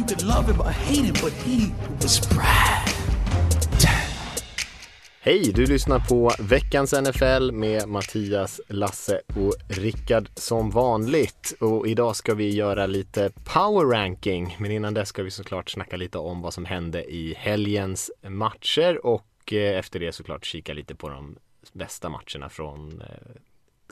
You 0.00 0.06
could 0.06 0.22
love 0.22 0.52
him 0.52 0.60
or 0.60 0.70
hate 0.70 1.04
him, 1.04 1.14
but 1.22 1.32
he 1.32 1.72
was 2.02 2.28
Brad. 2.28 2.88
Hej, 5.20 5.52
du 5.54 5.66
lyssnar 5.66 5.98
på 5.98 6.32
veckans 6.38 6.92
NFL 6.92 7.52
med 7.52 7.88
Mattias, 7.88 8.60
Lasse 8.68 9.20
och 9.36 9.54
Rickard 9.68 10.28
som 10.34 10.70
vanligt. 10.70 11.54
Och 11.60 11.88
idag 11.88 12.16
ska 12.16 12.34
vi 12.34 12.50
göra 12.50 12.86
lite 12.86 13.30
power 13.44 13.86
ranking, 13.86 14.56
men 14.60 14.70
innan 14.70 14.94
det 14.94 15.06
ska 15.06 15.22
vi 15.22 15.30
såklart 15.30 15.70
snacka 15.70 15.96
lite 15.96 16.18
om 16.18 16.42
vad 16.42 16.54
som 16.54 16.64
hände 16.64 17.04
i 17.04 17.34
helgens 17.38 18.10
matcher 18.22 19.06
och 19.06 19.52
eh, 19.52 19.78
efter 19.78 20.00
det 20.00 20.12
såklart 20.12 20.44
kika 20.44 20.72
lite 20.72 20.94
på 20.94 21.08
de 21.08 21.36
bästa 21.72 22.08
matcherna 22.08 22.48
från 22.48 23.00
eh, 23.00 23.40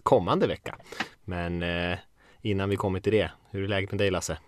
kommande 0.02 0.46
vecka. 0.46 0.76
Men 1.24 1.62
eh, 1.62 1.98
innan 2.42 2.68
vi 2.68 2.76
kommer 2.76 3.00
till 3.00 3.12
det, 3.12 3.30
hur 3.50 3.64
är 3.64 3.68
läget 3.68 3.90
med 3.90 3.98
dig 3.98 4.10
Lasse? 4.10 4.38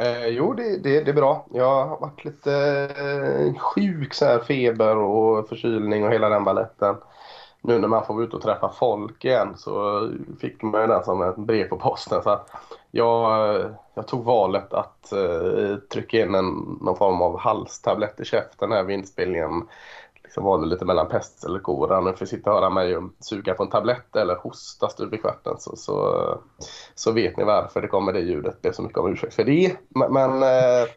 Eh, 0.00 0.26
jo, 0.26 0.52
det, 0.52 0.76
det, 0.76 1.00
det 1.00 1.10
är 1.10 1.14
bra. 1.14 1.46
Jag 1.52 1.86
har 1.86 2.00
varit 2.00 2.24
lite 2.24 2.52
eh, 2.98 3.60
sjuk, 3.60 4.14
så 4.14 4.24
här, 4.24 4.38
feber 4.38 4.96
och 4.96 5.48
förkylning 5.48 6.04
och 6.04 6.12
hela 6.12 6.28
den 6.28 6.44
balletten. 6.44 6.96
Nu 7.62 7.78
när 7.78 7.88
man 7.88 8.06
får 8.06 8.14
vara 8.14 8.24
ut 8.24 8.34
och 8.34 8.42
träffa 8.42 8.68
folk 8.68 9.24
igen 9.24 9.54
så 9.56 10.08
fick 10.40 10.62
man 10.62 10.80
ju 10.80 10.86
den 10.86 11.04
som 11.04 11.22
ett 11.22 11.36
brev 11.36 11.68
på 11.68 11.76
posten. 11.76 12.22
Så 12.22 12.40
jag, 12.90 13.54
eh, 13.56 13.70
jag 13.94 14.06
tog 14.06 14.24
valet 14.24 14.72
att 14.72 15.12
eh, 15.12 15.76
trycka 15.92 16.20
in 16.20 16.34
en, 16.34 16.78
någon 16.80 16.96
form 16.96 17.22
av 17.22 17.38
halstablett 17.38 18.20
i 18.20 18.24
käften 18.24 18.72
här 18.72 18.82
vid 18.82 18.98
inspelningen 18.98 19.62
liksom 20.30 20.44
valde 20.44 20.66
lite 20.66 20.84
mellan 20.84 21.08
pest 21.08 21.44
eller 21.44 21.58
kora. 21.58 22.00
Nu 22.00 22.12
får 22.12 22.26
sitta 22.26 22.50
och 22.50 22.56
höra 22.56 22.70
mig 22.70 22.96
suga 23.20 23.54
på 23.54 23.62
en 23.62 23.70
tablett 23.70 24.16
eller 24.16 24.34
hosta 24.34 24.88
stup 24.88 25.14
i 25.14 25.18
kvarten 25.18 25.54
så, 25.58 25.76
så, 25.76 26.38
så 26.94 27.12
vet 27.12 27.36
ni 27.36 27.44
varför 27.44 27.82
det 27.82 27.88
kommer 27.88 28.12
det 28.12 28.20
ljudet. 28.20 28.62
Ber 28.62 28.72
så 28.72 28.82
mycket 28.82 28.98
om 28.98 29.12
ursäkt 29.12 29.34
för 29.34 29.44
det. 29.44 29.76
Men, 29.88 30.12
men 30.12 30.42
eh, 30.42 30.88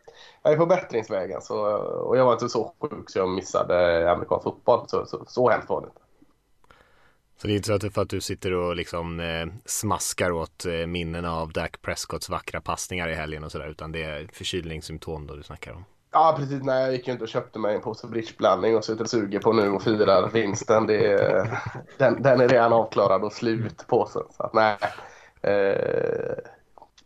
jag 0.43 0.53
är 0.53 0.57
på 0.57 0.65
bättringsvägen 0.65 1.41
så, 1.41 1.57
och 1.77 2.17
jag 2.17 2.25
var 2.25 2.33
inte 2.33 2.49
så 2.49 2.73
sjuk 2.79 3.09
så 3.09 3.19
jag 3.19 3.29
missade 3.29 4.11
amerikansk 4.11 4.43
fotboll. 4.43 4.85
Så, 4.87 5.05
så, 5.05 5.23
så 5.27 5.49
hemskt 5.49 5.69
var 5.69 5.81
det 5.81 5.87
inte. 5.87 6.01
Så 7.37 7.47
det 7.47 7.53
är 7.53 7.55
inte 7.55 7.67
så 7.67 7.73
att, 7.73 7.81
det 7.81 7.87
är 7.87 7.91
för 7.91 8.01
att 8.01 8.09
du 8.09 8.21
sitter 8.21 8.53
och 8.53 8.75
liksom 8.75 9.19
eh, 9.19 9.47
smaskar 9.65 10.31
åt 10.31 10.65
eh, 10.65 10.87
minnena 10.87 11.35
av 11.35 11.51
Dak 11.51 11.81
Prescotts 11.81 12.29
vackra 12.29 12.61
passningar 12.61 13.09
i 13.09 13.13
helgen 13.13 13.43
och 13.43 13.51
sådär 13.51 13.67
utan 13.67 13.91
det 13.91 14.03
är 14.03 14.27
förkylningssymptom 14.33 15.27
då 15.27 15.35
du 15.35 15.43
snackar 15.43 15.73
om? 15.73 15.85
Ja, 16.13 16.35
precis. 16.37 16.63
Nej, 16.63 16.83
jag 16.83 16.93
gick 16.93 17.07
ju 17.07 17.13
inte 17.13 17.23
och 17.23 17.29
köpte 17.29 17.59
mig 17.59 17.75
en 17.75 17.81
påse 17.81 18.07
bridgeblandning 18.07 18.75
och 18.75 18.85
sitter 18.85 19.03
och 19.03 19.09
suger 19.09 19.39
på 19.39 19.53
nu 19.53 19.69
och 19.69 19.83
firar 19.83 20.29
vinsten. 20.29 20.87
Det 20.87 21.11
är, 21.11 21.59
den, 21.97 22.21
den 22.21 22.41
är 22.41 22.47
redan 22.47 22.73
avklarad 22.73 23.23
och 23.23 23.33
slut 23.33 23.87
påsen. 23.87 24.23
Så 24.31 24.43
att, 24.43 24.53
nej, 24.53 24.77
eh, 25.41 26.35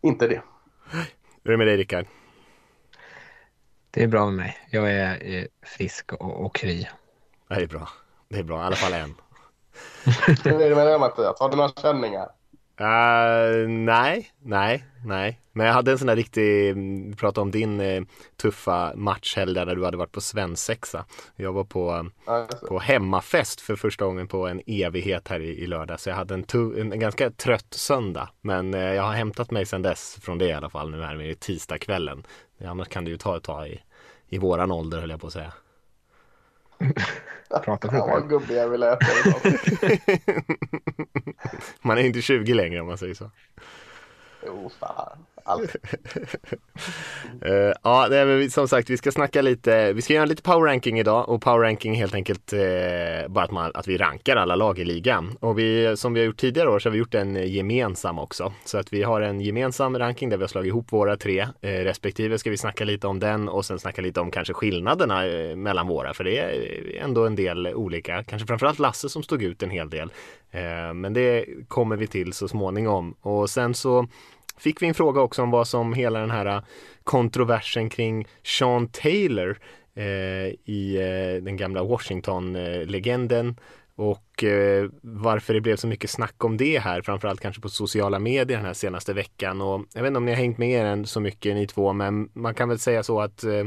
inte 0.00 0.28
det. 0.28 0.42
Hur 1.44 1.52
är 1.52 1.52
det 1.52 1.56
med 1.56 1.66
dig 1.66 1.76
Rickard? 1.76 2.06
Det 3.90 4.02
är 4.02 4.06
bra 4.06 4.24
med 4.24 4.34
mig. 4.34 4.56
Jag 4.70 4.92
är 4.92 5.48
frisk 5.62 6.12
och, 6.12 6.44
och 6.44 6.54
kry. 6.54 6.86
Det 7.48 7.54
är 7.54 7.66
bra. 7.66 7.88
Det 8.28 8.38
är 8.38 8.44
bra, 8.44 8.62
i 8.62 8.64
alla 8.64 8.76
fall 8.76 8.92
en. 8.92 9.14
Hur 10.44 10.60
är 10.62 10.70
det 10.70 10.76
med 10.76 10.86
dig 10.86 10.98
Mattias? 10.98 11.40
Har 11.40 11.48
du 11.48 11.56
några 11.56 11.68
känningar? 11.68 12.28
Uh, 12.80 13.68
nej, 13.68 14.30
nej, 14.42 14.84
nej. 15.04 15.40
Men 15.52 15.66
jag 15.66 15.74
hade 15.74 15.90
en 15.90 15.98
sån 15.98 16.06
där 16.06 16.16
riktig, 16.16 16.74
vi 17.08 17.14
pratade 17.16 17.42
om 17.42 17.50
din 17.50 17.80
eh, 17.80 18.02
tuffa 18.36 18.92
matchhelg 18.96 19.54
där 19.54 19.74
du 19.76 19.84
hade 19.84 19.96
varit 19.96 20.12
på 20.12 20.20
svensexa. 20.20 21.04
Jag 21.36 21.52
var 21.52 21.64
på, 21.64 22.10
på 22.68 22.78
hemmafest 22.78 23.60
för 23.60 23.76
första 23.76 24.04
gången 24.04 24.28
på 24.28 24.48
en 24.48 24.62
evighet 24.66 25.28
här 25.28 25.40
i, 25.40 25.48
i 25.48 25.66
lördag. 25.66 26.00
Så 26.00 26.08
jag 26.08 26.16
hade 26.16 26.34
en, 26.34 26.44
en, 26.54 26.92
en 26.92 27.00
ganska 27.00 27.30
trött 27.30 27.74
söndag. 27.74 28.28
Men 28.40 28.74
eh, 28.74 28.80
jag 28.80 29.02
har 29.02 29.12
hämtat 29.12 29.50
mig 29.50 29.66
sedan 29.66 29.82
dess 29.82 30.18
från 30.22 30.38
det 30.38 30.46
i 30.46 30.52
alla 30.52 30.70
fall 30.70 30.90
nu 30.90 31.02
här 31.02 31.16
med 31.16 31.40
tisdagskvällen. 31.40 32.26
Annars 32.64 32.88
kan 32.88 33.04
det 33.04 33.10
ju 33.10 33.16
ta 33.16 33.36
ett 33.36 33.44
tag 33.44 33.68
i, 33.68 33.80
i 34.28 34.38
våran 34.38 34.70
ålder 34.70 35.00
höll 35.00 35.10
jag 35.10 35.20
på 35.20 35.26
att 35.26 35.32
säga. 35.32 35.52
Prata 37.64 37.90
för 37.90 37.98
Vad 37.98 38.28
gubbig 38.28 38.56
jag 38.56 38.68
vill 38.68 38.82
äta 38.82 39.06
Man 41.82 41.98
är 41.98 42.02
inte 42.02 42.22
20 42.22 42.54
längre 42.54 42.80
om 42.80 42.86
man 42.86 42.98
säger 42.98 43.14
så. 43.14 43.30
Jo, 44.46 44.70
fan. 44.80 45.18
Allt. 45.48 45.76
uh, 47.46 47.72
ja, 47.82 48.06
nej, 48.10 48.26
men 48.26 48.50
som 48.50 48.68
sagt, 48.68 48.90
vi 48.90 48.96
ska 48.96 49.12
snacka 49.12 49.42
lite. 49.42 49.92
Vi 49.92 50.02
ska 50.02 50.14
göra 50.14 50.24
lite 50.24 50.42
power 50.42 50.66
ranking 50.66 50.98
idag 50.98 51.28
och 51.28 51.42
power 51.42 51.58
ranking 51.58 51.94
helt 51.94 52.14
enkelt 52.14 52.52
uh, 52.52 53.28
bara 53.28 53.44
att, 53.44 53.50
man, 53.50 53.70
att 53.74 53.88
vi 53.88 53.96
rankar 53.96 54.36
alla 54.36 54.56
lag 54.56 54.78
i 54.78 54.84
ligan. 54.84 55.36
Och 55.40 55.58
vi, 55.58 55.96
som 55.96 56.14
vi 56.14 56.20
har 56.20 56.26
gjort 56.26 56.36
tidigare 56.36 56.70
år 56.70 56.78
så 56.78 56.88
har 56.88 56.92
vi 56.92 56.98
gjort 56.98 57.14
en 57.14 57.52
gemensam 57.52 58.18
också. 58.18 58.52
Så 58.64 58.78
att 58.78 58.92
vi 58.92 59.02
har 59.02 59.20
en 59.20 59.40
gemensam 59.40 59.98
ranking 59.98 60.28
där 60.28 60.36
vi 60.36 60.42
har 60.42 60.48
slagit 60.48 60.68
ihop 60.68 60.92
våra 60.92 61.16
tre 61.16 61.42
uh, 61.42 61.48
respektive. 61.62 62.38
Ska 62.38 62.50
vi 62.50 62.56
snacka 62.56 62.84
lite 62.84 63.06
om 63.06 63.18
den 63.18 63.48
och 63.48 63.64
sen 63.64 63.78
snacka 63.78 64.02
lite 64.02 64.20
om 64.20 64.30
kanske 64.30 64.54
skillnaderna 64.54 65.22
mellan 65.56 65.86
våra. 65.86 66.14
För 66.14 66.24
det 66.24 66.38
är 66.38 67.02
ändå 67.02 67.26
en 67.26 67.36
del 67.36 67.66
olika. 67.66 68.24
Kanske 68.24 68.46
framförallt 68.46 68.78
Lasse 68.78 69.08
som 69.08 69.22
stod 69.22 69.42
ut 69.42 69.62
en 69.62 69.70
hel 69.70 69.90
del. 69.90 70.10
men 70.94 71.12
det 71.12 71.44
kommer 71.68 71.96
vi 71.96 72.06
till 72.06 72.32
så 72.32 72.48
småningom. 72.48 73.14
Och 73.20 73.50
sen 73.50 73.74
så 73.74 74.06
fick 74.58 74.82
vi 74.82 74.86
en 74.86 74.94
fråga 74.94 75.20
också 75.20 75.42
om 75.42 75.50
vad 75.50 75.68
som 75.68 75.92
hela 75.92 76.20
den 76.20 76.30
här 76.30 76.46
äh, 76.46 76.62
kontroversen 77.04 77.90
kring 77.90 78.26
Sean 78.44 78.88
Taylor 78.88 79.58
eh, 79.94 80.04
i 80.64 80.96
eh, 80.96 81.44
den 81.44 81.56
gamla 81.56 81.82
Washington-legenden 81.82 83.56
och 83.98 84.44
eh, 84.44 84.88
varför 85.02 85.54
det 85.54 85.60
blev 85.60 85.76
så 85.76 85.86
mycket 85.86 86.10
snack 86.10 86.44
om 86.44 86.56
det 86.56 86.78
här, 86.78 87.02
framförallt 87.02 87.40
kanske 87.40 87.62
på 87.62 87.68
sociala 87.68 88.18
medier 88.18 88.56
den 88.56 88.66
här 88.66 88.74
senaste 88.74 89.12
veckan. 89.12 89.60
Och 89.60 89.84
jag 89.94 90.02
vet 90.02 90.08
inte 90.08 90.18
om 90.18 90.24
ni 90.24 90.30
har 90.30 90.38
hängt 90.38 90.58
med 90.58 90.70
er 90.70 90.84
än 90.84 91.06
så 91.06 91.20
mycket 91.20 91.54
ni 91.54 91.66
två, 91.66 91.92
men 91.92 92.30
man 92.32 92.54
kan 92.54 92.68
väl 92.68 92.78
säga 92.78 93.02
så 93.02 93.20
att 93.20 93.44
eh, 93.44 93.64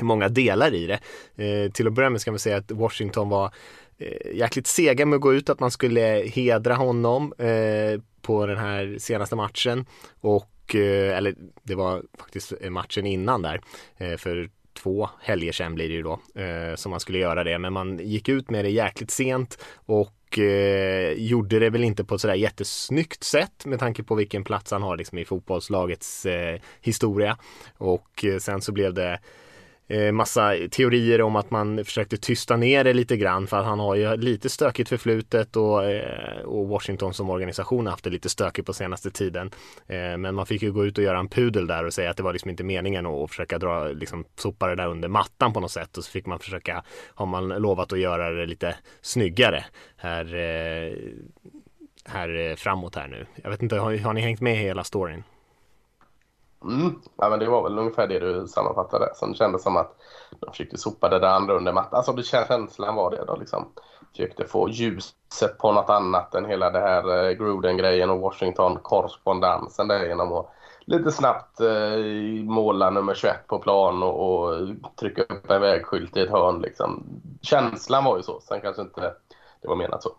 många 0.00 0.28
delar 0.28 0.74
i 0.74 0.86
det. 0.86 1.00
Eh, 1.44 1.70
till 1.72 1.86
att 1.86 1.92
börja 1.92 2.10
med 2.10 2.20
ska 2.20 2.30
man 2.30 2.38
säga 2.38 2.56
att 2.56 2.70
Washington 2.70 3.28
var 3.28 3.52
eh, 3.98 4.36
jäkligt 4.36 4.66
sega 4.66 5.06
med 5.06 5.16
att 5.16 5.22
gå 5.22 5.34
ut 5.34 5.50
att 5.50 5.60
man 5.60 5.70
skulle 5.70 6.22
hedra 6.26 6.74
honom 6.74 7.32
eh, 7.38 8.00
på 8.22 8.46
den 8.46 8.58
här 8.58 8.96
senaste 8.98 9.36
matchen. 9.36 9.86
Och 10.20 10.74
eh, 10.74 11.16
eller 11.16 11.34
det 11.62 11.74
var 11.74 12.02
faktiskt 12.18 12.52
eh, 12.60 12.70
matchen 12.70 13.06
innan 13.06 13.42
där. 13.42 13.60
Eh, 13.96 14.16
för 14.16 14.50
två 14.82 15.08
helger 15.20 15.52
sedan 15.52 15.74
blir 15.74 15.88
det 15.88 15.94
ju 15.94 16.02
då 16.02 16.20
som 16.76 16.90
man 16.90 17.00
skulle 17.00 17.18
göra 17.18 17.44
det. 17.44 17.58
Men 17.58 17.72
man 17.72 17.98
gick 17.98 18.28
ut 18.28 18.50
med 18.50 18.64
det 18.64 18.70
jäkligt 18.70 19.10
sent 19.10 19.58
och 19.74 20.14
och 20.28 20.38
gjorde 21.16 21.58
det 21.58 21.70
väl 21.70 21.84
inte 21.84 22.04
på 22.04 22.14
ett 22.14 22.20
sådär 22.20 22.34
jättesnyggt 22.34 23.24
sätt 23.24 23.66
med 23.66 23.78
tanke 23.78 24.02
på 24.02 24.14
vilken 24.14 24.44
plats 24.44 24.70
han 24.70 24.82
har 24.82 24.96
liksom 24.96 25.18
i 25.18 25.24
fotbollslagets 25.24 26.26
eh, 26.26 26.60
historia. 26.80 27.38
Och 27.76 28.24
sen 28.40 28.60
så 28.60 28.72
blev 28.72 28.94
det 28.94 29.20
Eh, 29.90 30.12
massa 30.12 30.54
teorier 30.70 31.22
om 31.22 31.36
att 31.36 31.50
man 31.50 31.84
försökte 31.84 32.16
tysta 32.16 32.56
ner 32.56 32.84
det 32.84 32.92
lite 32.92 33.16
grann 33.16 33.46
för 33.46 33.56
att 33.56 33.66
han 33.66 33.78
har 33.78 33.94
ju 33.94 34.16
lite 34.16 34.48
stökigt 34.48 34.88
förflutet 34.88 35.56
och, 35.56 35.84
eh, 35.84 36.40
och 36.40 36.68
Washington 36.68 37.14
som 37.14 37.30
organisation 37.30 37.86
har 37.86 37.90
haft 37.90 38.04
det 38.04 38.10
lite 38.10 38.28
stökigt 38.28 38.66
på 38.66 38.72
senaste 38.72 39.10
tiden. 39.10 39.50
Eh, 39.86 40.16
men 40.16 40.34
man 40.34 40.46
fick 40.46 40.62
ju 40.62 40.72
gå 40.72 40.84
ut 40.84 40.98
och 40.98 41.04
göra 41.04 41.18
en 41.18 41.28
pudel 41.28 41.66
där 41.66 41.84
och 41.84 41.94
säga 41.94 42.10
att 42.10 42.16
det 42.16 42.22
var 42.22 42.32
liksom 42.32 42.50
inte 42.50 42.64
meningen 42.64 43.06
att 43.06 43.30
försöka 43.30 43.58
dra, 43.58 43.88
liksom 43.88 44.24
sopa 44.36 44.66
det 44.66 44.74
där 44.74 44.88
under 44.88 45.08
mattan 45.08 45.52
på 45.52 45.60
något 45.60 45.70
sätt 45.70 45.96
och 45.96 46.04
så 46.04 46.10
fick 46.10 46.26
man 46.26 46.38
försöka, 46.38 46.84
har 47.14 47.26
man 47.26 47.48
lovat 47.48 47.92
att 47.92 47.98
göra 47.98 48.30
det 48.30 48.46
lite 48.46 48.76
snyggare 49.00 49.64
här, 49.96 50.24
här 52.04 52.56
framåt 52.56 52.94
här 52.94 53.08
nu. 53.08 53.26
Jag 53.42 53.50
vet 53.50 53.62
inte, 53.62 53.76
har, 53.76 53.98
har 53.98 54.12
ni 54.12 54.20
hängt 54.20 54.40
med 54.40 54.56
hela 54.56 54.84
storyn? 54.84 55.22
Mm. 56.64 57.00
Ja, 57.16 57.28
men 57.28 57.38
det 57.38 57.48
var 57.48 57.62
väl 57.62 57.78
ungefär 57.78 58.06
det 58.06 58.18
du 58.18 58.46
sammanfattade. 58.46 59.14
Sen 59.14 59.32
det 59.32 59.38
kändes 59.38 59.62
som 59.62 59.76
att 59.76 59.96
de 60.40 60.50
försökte 60.50 60.78
sopa 60.78 61.08
det 61.08 61.18
där 61.18 61.28
andra 61.28 61.54
under 61.54 61.72
mattan. 61.72 61.96
Alltså 61.96 62.12
det 62.12 62.22
känslan 62.22 62.94
var 62.94 63.10
det 63.10 63.24
då 63.26 63.36
liksom. 63.36 63.72
Försökte 64.10 64.46
få 64.46 64.68
ljuset 64.68 65.58
på 65.58 65.72
något 65.72 65.90
annat 65.90 66.34
än 66.34 66.44
hela 66.44 66.70
det 66.70 66.80
här 66.80 67.28
eh, 67.28 67.32
Gruden-grejen 67.32 68.10
och 68.10 68.20
Washington-korrespondensen 68.20 69.88
där 69.88 70.06
genom 70.06 70.32
att 70.32 70.52
lite 70.84 71.12
snabbt 71.12 71.60
eh, 71.60 71.98
måla 72.44 72.90
nummer 72.90 73.14
21 73.14 73.46
på 73.46 73.58
plan 73.58 74.02
och, 74.02 74.44
och 74.44 74.68
trycka 75.00 75.22
upp 75.22 75.50
en 75.50 75.60
vägskylt 75.60 76.16
i 76.16 76.20
ett 76.20 76.30
hörn 76.30 76.60
liksom. 76.60 77.06
Känslan 77.42 78.04
var 78.04 78.16
ju 78.16 78.22
så. 78.22 78.40
Sen 78.40 78.60
kanske 78.60 78.82
inte 78.82 79.14
det 79.62 79.68
var 79.68 79.76
menat 79.76 80.02
så. 80.02 80.10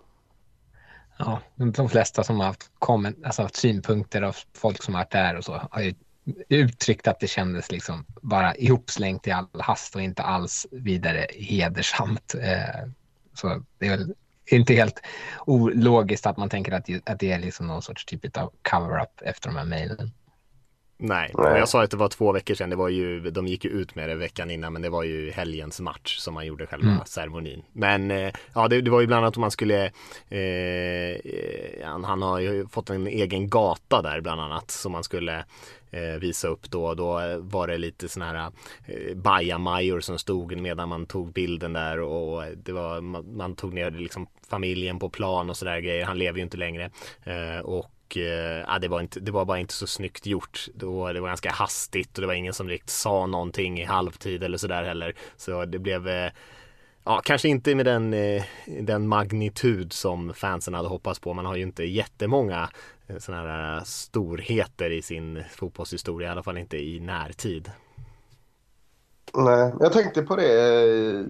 Ja, 1.18 1.40
de 1.56 1.90
flesta 1.90 2.24
som 2.24 2.40
har 2.40 2.48
haft, 2.48 2.72
komment, 2.80 3.18
alltså 3.26 3.42
haft 3.42 3.56
synpunkter 3.56 4.22
av 4.22 4.36
folk 4.56 4.84
som 4.84 4.94
har 4.94 5.02
varit 5.02 5.12
där 5.12 5.38
och 5.38 5.44
så 5.44 5.62
har 5.72 5.82
ju 5.82 5.94
uttryckt 6.50 7.08
att 7.08 7.20
det 7.20 7.28
kändes 7.28 7.72
liksom 7.72 8.06
bara 8.22 8.56
ihopslängt 8.56 9.28
i 9.28 9.32
all 9.32 9.48
hast 9.54 9.96
och 9.96 10.02
inte 10.02 10.24
alls 10.24 10.68
vidare 10.72 11.28
hedersamt. 11.30 12.36
Eh, 12.36 12.90
så 13.34 13.64
det 13.78 13.86
är 13.86 13.90
väl 13.90 14.14
inte 14.46 14.74
helt 14.74 15.02
ologiskt 15.46 16.26
att 16.26 16.38
man 16.38 16.50
tänker 16.50 16.72
att, 16.72 16.90
att 17.06 17.20
det 17.20 17.32
är 17.32 17.40
liksom 17.40 17.68
någon 17.68 17.82
sorts 17.82 18.06
typ 18.06 18.38
av 18.38 18.52
cover-up 18.72 19.22
efter 19.22 19.50
de 19.50 19.56
här 19.58 19.66
mejlen. 19.66 20.12
Nej, 21.02 21.32
jag 21.36 21.70
sa 21.70 21.84
att 21.84 21.92
det 21.92 21.98
var 21.98 22.10
två 22.10 22.32
veckor 22.32 22.56
sedan. 22.56 22.70
Det 22.70 22.76
var 22.76 22.90
ju, 22.90 23.32
de 23.32 23.48
gick 23.48 23.66
ju 23.66 23.72
ut 23.72 23.96
med 23.96 24.10
det 24.10 24.16
veckan 24.16 24.52
innan, 24.52 24.74
men 24.74 24.82
det 24.82 24.90
var 24.90 25.04
ju 25.04 25.32
helgens 25.32 25.80
match 25.80 26.18
som 26.18 26.34
man 26.34 26.46
gjorde 26.46 26.68
själva 26.68 26.92
mm. 26.92 27.06
ceremonin. 27.06 27.64
Men 27.74 28.12
eh, 28.12 28.34
ja, 28.54 28.68
det, 28.68 28.82
det, 28.82 28.92
var 28.92 29.02
ju 29.02 29.08
bland 29.08 29.26
annat 29.26 29.38
om 29.38 29.42
man 29.42 29.52
skulle, 29.52 29.86
eh, 30.30 31.86
han, 31.86 32.04
han, 32.04 32.22
har 32.22 32.40
ju 32.40 32.68
fått 32.68 32.90
en 32.90 33.08
egen 33.08 33.50
gata 33.50 34.02
där 34.02 34.22
bland 34.22 34.42
annat 34.42 34.72
som 34.72 34.92
man 34.92 35.04
skulle 35.04 35.38
eh, 35.38 35.44
Eh, 35.92 36.20
visa 36.20 36.48
upp 36.48 36.70
då. 36.70 36.94
Då 36.94 37.38
var 37.40 37.68
det 37.68 37.78
lite 37.78 38.10
sådana 38.10 38.40
här 38.40 38.52
eh, 38.86 39.16
bajamajor 39.16 40.00
som 40.00 40.20
stod 40.20 40.58
medan 40.58 40.90
man 40.90 41.06
tog 41.06 41.34
bilden 41.34 41.74
där 41.74 42.00
och 42.00 42.44
det 42.56 42.72
var, 42.72 43.02
man, 43.02 43.38
man 43.38 43.56
tog 43.56 43.74
ner 43.74 43.92
liksom 43.92 44.28
familjen 44.50 45.00
på 45.00 45.10
plan 45.10 45.50
och 45.50 45.58
sådär 45.58 45.80
grejer. 45.80 46.06
Han 46.06 46.18
lever 46.18 46.38
ju 46.38 46.44
inte 46.44 46.58
längre. 46.58 46.92
Eh, 47.24 47.60
och 47.60 47.92
och 48.10 48.18
ja, 48.68 48.80
det, 48.80 48.88
var 48.88 49.02
inte, 49.02 49.20
det 49.20 49.32
var 49.32 49.46
bara 49.46 49.60
inte 49.60 49.74
så 49.74 49.88
snyggt 49.88 50.26
gjort. 50.26 50.68
Då, 50.74 51.14
det 51.14 51.20
var 51.20 51.28
ganska 51.28 51.52
hastigt 51.52 52.18
och 52.18 52.22
det 52.22 52.28
var 52.28 52.34
ingen 52.34 52.54
som 52.54 52.70
riktigt 52.70 52.90
sa 52.90 53.26
någonting 53.26 53.80
i 53.80 53.84
halvtid 53.84 54.44
eller 54.44 54.58
sådär 54.58 54.84
heller. 54.84 55.16
Så 55.38 55.66
det 55.66 55.80
blev 55.80 56.08
eh, 56.08 56.32
Ja, 57.04 57.22
kanske 57.24 57.48
inte 57.48 57.76
med 57.76 57.86
den, 57.86 58.16
den 58.66 59.08
magnitud 59.08 59.94
som 59.94 60.34
fansen 60.34 60.74
hade 60.74 60.88
hoppats 60.88 61.20
på. 61.20 61.34
Man 61.34 61.46
har 61.46 61.56
ju 61.56 61.64
inte 61.64 61.84
jättemånga 61.84 62.70
Eh, 63.10 63.18
sådana 63.18 63.44
här 63.44 63.78
eh, 63.78 63.84
storheter 63.84 64.90
i 64.92 65.02
sin 65.02 65.44
fotbollshistoria, 65.52 66.28
i 66.28 66.32
alla 66.32 66.44
fall 66.44 66.58
inte 66.58 66.78
i 66.78 67.00
närtid. 67.00 67.72
Nej, 69.34 69.74
jag 69.80 69.94
tänkte 69.94 70.22
på 70.22 70.36
det, 70.36 70.82
eh, 71.10 71.26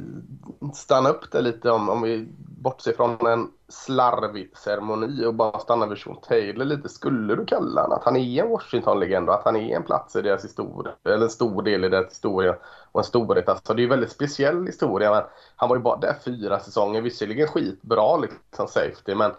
stanna 0.74 1.10
upp 1.10 1.31
det 1.31 1.42
lite 1.42 1.72
om, 1.72 1.90
om 1.90 2.02
vi 2.02 2.28
bortser 2.38 2.94
från 2.94 3.28
en 3.28 3.48
slarvig 3.68 4.58
ceremoni 4.58 5.26
och 5.26 5.34
bara 5.34 5.60
stanna 5.60 5.88
vid 5.88 5.98
Sean 5.98 6.22
Taylor 6.22 6.66
lite. 6.66 6.90
Skulle 6.90 7.36
du 7.36 7.46
kalla 7.46 7.81
honom 7.81 7.98
att 7.98 8.04
han 8.04 8.16
är 8.16 8.44
en 8.44 8.50
Washington-legend 8.50 9.30
och 9.30 9.36
att 9.36 9.46
han 9.46 9.56
är 9.56 9.76
en 9.76 9.84
plats 9.84 10.16
i 10.16 10.22
deras 10.22 10.44
historia, 10.44 10.94
eller 11.06 11.24
en 11.24 11.30
stor 11.30 11.62
del 11.62 11.84
i 11.84 11.90
deras 11.90 12.12
historia 12.12 12.56
och 12.92 13.00
en 13.00 13.06
storhet. 13.06 13.50
Alltså 13.50 13.74
det 13.74 13.81
är 13.81 13.84
en 13.84 13.90
väldigt 13.90 14.12
speciell 14.12 14.66
historia. 14.66 15.12
Men 15.12 15.24
han 15.56 15.70
var 15.70 15.76
ju 15.76 15.81
bara 15.81 16.00
där 16.00 16.16
fyra 16.26 16.60
säsonger, 16.60 17.02
visserligen 17.02 17.48
skitbra 17.48 18.18
liksom 18.18 18.68
safety, 18.68 19.16
men 19.16 19.31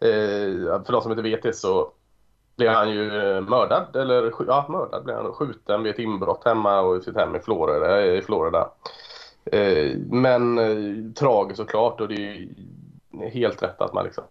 Eh, 0.00 0.84
för 0.84 0.92
de 0.92 1.02
som 1.02 1.10
inte 1.12 1.22
vet 1.22 1.42
det 1.42 1.52
så 1.52 1.92
blev 2.56 2.72
han 2.72 2.90
ju 2.90 3.06
eh, 3.06 3.40
mördad, 3.40 3.96
eller 3.96 4.32
ja, 4.46 4.66
mördad 4.68 5.04
blev 5.04 5.16
han 5.16 5.32
skjuten 5.32 5.82
vid 5.82 5.92
ett 5.92 5.98
inbrott 5.98 6.44
hemma 6.44 6.80
och 6.80 6.96
i 6.96 7.00
sitt 7.00 7.16
hem 7.16 7.36
i 7.36 7.40
Florida. 7.40 8.00
Eh, 8.00 8.18
I 8.18 8.22
Florida. 8.22 8.70
Eh, 9.44 9.96
men 9.98 10.58
eh, 10.58 11.12
tragiskt 11.12 11.56
såklart 11.56 12.00
och 12.00 12.08
det 12.08 12.14
är 12.14 13.30
helt 13.30 13.62
rätt 13.62 13.80
att 13.80 13.92
man 13.92 14.04
liksom 14.04 14.24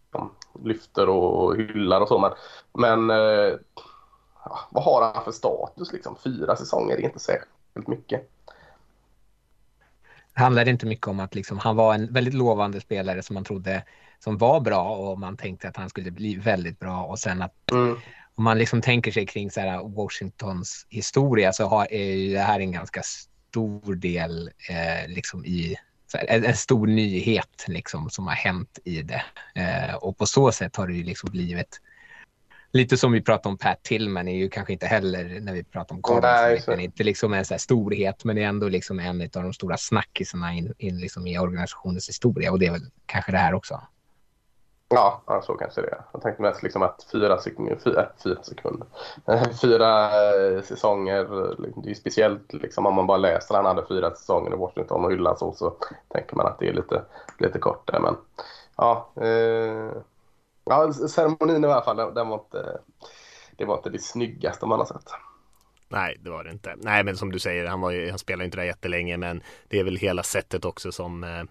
lyfter 0.63 1.09
och 1.09 1.55
hyllar 1.55 2.01
och 2.01 2.07
så. 2.07 2.19
Men, 2.19 2.31
men 2.73 3.17
ja, 4.45 4.59
vad 4.69 4.83
har 4.83 5.11
han 5.13 5.23
för 5.23 5.31
status 5.31 5.93
liksom? 5.93 6.15
Fyra 6.23 6.55
säsonger 6.55 6.95
är 6.95 7.01
inte 7.01 7.19
särskilt 7.19 7.87
mycket. 7.87 8.29
Det 10.33 10.41
handlade 10.41 10.71
inte 10.71 10.85
mycket 10.85 11.07
om 11.07 11.19
att 11.19 11.35
liksom, 11.35 11.59
han 11.59 11.75
var 11.75 11.93
en 11.93 12.13
väldigt 12.13 12.33
lovande 12.33 12.81
spelare 12.81 13.23
som 13.23 13.33
man 13.33 13.43
trodde 13.43 13.83
som 14.19 14.37
var 14.37 14.59
bra 14.59 14.95
och 14.95 15.19
man 15.19 15.37
tänkte 15.37 15.67
att 15.67 15.77
han 15.77 15.89
skulle 15.89 16.11
bli 16.11 16.35
väldigt 16.35 16.79
bra 16.79 17.03
och 17.03 17.19
sen 17.19 17.41
att 17.41 17.71
mm. 17.71 17.95
om 18.35 18.43
man 18.43 18.57
liksom 18.57 18.81
tänker 18.81 19.11
sig 19.11 19.25
kring 19.25 19.51
så 19.51 19.59
här 19.59 19.95
Washingtons 19.95 20.85
historia 20.89 21.53
så 21.53 21.65
har, 21.65 21.93
är 21.93 22.33
det 22.33 22.39
här 22.39 22.59
en 22.59 22.71
ganska 22.71 23.01
stor 23.03 23.95
del 23.95 24.51
eh, 24.69 25.09
liksom 25.09 25.45
i 25.45 25.75
här, 26.13 26.25
en, 26.29 26.45
en, 26.45 26.55
stor 26.55 26.87
nyhet 26.87 27.65
liksom 27.67 28.09
som 28.09 28.27
har 28.27 28.35
hänt 28.35 28.79
i 28.83 29.01
det 29.01 29.23
eh, 29.55 29.95
och 29.95 30.17
på 30.17 30.25
så 30.25 30.51
sätt 30.51 30.75
har 30.75 30.87
det 30.87 30.93
ju 30.93 31.03
liksom 31.03 31.29
blivit 31.31 31.81
lite 32.73 32.97
som 32.97 33.11
vi 33.11 33.21
pratade 33.21 33.49
om 33.49 33.57
Pat 33.57 33.83
Tillman 33.83 34.27
är 34.27 34.35
ju 34.35 34.49
kanske 34.49 34.73
inte 34.73 34.85
heller 34.85 35.39
när 35.39 35.53
vi 35.53 35.63
pratar 35.63 35.95
om 35.95 36.01
Cardinals, 36.01 36.67
inte 36.79 37.03
liksom 37.03 37.33
en 37.33 37.45
så 37.45 37.57
storhet, 37.57 38.23
men 38.23 38.35
det 38.35 38.43
är 38.43 38.47
ändå 38.47 38.69
liksom 38.69 38.99
en 38.99 39.21
av 39.21 39.43
de 39.43 39.53
stora 39.53 39.77
snackisarna 39.77 40.53
in, 40.53 40.73
in 40.77 40.97
liksom 40.97 41.27
i 41.27 41.39
organisationens 41.39 42.09
historia 42.09 42.51
och 42.51 42.59
det 42.59 42.65
är 42.65 42.71
väl 42.71 42.85
kanske 43.05 43.31
det 43.31 43.37
här 43.37 43.53
också. 43.53 43.81
Ja, 44.89 45.41
så 45.43 45.53
kanske 45.53 45.81
det 45.81 45.87
är. 45.87 46.01
Jag 46.13 46.21
tänkte 46.21 46.41
mest 46.41 46.63
liksom 46.63 46.81
att 46.81 47.07
fyra, 47.11 47.37
sekunder, 47.37 47.71
eh, 47.71 47.79
fyra, 47.79 48.09
fyra 48.23 48.43
sekunder, 48.43 48.87
eh, 49.27 49.49
fyra 49.61 50.05
eh, 50.05 50.61
säsonger, 50.61 51.23
liksom, 51.61 51.81
det 51.81 51.87
är 51.87 51.89
ju 51.89 51.95
speciellt 51.95 52.53
liksom 52.53 52.85
om 52.85 52.95
man 52.95 53.07
bara 53.07 53.17
läser 53.17 53.55
han 53.55 53.65
hade 53.65 53.85
fyra 53.87 54.15
säsonger 54.15 54.53
i 54.53 54.57
Washington 54.57 55.05
och 55.05 55.11
hyllas 55.11 55.39
så, 55.39 55.53
så 55.53 55.75
tänker 56.07 56.35
man 56.35 56.45
att 56.45 56.59
det 56.59 56.69
är 56.69 56.73
lite, 56.73 57.01
lite 57.39 57.59
kort 57.59 57.87
där. 57.87 57.99
Men 57.99 58.15
ja, 58.77 59.09
eh, 59.21 59.91
ja 60.65 60.93
ceremonin 60.93 61.63
i 61.63 61.67
alla 61.67 61.81
fall, 61.81 62.13
den 62.13 62.27
var 62.27 62.37
inte, 62.37 62.79
det 63.57 63.65
var 63.65 63.77
inte 63.77 63.89
det 63.89 63.99
snyggaste 64.01 64.65
man 64.65 64.79
har 64.79 64.85
sett. 64.85 65.11
Nej, 65.89 66.17
det 66.19 66.29
var 66.29 66.43
det 66.43 66.51
inte. 66.51 66.75
Nej, 66.77 67.03
men 67.03 67.17
som 67.17 67.31
du 67.31 67.39
säger, 67.39 67.65
han, 67.65 67.81
var 67.81 67.91
ju, 67.91 68.09
han 68.09 68.19
spelade 68.19 68.45
inte 68.45 68.57
där 68.57 68.63
jättelänge, 68.63 69.17
men 69.17 69.43
det 69.67 69.79
är 69.79 69.83
väl 69.83 69.97
hela 69.97 70.23
sättet 70.23 70.65
också 70.65 70.91
som 70.91 71.23
eh, 71.23 71.43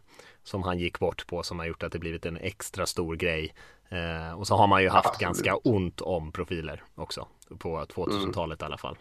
som 0.47 0.63
han 0.63 0.79
gick 0.79 0.99
bort 0.99 1.27
på 1.27 1.43
som 1.43 1.59
har 1.59 1.67
gjort 1.67 1.83
att 1.83 1.93
det 1.93 1.99
blivit 1.99 2.27
en 2.27 2.37
extra 2.37 2.87
stor 2.87 3.17
grej. 3.17 3.55
Eh, 3.89 4.39
och 4.39 4.47
så 4.47 4.57
har 4.57 4.67
man 4.67 4.83
ju 4.83 4.89
haft 4.89 5.07
Absolut. 5.07 5.21
ganska 5.21 5.57
ont 5.57 6.01
om 6.01 6.33
profiler 6.33 6.83
också 6.95 7.27
på 7.59 7.85
2000-talet 7.85 8.63
mm. 8.63 8.67
i 8.67 8.67
alla 8.67 8.79
fall. 8.79 8.97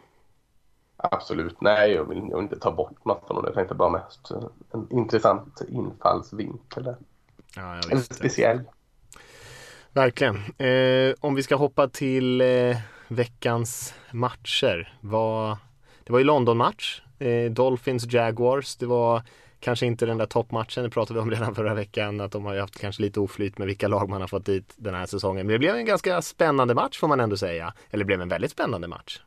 Absolut, 0.98 1.62
nej 1.62 1.92
jag 1.92 2.10
vill, 2.10 2.18
jag 2.18 2.36
vill 2.36 2.44
inte 2.44 2.60
ta 2.60 2.72
bort 2.72 3.06
något 3.06 3.28
från 3.28 3.42
det. 3.42 3.48
Jag 3.48 3.56
tänkte 3.56 3.76
bara 3.76 3.90
mest 3.90 4.32
en 4.74 4.88
intressant 4.92 5.62
infallsvinkel 5.70 6.84
där. 6.84 6.96
Ja, 7.56 7.82
en 7.92 8.02
speciell. 8.02 8.62
Verkligen. 9.94 10.36
Eh, 10.58 11.16
om 11.20 11.36
vi 11.36 11.44
ska 11.44 11.56
hoppa 11.56 11.88
till 11.88 12.42
eh, 12.42 12.78
veckans 13.08 13.94
matcher. 14.12 14.98
Var, 15.02 15.58
det 16.04 16.12
var 16.12 16.20
ju 16.20 16.26
London-match. 16.26 17.02
Eh, 17.20 17.52
Dolphins 17.52 18.14
Jaguars. 18.14 18.76
Det 18.76 18.86
var 18.86 19.22
kanske 19.60 19.86
inte 19.86 20.06
den 20.06 20.18
där 20.18 20.26
toppmatchen, 20.26 20.84
det 20.84 20.90
pratade 20.90 21.20
vi 21.20 21.24
om 21.24 21.32
redan 21.32 21.56
förra 21.56 21.74
veckan, 21.74 22.22
att 22.22 22.32
de 22.32 22.46
har 22.46 22.54
ju 22.54 22.60
haft 22.60 22.80
kanske 22.80 23.02
lite 23.02 23.20
oflyt 23.20 23.58
med 23.58 23.68
vilka 23.68 23.88
lag 23.88 24.10
man 24.10 24.22
har 24.22 24.28
fått 24.28 24.46
dit 24.46 24.74
den 24.76 24.94
här 24.94 25.06
säsongen. 25.06 25.46
Men 25.48 25.54
det 25.54 25.60
blev 25.60 25.76
en 25.76 25.86
ganska 25.86 26.22
spännande 26.22 26.74
match 26.74 27.00
får 27.00 27.08
man 27.08 27.20
ändå 27.20 27.38
säga. 27.38 27.74
Eller 27.90 28.04
det 28.04 28.06
blev 28.06 28.22
en 28.22 28.30
väldigt 28.30 28.52
spännande 28.52 28.88
match. 28.88 29.22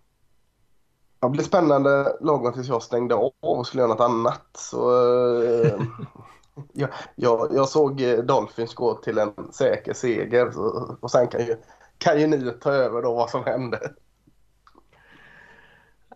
Det 1.21 1.29
blev 1.29 1.43
spännande 1.43 2.17
lagom 2.21 2.53
tills 2.53 2.69
jag 2.69 2.83
stängde 2.83 3.15
av 3.15 3.33
och 3.41 3.67
skulle 3.67 3.81
göra 3.81 3.93
något 3.93 4.01
annat. 4.01 4.47
Så, 4.53 5.03
eh, 5.43 5.81
jag, 6.73 6.89
jag, 7.15 7.49
jag, 7.55 7.69
såg 7.69 8.01
eh, 8.01 8.19
Dolphins 8.19 8.75
gå 8.75 8.95
till 8.95 9.19
en 9.19 9.33
säker 9.53 9.93
seger 9.93 10.51
så, 10.51 10.97
och 11.01 11.11
sen 11.11 11.29
kan 11.29 11.41
ju, 11.47 11.57
kan 11.99 12.21
ju 12.21 12.27
ni 12.27 12.53
ta 12.61 12.73
över 12.73 13.03
då 13.03 13.15
vad 13.15 13.31
som 13.31 13.45
hände. 13.45 13.93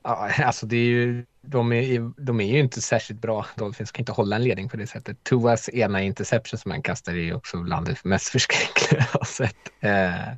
Ja, 0.04 0.30
alltså 0.44 0.66
det 0.66 0.76
är 0.76 0.86
ju 0.86 1.24
de 1.42 1.72
är, 1.72 2.12
de 2.22 2.40
är 2.40 2.52
ju 2.52 2.58
inte 2.58 2.80
särskilt 2.80 3.20
bra. 3.20 3.46
Dolphins 3.56 3.92
kan 3.92 4.02
inte 4.02 4.12
hålla 4.12 4.36
en 4.36 4.44
ledning 4.44 4.68
på 4.68 4.76
det 4.76 4.86
sättet. 4.86 5.24
Tuas 5.24 5.68
ena 5.68 6.02
interception 6.02 6.58
som 6.58 6.70
han 6.70 6.82
kastar 6.82 7.14
är 7.14 7.34
också 7.34 7.56
bland 7.56 7.86
det 7.86 8.04
mest 8.04 8.28
förskräckliga 8.32 9.06
jag 9.12 9.18
har 9.20 9.26
sett. 9.26 9.56
Eh, 9.80 10.34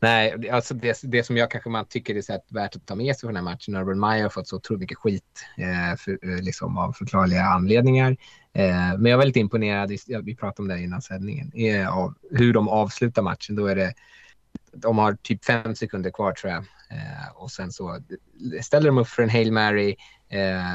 nej, 0.00 0.50
alltså 0.50 0.74
det, 0.74 1.00
det 1.02 1.22
som 1.22 1.36
jag 1.36 1.50
kanske 1.50 1.70
man 1.70 1.84
tycker 1.84 2.14
är 2.14 2.22
så 2.22 2.38
värt 2.48 2.76
att 2.76 2.86
ta 2.86 2.94
med 2.94 3.16
sig 3.16 3.20
från 3.20 3.34
den 3.34 3.46
här 3.46 3.52
matchen. 3.52 3.76
Urban 3.76 4.00
Meyer 4.00 4.22
har 4.22 4.30
fått 4.30 4.48
så 4.48 4.56
otroligt 4.56 4.80
mycket 4.80 4.98
skit 4.98 5.46
eh, 5.56 5.96
för, 5.98 6.18
eh, 6.22 6.42
liksom 6.42 6.78
av 6.78 6.92
förklarliga 6.92 7.42
anledningar. 7.42 8.16
Eh, 8.52 8.98
men 8.98 9.04
jag 9.04 9.12
är 9.12 9.16
väldigt 9.16 9.36
imponerad, 9.36 9.92
vi 10.22 10.36
pratade 10.36 10.62
om 10.62 10.68
det 10.68 10.82
innan 10.82 11.02
sändningen, 11.02 11.52
eh, 11.54 11.98
av 11.98 12.14
hur 12.30 12.52
de 12.52 12.68
avslutar 12.68 13.22
matchen. 13.22 13.56
Då 13.56 13.66
är 13.66 13.76
det 13.76 13.94
de 14.72 14.98
har 14.98 15.16
typ 15.22 15.44
fem 15.44 15.74
sekunder 15.74 16.10
kvar 16.10 16.32
tror 16.32 16.52
jag. 16.52 16.64
Eh, 16.90 17.28
och 17.34 17.50
sen 17.50 17.72
så 17.72 18.00
ställer 18.62 18.86
de 18.86 18.98
upp 18.98 19.08
för 19.08 19.22
en 19.22 19.30
Hail 19.30 19.52
Mary. 19.52 19.96
Eh, 20.28 20.74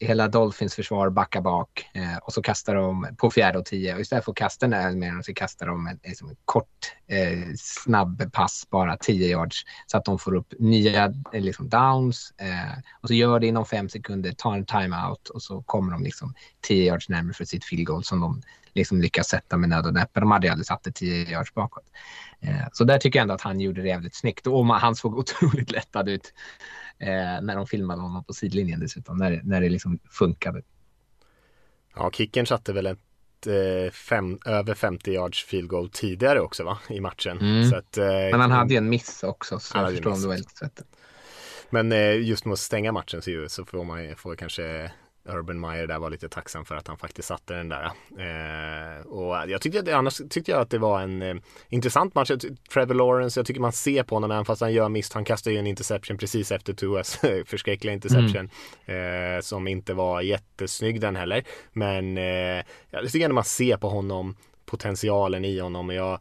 Hela 0.00 0.28
Dolphins 0.28 0.74
försvar 0.74 1.10
backar 1.10 1.40
bak 1.40 1.90
eh, 1.94 2.16
och 2.16 2.32
så 2.32 2.42
kastar 2.42 2.74
de 2.74 3.16
på 3.16 3.30
fjärde 3.30 3.58
och 3.58 3.64
tio. 3.64 3.94
Och 3.94 4.00
istället 4.00 4.24
för 4.24 4.32
att 4.32 4.38
kasta 4.38 4.66
den 4.66 4.82
här 4.82 4.92
med 4.92 5.24
så 5.24 5.34
kastar 5.34 5.66
de 5.66 5.86
en, 5.86 6.00
liksom 6.04 6.28
en 6.28 6.36
kort 6.44 6.92
eh, 7.06 7.48
snabb 7.58 8.32
pass, 8.32 8.66
bara 8.70 8.96
tio 8.96 9.28
yards. 9.28 9.64
Så 9.86 9.96
att 9.96 10.04
de 10.04 10.18
får 10.18 10.34
upp 10.34 10.54
nya 10.58 11.04
eh, 11.32 11.40
liksom 11.40 11.68
downs. 11.68 12.34
Eh, 12.38 12.78
och 13.00 13.08
så 13.08 13.14
gör 13.14 13.40
det 13.40 13.46
inom 13.46 13.66
fem 13.66 13.88
sekunder, 13.88 14.32
tar 14.32 14.54
en 14.54 14.66
timeout 14.66 15.28
och 15.28 15.42
så 15.42 15.62
kommer 15.62 15.92
de 15.92 16.02
liksom 16.02 16.34
tio 16.60 16.84
yards 16.84 17.08
närmare 17.08 17.34
för 17.34 17.44
sitt 17.44 17.64
field 17.64 17.86
goal 17.86 18.04
som 18.04 18.20
de 18.20 18.42
liksom 18.76 19.00
lyckas 19.00 19.28
sätta 19.28 19.56
med 19.56 19.68
nöd 19.68 19.86
och 19.86 19.94
näppe. 19.94 20.20
De 20.20 20.30
hade 20.30 20.46
ju 20.46 20.50
aldrig 20.50 20.66
satt 20.66 20.82
det 20.82 20.92
tio 20.92 21.30
yards 21.30 21.54
bakåt. 21.54 21.84
Eh, 22.40 22.66
så 22.72 22.84
där 22.84 22.98
tycker 22.98 23.18
jag 23.18 23.22
ändå 23.22 23.34
att 23.34 23.40
han 23.40 23.60
gjorde 23.60 23.82
det 23.82 23.88
jävligt 23.88 24.14
snyggt. 24.14 24.46
Och 24.46 24.66
han 24.66 24.96
såg 24.96 25.18
otroligt 25.18 25.70
lättad 25.70 26.08
ut 26.08 26.32
när 26.98 27.56
de 27.56 27.66
filmade 27.66 28.02
honom 28.02 28.24
på 28.24 28.32
sidlinjen 28.32 28.80
dessutom, 28.80 29.16
när, 29.16 29.40
när 29.44 29.60
det 29.60 29.68
liksom 29.68 29.98
funkade. 30.10 30.62
Ja, 31.94 32.10
kicken 32.10 32.46
satte 32.46 32.72
väl 32.72 32.86
ett 32.86 32.98
eh, 33.46 33.90
fem, 33.92 34.38
över 34.46 34.74
50 34.74 35.12
yards 35.12 35.44
field 35.44 35.68
goal 35.68 35.88
tidigare 35.88 36.40
också 36.40 36.64
va, 36.64 36.78
i 36.88 37.00
matchen. 37.00 37.38
Mm. 37.38 37.78
Att, 37.78 37.98
eh, 37.98 38.06
Men 38.06 38.40
han 38.40 38.50
hade 38.50 38.74
ju 38.74 38.78
en 38.78 38.88
miss 38.88 39.22
också, 39.22 39.58
så 39.58 39.78
jag 39.78 39.90
förstår 39.90 40.10
om 40.10 40.22
det 40.22 40.28
var 40.28 40.36
lite 40.36 40.56
svettigt. 40.56 40.88
Men 41.70 41.92
eh, 41.92 42.22
just 42.22 42.44
med 42.44 42.52
att 42.52 42.58
stänga 42.58 42.92
matchen 42.92 43.22
så, 43.22 43.46
så 43.48 43.64
får 43.64 43.84
man 43.84 44.16
får 44.16 44.36
kanske 44.36 44.92
Urban 45.28 45.60
Meyer 45.60 45.86
där 45.86 45.98
var 45.98 46.10
lite 46.10 46.28
tacksam 46.28 46.64
för 46.64 46.74
att 46.74 46.88
han 46.88 46.98
faktiskt 46.98 47.28
satte 47.28 47.54
den 47.54 47.68
där. 47.68 47.84
Eh, 48.18 49.06
och 49.06 49.50
jag 49.50 49.60
tyckte 49.60 49.80
att, 49.80 49.88
annars 49.88 50.20
tyckte 50.30 50.50
jag 50.50 50.60
att 50.60 50.70
det 50.70 50.78
var 50.78 51.00
en 51.00 51.22
eh, 51.22 51.36
intressant 51.68 52.14
match. 52.14 52.30
Trevor 52.72 52.94
Lawrence, 52.94 53.40
jag 53.40 53.46
tycker 53.46 53.60
man 53.60 53.72
ser 53.72 54.02
på 54.02 54.14
honom 54.14 54.30
även 54.30 54.44
fast 54.44 54.60
han 54.60 54.72
gör 54.72 54.88
misstag. 54.88 55.18
Han 55.18 55.24
kastar 55.24 55.50
ju 55.50 55.58
en 55.58 55.66
interception 55.66 56.18
precis 56.18 56.52
efter 56.52 56.72
Tuas 56.72 57.16
förskräckliga 57.46 57.94
interception. 57.94 58.50
Mm. 58.86 59.36
Eh, 59.36 59.40
som 59.40 59.68
inte 59.68 59.94
var 59.94 60.20
jättesnygg 60.20 61.00
den 61.00 61.16
heller. 61.16 61.44
Men 61.72 62.18
eh, 62.18 62.64
jag 62.90 63.12
tycker 63.12 63.24
ändå 63.24 63.34
man 63.34 63.44
ser 63.44 63.76
på 63.76 63.88
honom 63.88 64.36
potentialen 64.66 65.44
i 65.44 65.58
honom. 65.58 65.88
Och 65.88 65.94
jag 65.94 66.20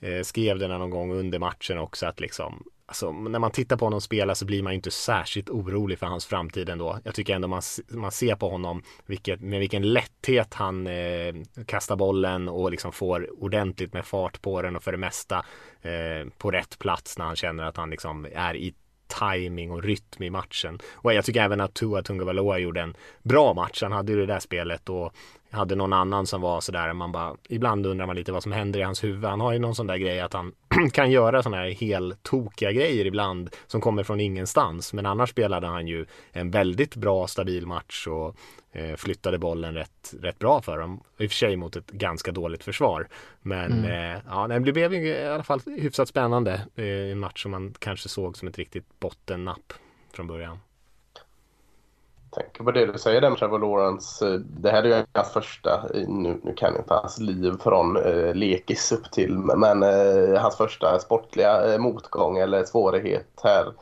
eh, 0.00 0.22
skrev 0.22 0.58
det 0.58 0.68
någon 0.68 0.90
gång 0.90 1.12
under 1.12 1.38
matchen 1.38 1.78
också 1.78 2.06
att 2.06 2.20
liksom 2.20 2.64
Alltså, 2.86 3.12
när 3.12 3.38
man 3.38 3.50
tittar 3.50 3.76
på 3.76 3.86
honom 3.86 4.00
spela 4.00 4.34
så 4.34 4.44
blir 4.44 4.62
man 4.62 4.72
ju 4.72 4.74
inte 4.74 4.90
särskilt 4.90 5.50
orolig 5.50 5.98
för 5.98 6.06
hans 6.06 6.26
framtid 6.26 6.68
ändå. 6.68 6.98
Jag 7.04 7.14
tycker 7.14 7.34
ändå 7.34 7.48
man, 7.48 7.62
man 7.88 8.12
ser 8.12 8.34
på 8.34 8.48
honom 8.48 8.82
vilket, 9.06 9.40
med 9.40 9.60
vilken 9.60 9.92
lätthet 9.92 10.54
han 10.54 10.86
eh, 10.86 11.34
kastar 11.66 11.96
bollen 11.96 12.48
och 12.48 12.70
liksom 12.70 12.92
får 12.92 13.42
ordentligt 13.42 13.92
med 13.92 14.04
fart 14.06 14.42
på 14.42 14.62
den 14.62 14.76
och 14.76 14.82
för 14.82 14.92
det 14.92 14.98
mesta 14.98 15.44
eh, 15.82 16.28
på 16.38 16.50
rätt 16.50 16.78
plats 16.78 17.18
när 17.18 17.24
han 17.24 17.36
känner 17.36 17.64
att 17.64 17.76
han 17.76 17.90
liksom 17.90 18.26
är 18.34 18.56
i 18.56 18.74
timing 19.20 19.70
och 19.70 19.82
rytm 19.82 20.22
i 20.22 20.30
matchen. 20.30 20.78
Och 20.92 21.14
jag 21.14 21.24
tycker 21.24 21.42
även 21.42 21.60
att 21.60 21.74
Tua 21.74 22.02
Tungavaloa 22.02 22.58
gjorde 22.58 22.80
en 22.80 22.96
bra 23.22 23.54
match. 23.54 23.82
Han 23.82 23.92
hade 23.92 24.12
ju 24.12 24.18
det 24.18 24.26
där 24.26 24.40
spelet 24.40 24.88
och 24.88 25.14
hade 25.54 25.74
någon 25.74 25.92
annan 25.92 26.26
som 26.26 26.40
var 26.40 26.60
sådär, 26.60 26.92
man 26.92 27.12
bara, 27.12 27.36
ibland 27.48 27.86
undrar 27.86 28.06
man 28.06 28.16
lite 28.16 28.32
vad 28.32 28.42
som 28.42 28.52
händer 28.52 28.80
i 28.80 28.82
hans 28.82 29.04
huvud. 29.04 29.24
Han 29.24 29.40
har 29.40 29.52
ju 29.52 29.58
någon 29.58 29.74
sån 29.74 29.86
där 29.86 29.96
grej 29.96 30.20
att 30.20 30.32
han 30.32 30.52
kan 30.92 31.10
göra 31.10 31.42
sådana 31.42 31.62
här 31.62 31.70
helt 31.70 32.22
tokiga 32.22 32.72
grejer 32.72 33.06
ibland 33.06 33.50
som 33.66 33.80
kommer 33.80 34.02
från 34.02 34.20
ingenstans. 34.20 34.92
Men 34.92 35.06
annars 35.06 35.30
spelade 35.30 35.66
han 35.66 35.86
ju 35.86 36.06
en 36.32 36.50
väldigt 36.50 36.96
bra 36.96 37.26
stabil 37.26 37.66
match 37.66 38.06
och 38.06 38.36
eh, 38.72 38.96
flyttade 38.96 39.38
bollen 39.38 39.74
rätt, 39.74 40.14
rätt 40.20 40.38
bra 40.38 40.62
för 40.62 40.78
dem. 40.78 41.00
I 41.18 41.26
och 41.26 41.30
för 41.30 41.36
sig 41.36 41.56
mot 41.56 41.76
ett 41.76 41.90
ganska 41.90 42.32
dåligt 42.32 42.64
försvar. 42.64 43.08
Men 43.42 43.72
mm. 43.72 44.14
eh, 44.14 44.22
ja, 44.26 44.48
det 44.48 44.60
blev 44.60 44.94
i 44.94 45.24
alla 45.24 45.42
fall 45.42 45.60
hyfsat 45.66 46.08
spännande. 46.08 46.52
Eh, 46.74 46.84
en 46.86 47.18
match 47.18 47.42
som 47.42 47.50
man 47.50 47.74
kanske 47.78 48.08
såg 48.08 48.36
som 48.36 48.48
ett 48.48 48.58
riktigt 48.58 49.00
bottennapp 49.00 49.72
från 50.12 50.26
början 50.26 50.58
tänker 52.34 52.64
på 52.64 52.70
det 52.70 52.86
du 52.86 52.98
säger 52.98 53.20
där 53.20 53.30
med 53.30 53.38
Trevor 53.38 53.58
Lawrence. 53.58 54.26
Eh, 54.26 54.32
det 54.32 54.70
här 54.70 54.82
är 54.82 54.98
ju 54.98 55.04
hans 55.12 55.32
första, 55.32 55.74
eh, 55.94 56.08
nu, 56.08 56.40
nu 56.42 56.54
kan 56.54 56.72
jag 56.72 56.80
inte 56.80 56.94
hans 56.94 57.18
liv 57.18 57.54
från 57.60 57.96
eh, 57.96 58.34
lekis 58.34 58.92
upp 58.92 59.10
till, 59.10 59.38
men 59.38 59.82
eh, 59.82 60.40
hans 60.40 60.56
första 60.56 60.98
sportliga 60.98 61.74
eh, 61.74 61.78
motgång 61.78 62.38
eller 62.38 62.64
svårighet 62.64 63.40
här. 63.42 63.72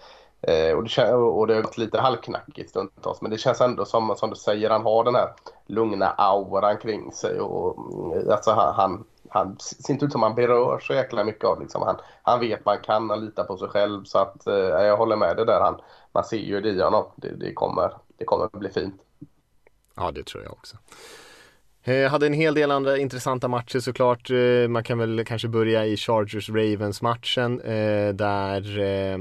Eh, 0.42 0.76
och, 0.76 0.84
det, 0.84 1.14
och 1.14 1.46
det 1.46 1.54
har 1.54 1.62
gått 1.62 1.78
lite 1.78 2.00
halvknackigt 2.00 2.70
stundtals, 2.70 3.22
men 3.22 3.30
det 3.30 3.38
känns 3.38 3.60
ändå 3.60 3.84
som, 3.84 4.14
som 4.16 4.30
du 4.30 4.36
säger, 4.36 4.70
han 4.70 4.82
har 4.82 5.04
den 5.04 5.14
här 5.14 5.28
lugna 5.66 6.10
auran 6.10 6.76
kring 6.76 7.12
sig 7.12 7.40
och 7.40 7.78
mm, 7.78 8.30
alltså 8.30 8.50
han, 8.50 8.74
han 8.74 9.04
han 9.34 9.56
ser 9.58 9.92
inte 9.92 10.04
ut 10.04 10.12
som 10.12 10.22
han 10.22 10.34
berör 10.34 10.78
så 10.78 10.92
jäkla 10.92 11.24
mycket 11.24 11.44
av 11.44 11.60
liksom. 11.60 11.82
han, 11.82 11.96
han 12.22 12.40
vet 12.40 12.64
vad 12.64 12.74
han 12.74 12.84
kan, 12.84 13.10
han 13.10 13.24
litar 13.24 13.44
på 13.44 13.56
sig 13.56 13.68
själv 13.68 14.04
så 14.04 14.18
att 14.18 14.46
eh, 14.46 14.54
jag 14.54 14.96
håller 14.96 15.16
med 15.16 15.36
dig 15.36 15.46
där. 15.46 15.60
Han, 15.60 15.80
man 16.12 16.24
ser 16.24 16.36
ju 16.36 16.60
det 16.60 16.68
i 16.68 16.82
honom. 16.82 17.04
Det, 17.16 17.28
det, 17.28 17.52
kommer, 17.52 17.92
det 18.16 18.24
kommer 18.24 18.58
bli 18.58 18.70
fint. 18.70 18.94
Ja, 19.96 20.10
det 20.10 20.26
tror 20.26 20.42
jag 20.42 20.52
också. 20.52 20.76
Jag 21.84 22.04
eh, 22.04 22.10
hade 22.10 22.26
en 22.26 22.32
hel 22.32 22.54
del 22.54 22.70
andra 22.70 22.98
intressanta 22.98 23.48
matcher 23.48 23.78
såklart. 23.78 24.30
Eh, 24.30 24.68
man 24.68 24.84
kan 24.84 24.98
väl 24.98 25.24
kanske 25.24 25.48
börja 25.48 25.86
i 25.86 25.96
Chargers-Ravens 25.96 27.02
matchen 27.02 27.60
eh, 27.60 28.14
där 28.14 28.78
eh, 28.78 29.18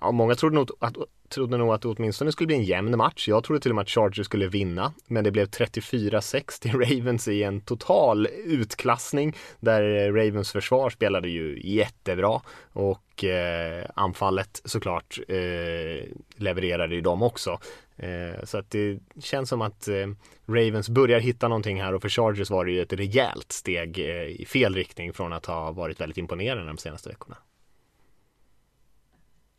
ja, 0.00 0.12
många 0.12 0.34
trodde 0.34 0.54
nog 0.54 0.70
att, 0.78 0.96
trodde 1.28 1.56
nog 1.56 1.74
att 1.74 1.82
det 1.82 1.88
åtminstone 1.88 2.32
skulle 2.32 2.46
bli 2.46 2.56
en 2.56 2.64
jämn 2.64 2.96
match. 2.96 3.28
Jag 3.28 3.44
trodde 3.44 3.60
till 3.60 3.70
och 3.70 3.74
med 3.74 3.82
att 3.82 3.88
Chargers 3.88 4.26
skulle 4.26 4.48
vinna, 4.48 4.92
men 5.06 5.24
det 5.24 5.30
blev 5.30 5.46
34-6 5.46 6.62
till 6.62 6.72
Ravens 6.80 7.28
i 7.28 7.42
en 7.42 7.60
total 7.60 8.26
utklassning 8.44 9.36
där 9.60 10.12
Ravens 10.12 10.52
försvar 10.52 10.90
spelade 10.90 11.28
ju 11.28 11.60
jättebra 11.64 12.40
och 12.72 13.24
eh, 13.24 13.84
anfallet 13.94 14.62
såklart 14.64 15.18
eh, 15.28 16.08
levererade 16.36 16.94
ju 16.94 17.00
dem 17.00 17.22
också. 17.22 17.58
Eh, 17.96 18.44
så 18.44 18.58
att 18.58 18.70
det 18.70 18.98
känns 19.22 19.48
som 19.48 19.62
att 19.62 19.88
eh, 19.88 20.06
Ravens 20.46 20.88
börjar 20.88 21.20
hitta 21.20 21.48
någonting 21.48 21.82
här 21.82 21.94
och 21.94 22.02
för 22.02 22.08
Chargers 22.08 22.50
var 22.50 22.64
det 22.64 22.72
ju 22.72 22.82
ett 22.82 22.92
rejält 22.92 23.52
steg 23.52 23.98
eh, 23.98 24.26
i 24.26 24.44
fel 24.48 24.74
riktning 24.74 25.12
från 25.12 25.32
att 25.32 25.46
ha 25.46 25.72
varit 25.72 26.00
väldigt 26.00 26.18
imponerande 26.18 26.66
de 26.66 26.78
senaste 26.78 27.08
veckorna 27.08 27.36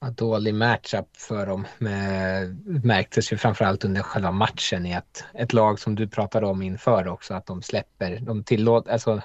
dålig 0.10 0.56
matchup 0.56 1.18
för 1.18 1.46
dem 1.46 1.68
med, 1.78 2.58
märktes 2.86 3.34
ju 3.34 3.38
framförallt 3.38 3.86
under 3.86 4.02
själva 4.02 4.32
matchen 4.32 4.86
i 4.86 4.96
att 4.96 5.24
ett 5.34 5.54
lag 5.54 5.80
som 5.80 5.96
du 5.96 6.08
pratade 6.08 6.48
om 6.48 6.62
inför 6.62 7.08
också 7.08 7.34
att 7.34 7.46
de 7.46 7.62
släpper, 7.62 8.20
de 8.20 8.44
tillåter, 8.44 8.92
alltså 8.92 9.22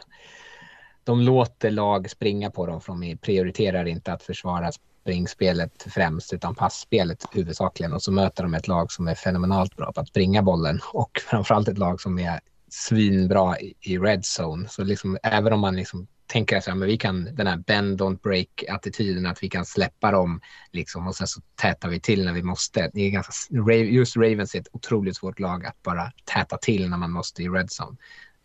de 1.05 1.21
låter 1.21 1.71
lag 1.71 2.11
springa 2.11 2.51
på 2.51 2.67
dem 2.67 2.81
för 2.81 2.93
de 2.93 3.17
prioriterar 3.17 3.85
inte 3.85 4.13
att 4.13 4.23
försvara 4.23 4.71
springspelet 5.03 5.87
främst 5.89 6.33
utan 6.33 6.55
passspelet 6.55 7.25
huvudsakligen 7.33 7.93
och 7.93 8.03
så 8.03 8.13
möter 8.13 8.43
de 8.43 8.55
ett 8.55 8.69
lag 8.69 8.93
som 8.93 9.09
är 9.09 9.15
fenomenalt 9.15 9.77
bra 9.77 9.93
på 9.93 10.01
att 10.01 10.09
springa 10.09 10.43
bollen 10.43 10.81
och 10.93 11.11
framförallt 11.31 11.69
ett 11.69 11.79
lag 11.79 12.01
som 12.01 12.19
är 12.19 12.41
svinbra 12.69 13.61
i, 13.61 13.75
i 13.81 13.99
red 13.99 14.25
zone. 14.41 14.69
Så 14.69 14.85
liksom, 14.85 15.19
även 15.23 15.53
om 15.53 15.61
man 15.61 15.77
liksom 15.77 16.07
tänker 16.27 16.57
att 16.57 16.89
vi 16.89 16.97
kan 16.97 17.35
den 17.35 17.47
här 17.47 17.57
bend 17.57 18.01
don't 18.01 18.21
break 18.23 18.65
attityden 18.69 19.27
att 19.27 19.43
vi 19.43 19.49
kan 19.49 19.67
släppa 19.67 20.11
dem 20.11 20.41
liksom 20.73 21.07
och 21.07 21.17
sen 21.17 21.27
så 21.27 21.41
tätar 21.55 21.89
vi 21.89 22.01
till 22.01 22.25
när 22.25 22.33
vi 22.33 22.43
måste. 22.43 22.91
Det 22.95 23.01
är 23.01 23.11
ganska, 23.11 23.33
just 23.73 24.17
Ravens 24.17 24.55
är 24.55 24.61
ett 24.61 24.69
otroligt 24.73 25.17
svårt 25.17 25.39
lag 25.39 25.67
att 25.67 25.83
bara 25.83 26.13
täta 26.25 26.57
till 26.57 26.91
när 26.91 26.97
man 26.97 27.11
måste 27.11 27.43
i 27.43 27.49
red 27.49 27.69
zone. 27.81 27.97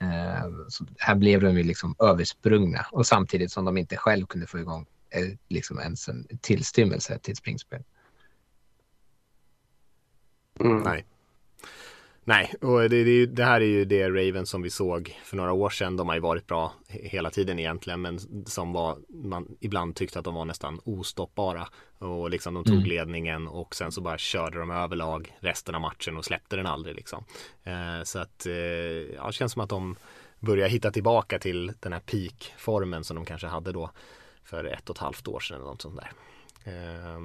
Uh, 0.04 0.68
så 0.68 0.86
här 0.98 1.16
blev 1.16 1.42
de 1.42 1.58
ju 1.58 1.64
liksom 1.64 1.96
översprungna 2.00 2.86
och 2.92 3.08
samtidigt 3.08 3.52
som 3.52 3.66
de 3.66 3.78
inte 3.78 3.98
själv 3.98 4.26
kunde 4.26 4.48
få 4.48 4.60
igång 4.60 4.86
uh, 5.18 5.36
liksom 5.50 5.80
ens 5.80 6.08
en 6.08 6.28
tillstymmelse 6.42 7.20
till 7.20 7.36
springspel. 7.36 7.84
Mm. 10.60 10.78
Nej. 10.78 11.06
Nej, 12.32 12.54
och 12.62 12.90
det, 12.90 13.04
det, 13.04 13.26
det, 13.26 13.44
här 13.44 13.62
är 13.62 13.66
ju 13.66 13.86
det 13.86 14.10
Ravens 14.10 14.50
som 14.50 14.62
vi 14.62 14.70
såg 14.70 15.20
för 15.24 15.38
några 15.38 15.52
år 15.52 15.70
sedan. 15.70 15.98
De 15.98 16.08
har 16.08 16.16
ju 16.16 16.22
varit 16.22 16.48
bra 16.48 16.74
hela 16.88 17.30
tiden 17.30 17.60
egentligen, 17.60 18.02
men 18.02 18.20
som 18.46 18.74
var, 18.74 18.98
man 19.10 19.58
ibland 19.60 19.96
tyckte 19.96 20.20
att 20.20 20.26
de 20.26 20.34
var 20.36 20.46
nästan 20.46 20.80
ostoppbara. 20.84 21.68
Och 21.98 22.30
liksom 22.30 22.54
de 22.54 22.64
tog 22.64 22.76
mm. 22.76 22.90
ledningen 22.90 23.48
och 23.48 23.76
sen 23.76 23.92
så 23.92 24.02
bara 24.02 24.18
körde 24.18 24.60
de 24.60 24.72
överlag 24.72 25.36
resten 25.40 25.76
av 25.76 25.82
matchen 25.82 26.18
och 26.18 26.26
släppte 26.26 26.56
den 26.56 26.66
aldrig 26.66 26.96
liksom. 26.96 27.24
Eh, 27.64 28.04
så 28.04 28.20
att, 28.20 28.46
eh, 28.46 28.54
ja, 29.16 29.28
det 29.28 29.34
känns 29.34 29.52
som 29.52 29.62
att 29.62 29.70
de 29.70 29.96
börjar 30.40 30.68
hitta 30.68 30.92
tillbaka 30.92 31.40
till 31.40 31.74
den 31.80 31.94
här 31.94 32.00
peak-formen 32.00 33.04
som 33.04 33.16
de 33.16 33.26
kanske 33.26 33.48
hade 33.48 33.72
då 33.72 33.92
för 34.44 34.66
ett 34.66 34.90
och 34.90 34.96
ett 34.96 35.02
halvt 35.02 35.28
år 35.28 35.40
sedan 35.40 35.56
eller 35.56 35.66
något 35.66 35.82
sånt 35.82 36.00
där. 36.00 36.12
Eh, 36.64 37.20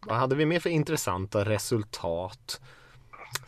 vad 0.00 0.16
hade 0.16 0.34
vi 0.34 0.46
mer 0.46 0.60
för 0.60 0.70
intressanta 0.70 1.44
resultat? 1.44 2.60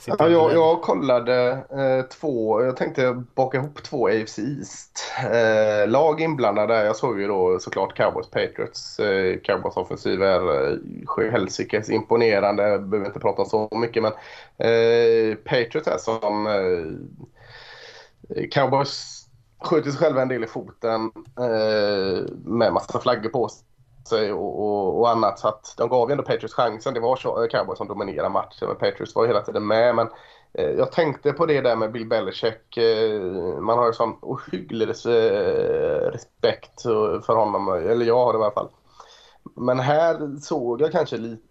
Ja, 0.07 0.29
jag, 0.29 0.53
jag 0.53 0.83
kollade 0.83 1.51
eh, 1.71 2.03
två, 2.03 2.63
jag 2.65 2.77
tänkte 2.77 3.23
baka 3.35 3.59
ihop 3.59 3.83
två 3.83 4.09
AFC 4.09 4.39
East-lag 4.39 6.21
eh, 6.21 6.25
inblandade. 6.25 6.85
Jag 6.85 6.97
såg 6.97 7.21
ju 7.21 7.27
då 7.27 7.59
såklart 7.59 7.97
Cowboys 7.97 8.31
Patriots. 8.31 9.01
Eh, 9.01 9.41
Cowboys 9.41 9.77
offensiv 9.77 10.23
är 10.23 10.73
eh, 10.73 11.33
helsikes 11.33 11.91
imponerande, 11.91 12.79
behöver 12.79 13.07
inte 13.07 13.21
prata 13.21 13.45
så 13.45 13.69
mycket 13.73 14.03
men 14.03 14.13
eh, 14.59 15.37
Patriots 15.37 15.89
är 15.89 15.99
som 15.99 16.47
eh, 16.47 18.45
Cowboys 18.51 19.27
skjuter 19.65 19.91
sig 19.91 19.99
själva 20.01 20.23
en 20.23 20.29
del 20.29 20.45
i 20.45 20.47
foten 20.47 21.11
eh, 21.39 22.25
med 22.45 22.73
massa 22.73 23.01
flaggor 23.01 23.29
på 23.29 23.49
sig 23.49 23.65
Eh, 24.13 24.31
och, 24.31 24.61
och, 24.61 25.01
och, 25.01 25.11
annat. 25.11 25.39
Så 25.39 25.49
att 25.49 25.75
de 25.77 25.89
gav 25.89 26.09
ju 26.09 26.13
ändå 26.13 26.25
Patriots 26.25 26.55
chansen. 26.55 26.95
Det 26.95 27.01
var 27.01 27.43
eh, 27.43 27.49
Cowboys 27.49 27.79
som 27.79 27.89
dominerade 27.89 28.29
matchen 28.29 28.69
men 28.69 28.77
Patriots 28.77 29.15
var 29.15 29.27
hela 29.27 29.41
tiden 29.41 29.67
med. 29.67 29.95
Men 29.95 30.09
eh, 30.55 30.71
jag 30.71 30.93
tänkte 30.93 31.33
på 31.33 31.47
det 31.47 31.61
där 31.61 31.77
med 31.77 31.93
Bill 31.93 32.09
Belichick. 32.09 32.77
Eh, 32.77 33.21
man 33.61 33.79
har 33.79 33.87
ju 33.87 33.93
sån 33.93 34.17
ohygglig 34.23 34.89
res 34.89 35.07
eh, 35.07 36.11
respekt 36.11 36.83
för 37.27 37.35
honom. 37.35 37.69
Eller 37.69 38.07
jag 38.07 38.25
har 38.25 38.33
det 38.33 38.39
i 38.39 38.43
alla 38.43 38.51
fall. 38.51 38.71
Men 39.57 39.81
här 39.81 40.41
såg 40.41 40.81
jag 40.81 40.93
kanske 40.93 41.17
lite 41.17 41.50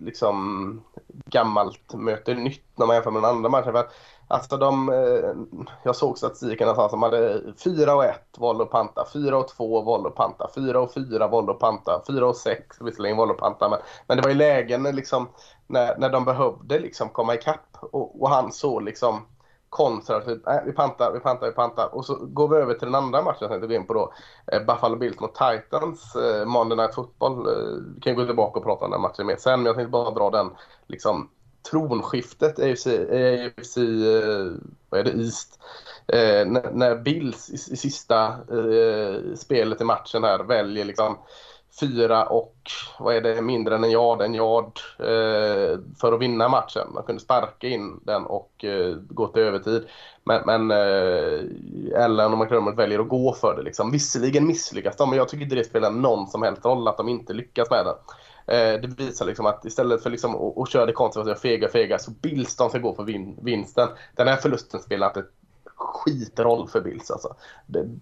liksom 0.00 0.82
gammalt 1.08 1.94
möter 1.94 2.34
nytt 2.34 2.64
när 2.76 2.86
man 2.86 2.96
jämför 2.96 3.10
med 3.10 3.22
den 3.22 3.30
andra 3.30 3.48
matchen. 3.48 3.72
För 3.72 3.88
Alltså 4.30 4.56
de, 4.56 4.88
eh, 4.88 5.64
jag 5.82 5.96
såg 5.96 6.18
statistiken 6.18 6.68
att 6.68 6.90
de 6.90 7.02
hade 7.02 7.42
4 7.64 7.94
och 7.94 8.04
1 8.04 8.38
valde 8.38 8.64
att 8.64 8.70
panta, 8.70 9.06
4 9.12 9.38
och 9.38 9.48
2 9.48 9.82
valde 9.82 10.08
att 10.08 10.14
panta, 10.14 10.50
4 10.54 10.80
och 10.80 10.92
4 10.92 11.28
valde 11.28 11.52
att 11.52 11.58
panta, 11.58 12.02
4 12.06 12.26
och 12.26 12.36
6 12.36 12.76
visserligen 12.80 13.16
valde 13.16 13.34
att 13.34 13.40
panta. 13.40 13.68
Men, 13.68 13.78
men 14.06 14.16
det 14.16 14.22
var 14.22 14.30
i 14.30 14.34
lägen 14.34 14.82
liksom, 14.82 15.28
när, 15.66 15.98
när 15.98 16.10
de 16.10 16.24
behövde 16.24 16.78
liksom 16.78 17.08
komma 17.08 17.34
ikapp 17.34 17.76
och, 17.80 18.22
och 18.22 18.30
han 18.30 18.52
såg 18.52 18.82
liksom 18.82 19.26
konservativt. 19.70 20.36
Typ, 20.36 20.46
Nej, 20.46 20.58
äh, 20.58 20.64
vi 20.64 20.72
pantar, 20.72 21.12
vi 21.12 21.20
pantar, 21.20 21.46
vi 21.46 21.52
pantar. 21.52 21.94
Och 21.94 22.04
så 22.04 22.14
går 22.14 22.48
vi 22.48 22.56
över 22.56 22.74
till 22.74 22.86
den 22.86 22.94
andra 22.94 23.22
matchen 23.22 23.38
jag 23.40 23.50
tänkte 23.50 23.66
gå 23.66 23.74
in 23.74 23.86
på 23.86 23.94
då. 23.94 24.12
Eh, 24.52 24.62
Buffalo 24.62 24.96
Bills 24.96 25.20
mot 25.20 25.34
Titans, 25.34 26.16
eh, 26.16 26.46
Monday 26.46 26.76
Night 26.76 26.94
Football. 26.94 27.46
Eh, 27.46 27.82
vi 27.94 28.00
kan 28.00 28.14
gå 28.14 28.26
tillbaka 28.26 28.58
och 28.58 28.64
prata 28.64 28.84
om 28.84 28.90
den 28.90 29.00
matchen 29.00 29.26
mer 29.26 29.36
sen, 29.36 29.60
men 29.60 29.66
jag 29.66 29.76
tänkte 29.76 29.90
bara 29.90 30.10
dra 30.10 30.30
den 30.30 30.50
liksom 30.86 31.28
tronskiftet 31.70 32.58
i 32.58 32.72
AFC, 32.72 32.86
AFC 32.86 33.76
eh, 33.76 34.52
vad 34.88 35.00
är 35.00 35.04
det, 35.04 35.10
East. 35.10 35.60
Eh, 36.06 36.46
när, 36.46 36.70
när 36.72 36.96
Bills 36.96 37.50
i, 37.50 37.72
i 37.72 37.76
sista 37.76 38.26
eh, 38.26 39.34
spelet 39.36 39.80
i 39.80 39.84
matchen 39.84 40.24
här 40.24 40.44
väljer 40.44 40.84
liksom 40.84 41.18
fyra 41.80 42.24
och 42.24 42.54
vad 42.98 43.16
är 43.16 43.20
det, 43.20 43.42
mindre 43.42 43.74
än 43.74 43.84
en 43.84 43.90
yard, 43.90 44.22
en 44.22 44.34
yard 44.34 44.80
eh, 44.98 45.80
för 46.00 46.12
att 46.12 46.20
vinna 46.20 46.48
matchen. 46.48 46.88
Man 46.94 47.02
kunde 47.02 47.22
sparka 47.22 47.68
in 47.68 48.00
den 48.02 48.26
och 48.26 48.64
eh, 48.64 48.96
gå 49.08 49.26
till 49.26 49.42
övertid. 49.42 49.86
Men, 50.24 50.42
men 50.46 50.70
eh, 50.70 52.04
Ellen 52.04 52.32
och 52.32 52.38
McDermott 52.38 52.78
väljer 52.78 52.98
att 52.98 53.08
gå 53.08 53.32
för 53.32 53.56
det. 53.56 53.62
Liksom. 53.62 53.90
Visserligen 53.90 54.46
misslyckas 54.46 54.96
de, 54.96 55.10
men 55.10 55.18
jag 55.18 55.28
tycker 55.28 55.44
inte 55.44 55.56
det 55.56 55.64
spelar 55.64 55.90
någon 55.90 56.26
som 56.26 56.42
helst 56.42 56.64
roll 56.64 56.88
att 56.88 56.96
de 56.96 57.08
inte 57.08 57.32
lyckas 57.32 57.70
med 57.70 57.86
det. 57.86 57.94
Eh, 58.48 58.80
det 58.80 58.86
visar 58.86 59.26
liksom 59.26 59.46
att 59.46 59.64
istället 59.64 60.02
för 60.02 60.10
liksom 60.10 60.34
att, 60.34 60.58
att 60.58 60.70
köra 60.70 60.86
det 60.86 60.92
konservativa 60.92 61.36
fega 61.36 61.68
fega 61.68 61.98
så 61.98 62.10
Bills 62.10 62.56
de 62.56 62.68
ska 62.68 62.78
gå 62.78 62.94
för 62.94 63.04
vin, 63.04 63.38
vinsten. 63.42 63.88
Den 64.16 64.28
här 64.28 64.36
förlusten 64.36 64.80
spelar 64.80 65.06
inte 65.06 65.24
skitroll 65.78 66.68
för 66.68 66.80
Bills 66.80 67.10
alltså. 67.10 67.34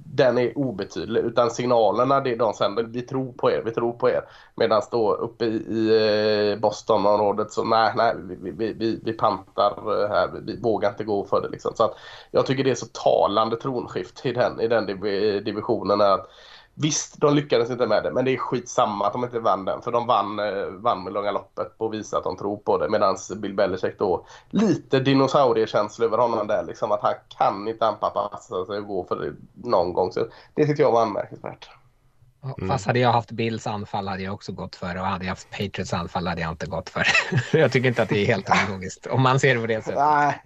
Den 0.05 0.39
är 0.39 0.59
obetydlig. 0.59 1.21
Utan 1.21 1.51
signalerna 1.51 2.21
det 2.21 2.35
de 2.35 2.55
sänder, 2.55 2.83
vi 2.83 3.03
tror 3.03 3.33
på 3.33 3.51
er, 3.51 3.63
vi 3.65 3.71
tror 3.71 3.93
på 3.93 4.09
er. 4.11 4.23
Medan 4.55 4.83
då 4.91 5.15
uppe 5.15 5.45
i, 5.45 5.57
i 5.57 6.53
eh, 6.53 6.59
Bostonområdet 6.59 7.53
så 7.53 7.65
nej, 7.65 7.93
nej, 7.97 8.15
vi, 8.17 8.51
vi, 8.51 8.73
vi, 8.73 9.01
vi 9.05 9.13
pantar 9.13 10.03
eh, 10.03 10.09
här, 10.09 10.31
vi 10.47 10.61
vågar 10.61 10.89
inte 10.91 11.05
gå 11.05 11.25
för 11.25 11.43
det 11.43 11.49
liksom. 11.49 11.73
Så 11.75 11.85
att 11.85 11.95
jag 12.31 12.47
tycker 12.47 12.65
det 12.65 12.71
är 12.71 12.75
så 12.75 12.87
talande 12.87 13.57
tronskift 13.57 14.27
i 14.27 14.33
den, 14.33 14.61
i 14.61 14.69
den 14.69 14.87
divisionen. 15.45 16.01
Att 16.01 16.31
Visst, 16.79 17.21
de 17.21 17.35
lyckades 17.35 17.71
inte 17.71 17.87
med 17.87 18.03
det, 18.03 18.13
men 18.13 18.25
det 18.25 18.35
är 18.35 18.39
skitsamma 18.39 19.07
att 19.07 19.13
de 19.13 19.25
inte 19.25 19.39
vann 19.39 19.65
den. 19.65 19.83
För 19.83 19.93
de 19.93 20.07
vann, 20.07 20.39
eh, 20.39 20.67
vann 20.67 21.05
med 21.05 21.13
långa 21.13 21.31
loppet 21.31 21.79
på 21.79 21.87
att 21.87 21.95
visa 21.95 22.19
att 22.19 22.25
de 22.25 22.37
tror 22.37 22.57
på 22.57 22.79
det. 22.79 22.89
Medan 22.89 23.17
Bill 23.37 23.55
Belichick 23.55 23.99
då, 23.99 24.27
lite 24.51 25.01
dinosauriekänsla 25.01 26.05
över 26.05 26.19
honom 26.19 26.47
där. 26.47 26.65
Liksom, 26.65 26.93
att 26.93 27.03
han 27.03 27.15
kan 27.39 27.69
inte 27.69 27.87
anpassa 27.87 28.65
sig 28.67 28.79
och 28.79 28.87
gå 28.87 29.05
för 29.05 29.17
det 29.17 29.35
någon 29.69 29.93
gång. 29.93 30.13
Så 30.13 30.21
det 30.55 30.67
tyckte 30.67 30.83
jag 30.83 30.93
var 30.93 31.03
anmärkningsvärt. 31.03 31.69
Mm. 32.59 32.69
Fast 32.69 32.87
hade 32.87 32.99
jag 32.99 33.13
haft 33.13 33.31
Bills 33.31 33.67
anfall 33.67 34.09
hade 34.09 34.23
jag 34.23 34.35
också 34.35 34.53
gått 34.53 34.77
för 34.77 34.95
det 34.95 35.01
och 35.01 35.07
hade 35.07 35.25
jag 35.25 35.31
haft 35.31 35.51
Patriots 35.51 35.93
anfall 35.93 36.27
hade 36.27 36.41
jag 36.41 36.51
inte 36.51 36.67
gått 36.67 36.91
för 36.91 37.01
det. 37.53 37.59
jag 37.59 37.73
tycker 37.73 37.89
inte 37.89 38.03
att 38.03 38.09
det 38.09 38.19
är 38.19 38.27
helt 38.27 38.49
logiskt 38.71 39.07
om 39.07 39.23
man 39.23 39.41
ser 39.41 39.55
det 39.55 39.61
på 39.61 39.67
det 39.67 39.85
sättet. 39.85 39.99
Nej, 39.99 40.43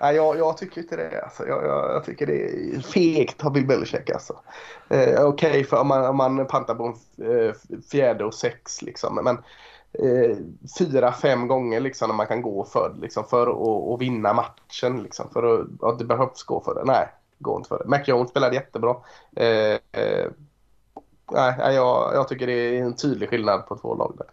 Nej, 0.00 0.16
jag, 0.16 0.38
jag 0.38 0.56
tycker 0.56 0.80
inte 0.80 0.96
det. 0.96 1.22
Alltså. 1.22 1.46
Jag, 1.46 1.64
jag, 1.64 1.94
jag 1.94 2.04
tycker 2.04 2.26
det 2.26 2.44
är 2.44 2.80
fegt 2.80 3.44
av 3.44 3.52
Bill 3.52 3.66
Belichick. 3.66 4.10
Alltså. 4.10 4.36
Eh, 4.88 5.24
Okej, 5.24 5.50
okay, 5.50 5.64
för 5.64 5.80
om 5.80 5.88
man, 5.88 6.04
om 6.06 6.16
man 6.16 6.46
pantar 6.46 6.74
på 6.74 6.84
en 6.84 7.46
eh, 7.46 7.54
fjärde 7.90 8.24
och 8.24 8.34
sex. 8.34 8.82
Liksom. 8.82 9.14
Men 9.14 9.38
eh, 9.92 10.36
fyra, 10.78 11.12
fem 11.12 11.48
gånger 11.48 11.80
liksom, 11.80 12.08
när 12.08 12.16
man 12.16 12.26
kan 12.26 12.42
gå 12.42 12.64
för, 12.64 12.94
liksom, 13.00 13.24
för 13.24 13.46
att, 13.46 13.56
och 13.88 14.02
vinna 14.02 14.32
matchen. 14.32 15.02
Liksom, 15.02 15.30
för 15.32 15.60
att, 15.60 15.82
att 15.82 15.98
det 15.98 16.04
behövs 16.04 16.42
gå 16.42 16.60
för 16.60 16.74
det. 16.74 16.84
Nej, 16.84 17.08
gå 17.38 17.56
inte 17.56 17.68
för 17.68 17.78
det. 17.78 17.98
McJones 17.98 18.30
spelade 18.30 18.54
jättebra. 18.54 18.96
Eh, 19.36 20.02
eh, 20.02 20.30
nej, 21.32 21.74
jag, 21.74 22.10
jag 22.14 22.28
tycker 22.28 22.46
det 22.46 22.52
är 22.52 22.82
en 22.82 22.96
tydlig 22.96 23.28
skillnad 23.28 23.66
på 23.66 23.76
två 23.76 23.94
lag 23.94 24.14
där. 24.18 24.26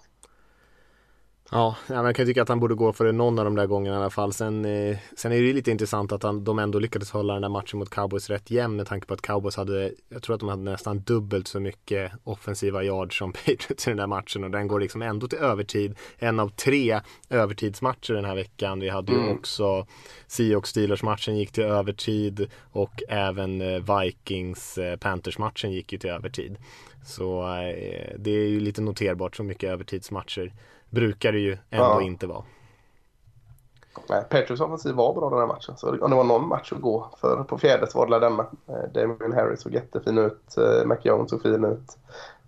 Ja, 1.51 1.75
man 1.87 2.13
kan 2.13 2.25
tycka 2.25 2.41
att 2.41 2.49
han 2.49 2.59
borde 2.59 2.75
gå 2.75 2.93
för 2.93 3.05
det 3.05 3.11
någon 3.11 3.39
av 3.39 3.45
de 3.45 3.55
där 3.55 3.65
gångerna 3.65 3.95
i 3.95 3.99
alla 3.99 4.09
fall. 4.09 4.33
Sen, 4.33 4.65
eh, 4.65 4.97
sen 5.15 5.31
är 5.31 5.41
det 5.41 5.53
lite 5.53 5.71
intressant 5.71 6.11
att 6.11 6.23
han, 6.23 6.43
de 6.43 6.59
ändå 6.59 6.79
lyckades 6.79 7.11
hålla 7.11 7.33
den 7.33 7.41
där 7.41 7.49
matchen 7.49 7.79
mot 7.79 7.89
Cowboys 7.89 8.29
rätt 8.29 8.51
jämn 8.51 8.75
med 8.75 8.87
tanke 8.87 9.07
på 9.07 9.13
att 9.13 9.21
Cowboys 9.21 9.55
hade, 9.55 9.91
jag 10.09 10.23
tror 10.23 10.33
att 10.33 10.39
de 10.39 10.49
hade 10.49 10.61
nästan 10.61 10.99
dubbelt 10.99 11.47
så 11.47 11.59
mycket 11.59 12.11
offensiva 12.23 12.83
yards 12.83 13.17
som 13.17 13.31
Patriots 13.45 13.87
i 13.87 13.91
den 13.91 13.97
där 13.97 14.07
matchen 14.07 14.43
och 14.43 14.51
den 14.51 14.67
går 14.67 14.79
liksom 14.79 15.01
ändå 15.01 15.27
till 15.27 15.39
övertid. 15.39 15.95
En 16.17 16.39
av 16.39 16.49
tre 16.49 17.01
övertidsmatcher 17.29 18.13
den 18.13 18.25
här 18.25 18.35
veckan. 18.35 18.79
Vi 18.79 18.89
hade 18.89 19.11
mm. 19.11 19.25
ju 19.25 19.33
också 19.33 19.87
Seahawks 20.27 20.69
Steelers 20.69 21.03
matchen 21.03 21.37
gick 21.37 21.51
till 21.51 21.63
övertid 21.63 22.47
och 22.71 23.03
även 23.09 23.61
eh, 23.61 23.99
Vikings 23.99 24.77
eh, 24.77 24.97
Panthers 24.97 25.37
matchen 25.37 25.71
gick 25.71 25.93
ju 25.93 25.99
till 25.99 26.09
övertid. 26.09 26.57
Så 27.05 27.41
eh, 27.41 28.15
det 28.17 28.31
är 28.31 28.47
ju 28.47 28.59
lite 28.59 28.81
noterbart 28.81 29.35
så 29.35 29.43
mycket 29.43 29.69
övertidsmatcher 29.69 30.51
brukar 30.89 31.31
det 31.31 31.39
ju 31.39 31.57
ändå 31.69 31.85
ja. 31.85 32.01
inte 32.01 32.27
vara. 32.27 32.43
Nej, 34.09 34.23
Patriots 34.29 34.61
offensiv 34.61 34.95
var 34.95 35.13
bra 35.13 35.29
den 35.29 35.39
här 35.39 35.47
matchen. 35.47 35.77
Så 35.77 35.89
om 35.89 36.09
det 36.09 36.15
var 36.15 36.23
någon 36.23 36.47
match 36.47 36.73
att 36.73 36.81
gå 36.81 37.09
för 37.21 37.43
på 37.43 37.57
fjärde 37.57 37.87
så 37.87 37.97
var 37.97 38.07
det 38.07 38.19
denna. 38.19 38.45
Eh, 38.67 38.89
Damien 38.93 39.33
Harris 39.33 39.61
såg 39.61 39.73
jättefin 39.73 40.17
ut. 40.17 40.57
Eh, 40.57 40.85
Mac 40.85 40.97
Jones 41.03 41.29
såg 41.29 41.41
fin 41.41 41.65
ut. 41.65 41.97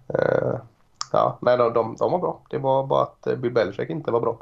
Eh, 0.07 0.53
ja, 1.11 1.37
nej, 1.41 1.57
de, 1.57 1.73
de, 1.73 1.95
de 1.95 2.11
var 2.11 2.19
bra. 2.19 2.41
Det 2.49 2.57
var 2.57 2.85
bara 2.85 3.03
att 3.03 3.27
Bill 3.37 3.51
Belichick 3.51 3.89
inte 3.89 4.11
var 4.11 4.21
bra. 4.21 4.37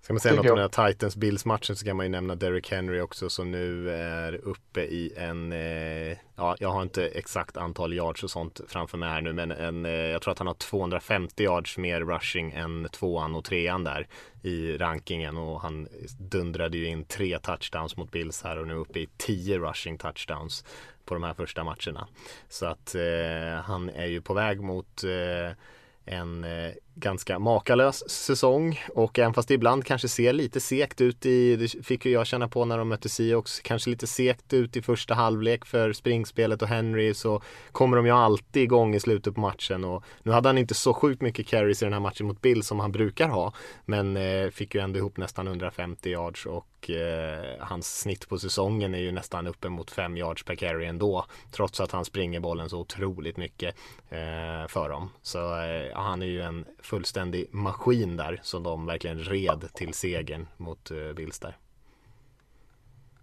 Ska 0.00 0.12
man 0.12 0.20
säga 0.20 0.34
något 0.34 0.50
om 0.50 0.58
den 0.58 0.70
här 0.74 0.88
Titans-Bills-matchen 0.88 1.76
så 1.76 1.84
kan 1.84 1.96
man 1.96 2.06
ju 2.06 2.10
nämna 2.10 2.34
Derrick 2.34 2.70
Henry 2.70 3.00
också 3.00 3.30
som 3.30 3.50
nu 3.50 3.90
är 3.90 4.34
uppe 4.34 4.80
i 4.80 5.12
en, 5.16 5.52
eh, 5.52 6.16
ja 6.36 6.56
jag 6.60 6.70
har 6.70 6.82
inte 6.82 7.06
exakt 7.06 7.56
antal 7.56 7.92
yards 7.92 8.24
och 8.24 8.30
sånt 8.30 8.60
framför 8.68 8.98
mig 8.98 9.08
här 9.08 9.20
nu 9.20 9.32
men 9.32 9.50
en, 9.50 9.86
eh, 9.86 9.92
jag 9.92 10.22
tror 10.22 10.32
att 10.32 10.38
han 10.38 10.46
har 10.46 10.54
250 10.54 11.42
yards 11.42 11.78
mer 11.78 12.00
rushing 12.00 12.52
än 12.52 12.88
tvåan 12.92 13.34
och 13.34 13.44
trean 13.44 13.84
där 13.84 14.06
i 14.42 14.76
rankingen 14.76 15.36
och 15.36 15.60
han 15.60 15.88
dundrade 16.18 16.76
ju 16.78 16.86
in 16.86 17.04
tre 17.04 17.38
touchdowns 17.38 17.96
mot 17.96 18.10
Bills 18.10 18.42
här 18.42 18.58
och 18.58 18.66
nu 18.66 18.74
uppe 18.74 18.98
i 18.98 19.08
10 19.16 19.58
rushing 19.58 19.98
touchdowns 19.98 20.64
på 21.04 21.14
de 21.14 21.22
här 21.22 21.34
första 21.34 21.64
matcherna. 21.64 22.08
Så 22.48 22.66
att 22.66 22.94
eh, 22.94 23.62
han 23.64 23.88
är 23.88 24.06
ju 24.06 24.20
på 24.20 24.34
väg 24.34 24.60
mot 24.60 25.04
eh, 25.04 25.56
en 26.04 26.44
eh, 26.44 26.72
ganska 27.00 27.38
makalös 27.38 28.10
säsong. 28.10 28.80
Och 28.94 29.18
även 29.18 29.34
fast 29.34 29.48
det 29.48 29.54
ibland 29.54 29.84
kanske 29.84 30.08
ser 30.08 30.32
lite 30.32 30.60
sekt 30.60 31.00
ut 31.00 31.26
i, 31.26 31.56
det 31.56 31.86
fick 31.86 32.04
ju 32.04 32.12
jag 32.12 32.26
känna 32.26 32.48
på 32.48 32.64
när 32.64 32.78
de 32.78 32.88
mötte 32.88 33.08
Seahawks, 33.08 33.60
kanske 33.60 33.90
lite 33.90 34.06
sekt 34.06 34.52
ut 34.52 34.76
i 34.76 34.82
första 34.82 35.14
halvlek 35.14 35.64
för 35.64 35.92
springspelet 35.92 36.62
och 36.62 36.68
Henry 36.68 37.14
så 37.14 37.42
kommer 37.72 37.96
de 37.96 38.06
ju 38.06 38.12
alltid 38.12 38.62
igång 38.62 38.94
i 38.94 39.00
slutet 39.00 39.34
på 39.34 39.40
matchen. 39.40 39.84
Och 39.84 40.04
nu 40.22 40.32
hade 40.32 40.48
han 40.48 40.58
inte 40.58 40.74
så 40.74 40.94
sjukt 40.94 41.22
mycket 41.22 41.46
carries 41.46 41.82
i 41.82 41.84
den 41.84 41.92
här 41.92 42.00
matchen 42.00 42.26
mot 42.26 42.40
Bill 42.40 42.62
som 42.62 42.80
han 42.80 42.92
brukar 42.92 43.28
ha 43.28 43.52
men 43.84 44.16
eh, 44.16 44.50
fick 44.50 44.74
ju 44.74 44.80
ändå 44.80 44.98
ihop 44.98 45.16
nästan 45.16 45.46
150 45.46 46.10
yards 46.10 46.46
och 46.46 46.77
eh, 46.90 47.60
hans 47.60 48.00
snitt 48.00 48.28
på 48.28 48.38
säsongen 48.38 48.94
är 48.94 48.98
ju 48.98 49.12
nästan 49.12 49.46
uppemot 49.46 49.90
5 49.90 50.16
yards 50.16 50.42
per 50.42 50.54
carry 50.54 50.86
ändå 50.86 51.26
trots 51.50 51.80
att 51.80 51.92
han 51.92 52.04
springer 52.04 52.40
bollen 52.40 52.68
så 52.68 52.78
otroligt 52.80 53.36
mycket 53.36 53.76
eh, 54.08 54.66
för 54.68 54.88
dem 54.88 55.10
så 55.22 55.60
eh, 55.60 55.96
han 55.96 56.22
är 56.22 56.26
ju 56.26 56.42
en 56.42 56.64
fullständig 56.78 57.54
maskin 57.54 58.16
där 58.16 58.40
som 58.42 58.62
de 58.62 58.86
verkligen 58.86 59.18
red 59.18 59.68
till 59.74 59.94
segern 59.94 60.46
mot 60.56 60.90
eh, 60.90 61.12
Bills 61.12 61.38
där. 61.38 61.56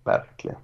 Verkligen. 0.03 0.57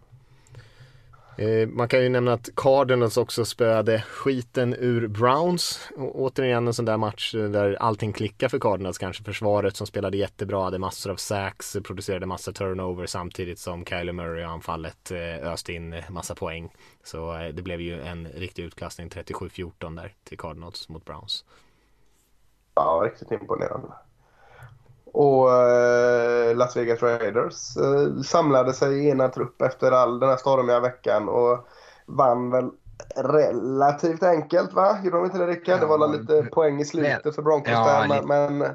Eh, 1.42 1.68
man 1.68 1.88
kan 1.88 2.04
ju 2.04 2.10
nämna 2.10 2.34
att 2.34 2.50
Cardinals 2.56 3.18
också 3.18 3.46
spöade 3.46 4.02
skiten 4.02 4.74
ur 4.74 5.08
Browns. 5.08 5.90
återigen 5.98 6.68
en 6.68 6.74
sån 6.74 6.86
där 6.86 6.98
match 6.98 7.36
eh, 7.36 7.50
där 7.50 7.78
allting 7.80 8.14
klickar 8.14 8.50
för 8.50 8.60
Cardinals 8.60 8.98
kanske. 8.98 9.24
Försvaret 9.24 9.76
som 9.76 9.88
spelade 9.88 10.18
jättebra, 10.18 10.64
hade 10.64 10.80
massor 10.80 11.12
av 11.12 11.16
sacks, 11.16 11.78
producerade 11.84 12.26
massa 12.26 12.52
turnover 12.52 13.06
samtidigt 13.06 13.60
som 13.60 13.86
Kyler 13.86 14.14
Murray 14.14 14.46
och 14.46 14.52
anfallet 14.52 15.12
eh, 15.12 15.52
öste 15.52 15.74
in 15.74 16.04
massa 16.10 16.36
poäng. 16.36 16.74
Så 17.04 17.52
det 17.54 17.62
blev 17.62 17.82
ju 17.82 18.02
en 18.02 18.28
riktig 18.28 18.64
utklassning 18.64 19.10
37-14 19.10 19.96
där 19.96 20.14
till 20.24 20.38
Cardinals 20.38 20.90
mot 20.90 21.06
Browns. 21.06 21.46
Ja, 22.76 23.02
riktigt 23.06 23.32
imponerande. 23.32 23.88
Och 25.14 25.54
eh, 25.54 26.56
Las 26.56 26.78
Vegas 26.78 27.02
Raiders 27.02 27.78
eh, 27.78 28.22
samlade 28.22 28.74
sig 28.74 29.06
i 29.06 29.10
ena 29.10 29.30
trupp 29.30 29.62
efter 29.62 29.92
all 29.92 30.20
den 30.20 30.30
här 30.30 30.38
stormiga 30.38 30.80
veckan 30.80 31.30
och 31.30 31.68
vann 32.06 32.50
väl 32.50 32.70
relativt 33.16 34.24
enkelt 34.24 34.74
va? 34.74 35.00
Gjorde 35.04 35.18
de 35.18 35.26
inte 35.26 35.38
det 35.38 35.48
Rickard? 35.48 35.76
Ja, 35.76 35.80
det 35.80 35.86
var 35.86 36.18
lite 36.18 36.50
poäng 36.52 36.82
i 36.82 36.86
slutet 36.86 37.36
för 37.36 37.42
Broncos 37.42 37.72
ja, 37.72 38.08
där 38.08 38.24
men, 38.24 38.58
men 38.58 38.74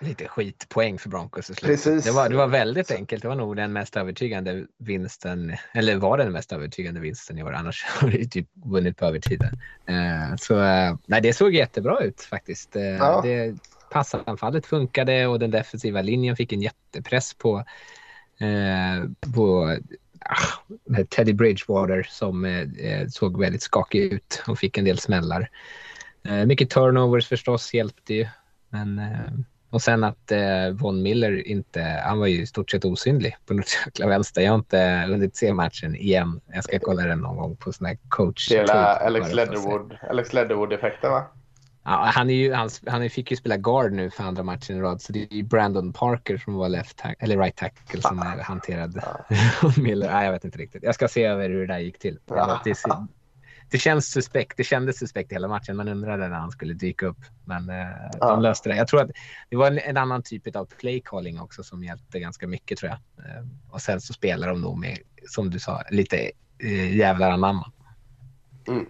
lite 0.00 0.28
skitpoäng 0.28 0.98
för 0.98 1.08
Broncos 1.08 1.50
i 1.50 1.54
slutet. 1.54 1.84
Precis. 1.84 2.04
Det 2.04 2.10
var, 2.10 2.28
det 2.28 2.36
var 2.36 2.46
väldigt 2.46 2.90
enkelt. 2.90 3.22
Det 3.22 3.28
var 3.28 3.34
nog 3.34 3.56
den 3.56 3.72
mest 3.72 3.96
övertygande 3.96 4.66
vinsten, 4.78 5.56
eller 5.72 5.96
var 5.96 6.18
den 6.18 6.32
mest 6.32 6.52
övertygande 6.52 7.00
vinsten 7.00 7.38
i 7.38 7.42
år. 7.42 7.52
Annars 7.52 7.84
har 8.00 8.10
det 8.10 8.24
typ 8.24 8.48
vunnit 8.64 8.96
på 8.96 9.04
övertiden. 9.04 9.52
Uh, 9.90 10.36
så 10.36 10.54
nej, 11.06 11.20
det 11.22 11.32
såg 11.32 11.54
jättebra 11.54 12.00
ut 12.00 12.20
faktiskt. 12.20 12.74
Ja. 12.74 13.20
det, 13.22 13.54
passanfallet 13.90 14.66
funkade 14.66 15.26
och 15.26 15.38
den 15.38 15.50
defensiva 15.50 16.02
linjen 16.02 16.36
fick 16.36 16.52
en 16.52 16.62
jättepress 16.62 17.34
på, 17.34 17.64
på 19.34 19.76
ah, 20.20 21.02
Teddy 21.10 21.32
Bridgewater 21.32 22.06
som 22.10 22.66
såg 23.08 23.40
väldigt 23.40 23.62
skakig 23.62 24.12
ut 24.12 24.42
och 24.46 24.58
fick 24.58 24.78
en 24.78 24.84
del 24.84 24.98
smällar. 24.98 25.50
mycket 26.46 26.70
turnovers 26.70 27.28
förstås 27.28 27.74
hjälpte 27.74 28.14
ju. 28.14 28.26
Men 28.68 29.00
Och 29.70 29.82
sen 29.82 30.04
att 30.04 30.32
eh, 30.32 30.70
Von 30.72 31.02
Miller 31.02 31.48
inte, 31.48 32.02
han 32.04 32.18
var 32.18 32.26
ju 32.26 32.42
i 32.42 32.46
stort 32.46 32.70
sett 32.70 32.84
osynlig 32.84 33.36
på 33.46 33.54
något 33.54 33.66
jäkla 33.86 34.06
vänster. 34.06 34.42
Jag 34.42 34.50
har 34.50 34.58
inte 34.58 35.04
hunnit 35.08 35.36
se 35.36 35.52
matchen 35.52 35.96
igen. 35.96 36.40
Jag 36.46 36.64
ska 36.64 36.78
kolla 36.78 37.02
den 37.02 37.18
någon 37.18 37.36
gång 37.36 37.56
på 37.56 37.72
sån 37.72 37.86
här 37.86 37.98
coach. 38.08 38.50
Leatherwood, 39.32 39.96
Alex 40.10 40.32
Leatherwood-effekten 40.32 41.10
va? 41.10 41.24
Han, 41.88 42.30
är 42.30 42.34
ju, 42.34 42.52
han, 42.52 42.68
han 42.86 43.10
fick 43.10 43.30
ju 43.30 43.36
spela 43.36 43.56
guard 43.56 43.92
nu 43.92 44.10
för 44.10 44.24
andra 44.24 44.42
matchen 44.42 44.76
i 44.76 44.80
rad, 44.80 45.02
så 45.02 45.12
det 45.12 45.22
är 45.22 45.34
ju 45.34 45.42
Brandon 45.42 45.92
Parker 45.92 46.38
som 46.38 46.54
var 46.54 46.68
left 46.68 46.96
tack, 46.96 47.16
eller 47.18 47.38
right 47.38 47.56
tackle 47.56 48.02
som 48.02 48.18
ah. 48.18 48.42
hanterade 48.42 49.02
Miller. 49.76 50.12
Nej, 50.12 50.24
jag 50.24 50.32
vet 50.32 50.44
inte 50.44 50.58
riktigt. 50.58 50.82
Jag 50.82 50.94
ska 50.94 51.08
se 51.08 51.24
över 51.24 51.48
hur 51.48 51.60
det 51.60 51.74
där 51.74 51.78
gick 51.78 51.98
till. 51.98 52.18
Ja. 52.26 52.60
Det, 52.64 52.74
det 53.70 53.78
känns 53.78 54.06
suspekt. 54.06 54.56
Det 54.56 54.64
kändes 54.64 54.98
suspekt 54.98 55.32
hela 55.32 55.48
matchen. 55.48 55.76
Man 55.76 55.88
undrade 55.88 56.28
när 56.28 56.36
han 56.36 56.50
skulle 56.50 56.74
dyka 56.74 57.06
upp. 57.06 57.20
Men 57.44 57.70
eh, 57.70 57.76
ja. 58.20 58.30
de 58.30 58.42
löste 58.42 58.68
det. 58.68 58.76
Jag 58.76 58.88
tror 58.88 59.00
att 59.00 59.10
det 59.48 59.56
var 59.56 59.66
en, 59.66 59.78
en, 59.78 59.96
annan 59.96 60.22
typ 60.22 60.56
av 60.56 60.64
play 60.64 61.02
calling 61.04 61.40
också 61.40 61.62
som 61.62 61.84
hjälpte 61.84 62.20
ganska 62.20 62.46
mycket 62.46 62.78
tror 62.78 62.90
jag. 62.90 63.26
Eh, 63.26 63.44
och 63.70 63.82
sen 63.82 64.00
så 64.00 64.12
spelar 64.12 64.48
de 64.48 64.60
nog 64.60 64.78
med, 64.78 64.98
som 65.28 65.50
du 65.50 65.58
sa, 65.58 65.82
lite 65.90 66.30
eh, 66.58 66.96
jävlar 66.96 67.30
anamma. 67.30 67.72
Mm. 68.68 68.86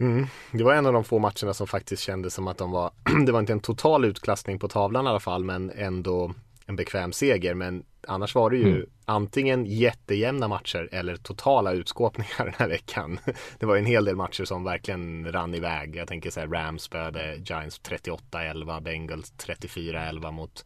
Mm. 0.00 0.26
Det 0.52 0.64
var 0.64 0.74
en 0.74 0.86
av 0.86 0.92
de 0.92 1.04
få 1.04 1.18
matcherna 1.18 1.54
som 1.54 1.66
faktiskt 1.66 2.02
kändes 2.02 2.34
som 2.34 2.48
att 2.48 2.58
de 2.58 2.70
var, 2.70 2.90
det 3.26 3.32
var 3.32 3.40
inte 3.40 3.52
en 3.52 3.60
total 3.60 4.04
utklassning 4.04 4.58
på 4.58 4.68
tavlan 4.68 5.06
i 5.06 5.08
alla 5.08 5.20
fall, 5.20 5.44
men 5.44 5.70
ändå 5.70 6.34
en 6.66 6.76
bekväm 6.76 7.12
seger. 7.12 7.54
Men 7.54 7.84
annars 8.06 8.34
var 8.34 8.50
det 8.50 8.56
ju 8.56 8.76
mm. 8.76 8.86
antingen 9.04 9.66
jättejämna 9.66 10.48
matcher 10.48 10.88
eller 10.92 11.16
totala 11.16 11.72
utskåpningar 11.72 12.38
den 12.44 12.54
här 12.56 12.68
veckan. 12.68 13.18
Det 13.58 13.66
var 13.66 13.76
en 13.76 13.86
hel 13.86 14.04
del 14.04 14.16
matcher 14.16 14.44
som 14.44 14.64
verkligen 14.64 15.32
rann 15.32 15.54
iväg. 15.54 15.96
Jag 15.96 16.08
tänker 16.08 16.30
så 16.30 16.40
här, 16.40 16.46
Rams 16.46 16.82
spöade 16.82 17.34
Giants 17.34 17.80
38-11, 17.80 18.80
Bengals 18.80 19.32
34-11 19.32 20.30
mot 20.32 20.64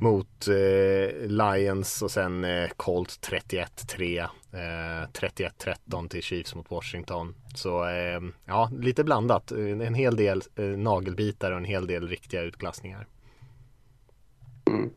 mot 0.00 0.48
eh, 0.48 1.28
Lions 1.28 2.02
och 2.02 2.10
sen 2.10 2.44
eh, 2.44 2.70
Colts 2.76 3.20
31-3. 3.20 4.28
Eh, 4.52 5.08
31-13 5.12 6.08
till 6.08 6.22
Chiefs 6.22 6.54
mot 6.54 6.70
Washington. 6.70 7.34
Så 7.54 7.84
eh, 7.88 8.20
ja, 8.44 8.70
lite 8.72 9.04
blandat. 9.04 9.52
En 9.52 9.94
hel 9.94 10.16
del 10.16 10.42
eh, 10.56 10.64
nagelbitar 10.64 11.52
och 11.52 11.58
en 11.58 11.64
hel 11.64 11.86
del 11.86 12.08
riktiga 12.08 12.42
utklassningar. 12.42 13.06
Mm. 14.66 14.90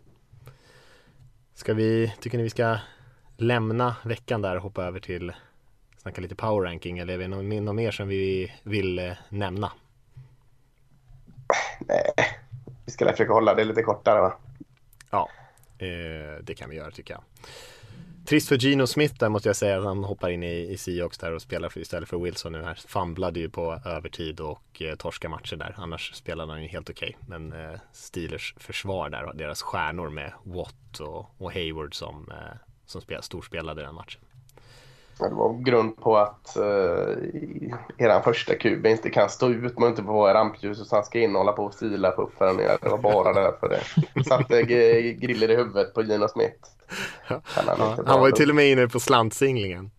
Ska 1.54 1.74
vi, 1.74 2.14
tycker 2.20 2.38
ni 2.38 2.44
vi 2.44 2.50
ska 2.50 2.78
lämna 3.38 3.96
veckan 4.04 4.42
där 4.42 4.56
och 4.56 4.62
hoppa 4.62 4.84
över 4.84 5.00
till 5.00 5.34
snacka 5.98 6.22
lite 6.22 6.36
power 6.36 6.62
ranking 6.62 7.00
eller 7.00 7.14
är 7.14 7.18
det 7.18 7.28
något, 7.28 7.64
något 7.64 7.76
mer 7.76 7.92
som 7.92 8.08
vi 8.08 8.54
vill 8.64 9.00
eh, 9.00 9.14
nämna? 9.30 9.72
Nej, 11.80 12.14
vi 12.86 12.92
ska 12.92 13.12
försöka 13.12 13.34
hålla 13.34 13.56
det 13.56 13.64
lite 13.64 13.84
kortare 13.84 14.22
va? 14.22 14.34
Ja, 15.10 15.30
eh, 15.78 16.44
det 16.44 16.56
kan 16.58 16.70
vi 16.70 16.76
göra 16.76 16.92
tycker 16.92 17.14
jag. 17.14 17.24
Trist 18.26 18.50
för 18.50 18.58
Gino 18.58 18.88
Smith 18.88 19.16
där 19.20 19.30
måste 19.30 19.50
jag 19.50 19.56
säga 19.56 19.78
att 19.78 19.84
han 19.84 20.04
hoppar 20.04 20.30
in 20.30 20.44
i, 20.44 20.72
i 20.72 20.78
Seahawks 20.78 21.18
där 21.18 21.32
och 21.34 21.42
spelar 21.42 21.70
för, 21.70 21.80
istället 21.80 22.10
för 22.10 22.18
Wilson 22.18 22.52
nu 22.52 22.64
här. 22.64 22.80
Famblade 22.88 23.40
ju 23.40 23.50
på 23.50 23.82
övertid 23.86 24.40
och 24.40 24.82
eh, 24.82 24.96
torska 24.96 25.30
matcher 25.30 25.56
där. 25.56 25.76
Annars 25.78 26.14
spelade 26.14 26.52
han 26.52 26.62
ju 26.62 26.68
helt 26.68 26.90
okej. 26.90 27.18
Okay. 27.22 27.38
Men 27.40 27.54
eh, 27.54 27.80
Steelers 27.92 28.54
försvar 28.58 29.10
där 29.10 29.24
och 29.24 29.36
deras 29.36 29.62
stjärnor 29.62 30.10
med 30.10 30.34
Watt 30.44 31.00
och, 31.00 31.36
och 31.38 31.54
Hayward 31.54 31.96
som, 31.96 32.32
eh, 32.32 32.58
som 32.86 33.02
spel, 33.02 33.24
storspelade 33.24 33.82
den 33.82 33.96
matchen. 33.96 34.22
Det 35.20 35.30
var 35.30 35.64
grund 35.64 35.98
på 35.98 36.18
att 36.18 36.58
uh, 36.58 37.74
eran 37.98 38.24
första 38.24 38.56
kub 38.56 38.86
inte 38.86 39.10
kan 39.10 39.30
stå 39.30 39.50
ut 39.50 39.78
att 39.78 39.84
inte 39.84 40.04
få 40.04 40.14
vara 40.14 40.32
i 40.32 40.34
rampljuset 40.34 40.88
så 40.88 40.96
han 40.96 41.06
ska 41.06 41.20
in 41.20 41.36
och 41.36 41.38
hålla 41.38 41.52
på 41.52 41.64
och 41.64 41.74
stila 41.74 42.12
på 42.12 42.22
uppföran. 42.22 42.58
Det 42.58 42.90
var 42.90 42.98
bara 42.98 43.34
därför 43.34 43.70
det. 43.70 44.24
Satte 44.24 44.64
griller 45.14 45.52
i 45.52 45.56
huvudet 45.56 45.94
på 45.94 46.04
Gino 46.04 46.28
Smith. 46.28 46.58
Ja. 47.30 47.42
Han, 47.44 48.06
han 48.06 48.20
var 48.20 48.28
ju 48.28 48.34
till 48.34 48.50
och 48.50 48.56
med 48.56 48.72
inne 48.72 48.88
på 48.88 49.00
slantsinglingen. 49.00 49.92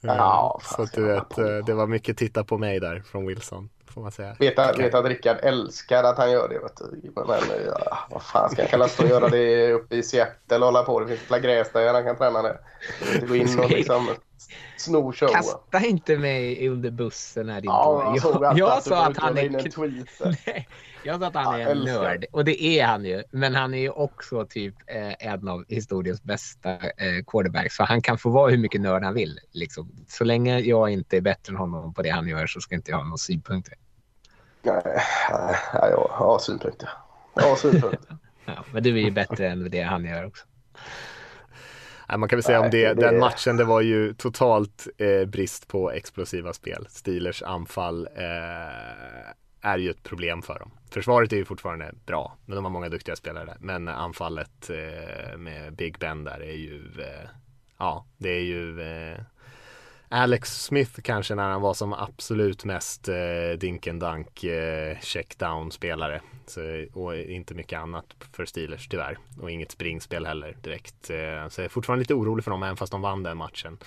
Ja, 0.00 0.60
så 0.64 0.82
att 0.82 0.92
du 0.92 1.04
vet, 1.04 1.38
eh, 1.38 1.56
det 1.66 1.74
var 1.74 1.86
mycket 1.86 2.16
titta 2.16 2.44
på 2.44 2.58
mig 2.58 2.80
där 2.80 3.02
från 3.06 3.26
Wilson. 3.26 3.68
Får 3.94 4.02
man 4.02 4.12
säga. 4.12 4.36
Vet, 4.38 4.58
att, 4.58 4.78
vet 4.78 4.94
att 4.94 5.04
Rickard 5.04 5.36
älskar 5.42 6.04
att 6.04 6.18
han 6.18 6.30
gör 6.30 6.48
det. 6.48 6.58
Vet 6.58 6.76
du. 6.76 7.12
Men 7.14 7.64
ja, 7.66 7.98
vad 8.10 8.22
fan 8.22 8.50
ska 8.50 8.78
han 8.78 8.88
stå 8.88 9.02
och 9.02 9.08
göra 9.08 9.28
det 9.28 9.72
uppe 9.72 9.96
i 9.96 10.02
Seattle 10.02 10.56
och 10.56 10.64
hålla 10.64 10.82
på? 10.82 11.00
Det 11.00 11.16
finns 11.16 11.42
gräs 11.42 11.72
där 11.72 11.94
han 11.94 12.04
kan 12.04 12.16
träna 12.16 12.42
det. 12.42 12.58
Gå 13.28 13.36
in 13.36 13.58
och 13.58 13.70
liksom 13.70 14.08
sno 14.76 15.12
show. 15.12 15.28
Kasta 15.28 15.86
inte 15.86 16.16
mig 16.16 16.68
under 16.68 16.90
bussen 16.90 17.48
här 17.48 17.60
din 17.60 17.70
ja, 17.70 18.16
jag, 18.22 18.58
jag 18.58 18.82
sa 18.82 19.06
att 19.06 19.16
han 19.16 19.38
är... 19.38 19.50
Nej, 20.46 20.68
jag 21.04 21.20
sa 21.20 21.26
att 21.26 21.34
han 21.34 21.60
är 21.60 21.66
en 21.66 21.78
nörd 21.78 22.24
och 22.32 22.44
det 22.44 22.62
är 22.62 22.86
han 22.86 23.04
ju. 23.04 23.22
Men 23.30 23.54
han 23.54 23.74
är 23.74 23.78
ju 23.78 23.90
också 23.90 24.46
typ 24.46 24.74
eh, 24.86 25.26
en 25.32 25.48
av 25.48 25.64
historiens 25.68 26.22
bästa 26.22 26.70
eh, 26.70 27.24
quarterbacks. 27.26 27.76
Så 27.76 27.84
han 27.84 28.02
kan 28.02 28.18
få 28.18 28.30
vara 28.30 28.50
hur 28.50 28.58
mycket 28.58 28.80
nörd 28.80 29.02
han 29.02 29.14
vill. 29.14 29.38
Liksom. 29.52 30.04
Så 30.08 30.24
länge 30.24 30.58
jag 30.58 30.90
inte 30.90 31.16
är 31.16 31.20
bättre 31.20 31.50
än 31.50 31.56
honom 31.56 31.94
på 31.94 32.02
det 32.02 32.10
han 32.10 32.28
gör 32.28 32.46
så 32.46 32.60
ska 32.60 32.74
inte 32.74 32.90
jag 32.90 32.98
ha 32.98 33.04
några 33.04 33.16
synpunkter. 33.16 33.74
Nej, 34.62 35.00
jag 35.72 36.08
har 36.10 36.38
synpunkter. 36.38 36.88
Jag 37.34 37.42
har 37.42 37.56
synpunkter. 37.56 38.16
ja, 38.44 38.64
men 38.72 38.82
du 38.82 38.98
är 38.98 39.02
ju 39.02 39.10
bättre 39.10 39.48
än 39.48 39.70
det 39.70 39.82
han 39.82 40.04
gör 40.04 40.26
också. 40.26 40.46
Man 42.16 42.28
kan 42.28 42.36
väl 42.36 42.42
säga 42.42 42.58
Nej, 42.58 42.66
om 42.66 42.70
det, 42.70 42.88
det, 42.88 42.94
den 42.94 43.18
matchen, 43.18 43.56
det 43.56 43.64
var 43.64 43.80
ju 43.80 44.14
totalt 44.14 44.88
eh, 44.98 45.24
brist 45.24 45.68
på 45.68 45.90
explosiva 45.90 46.52
spel. 46.52 46.86
Steelers 46.88 47.42
anfall 47.42 48.08
eh, 48.16 49.30
är 49.60 49.78
ju 49.78 49.90
ett 49.90 50.02
problem 50.02 50.42
för 50.42 50.58
dem. 50.58 50.70
Försvaret 50.90 51.32
är 51.32 51.36
ju 51.36 51.44
fortfarande 51.44 51.94
bra, 52.06 52.36
men 52.46 52.56
de 52.56 52.64
har 52.64 52.72
många 52.72 52.88
duktiga 52.88 53.16
spelare. 53.16 53.56
Men 53.60 53.88
anfallet 53.88 54.70
eh, 54.70 55.38
med 55.38 55.76
Big 55.76 55.98
Ben 55.98 56.24
där 56.24 56.42
är 56.42 56.56
ju, 56.56 56.82
eh, 56.98 57.28
ja, 57.78 58.06
det 58.18 58.30
är 58.30 58.42
ju 58.42 58.80
eh, 58.80 59.18
Alex 60.12 60.62
Smith 60.62 61.00
kanske 61.00 61.34
när 61.34 61.50
han 61.50 61.60
var 61.60 61.74
som 61.74 61.92
absolut 61.92 62.64
mest 62.64 63.08
eh, 63.08 63.58
dink 63.58 63.86
eh, 64.44 64.98
checkdown 65.00 65.70
spelare. 65.70 66.20
Så, 66.46 66.60
och 66.92 67.16
inte 67.16 67.54
mycket 67.54 67.78
annat 67.78 68.04
för 68.32 68.44
Steelers 68.44 68.88
tyvärr. 68.88 69.18
Och 69.40 69.50
inget 69.50 69.70
springspel 69.70 70.26
heller 70.26 70.56
direkt. 70.62 71.10
Eh, 71.10 71.48
så 71.48 71.60
jag 71.60 71.64
är 71.64 71.68
fortfarande 71.68 72.00
lite 72.00 72.14
orolig 72.14 72.44
för 72.44 72.50
dem 72.50 72.62
även 72.62 72.76
fast 72.76 72.92
de 72.92 73.02
vann 73.02 73.22
den 73.22 73.36
matchen. 73.36 73.78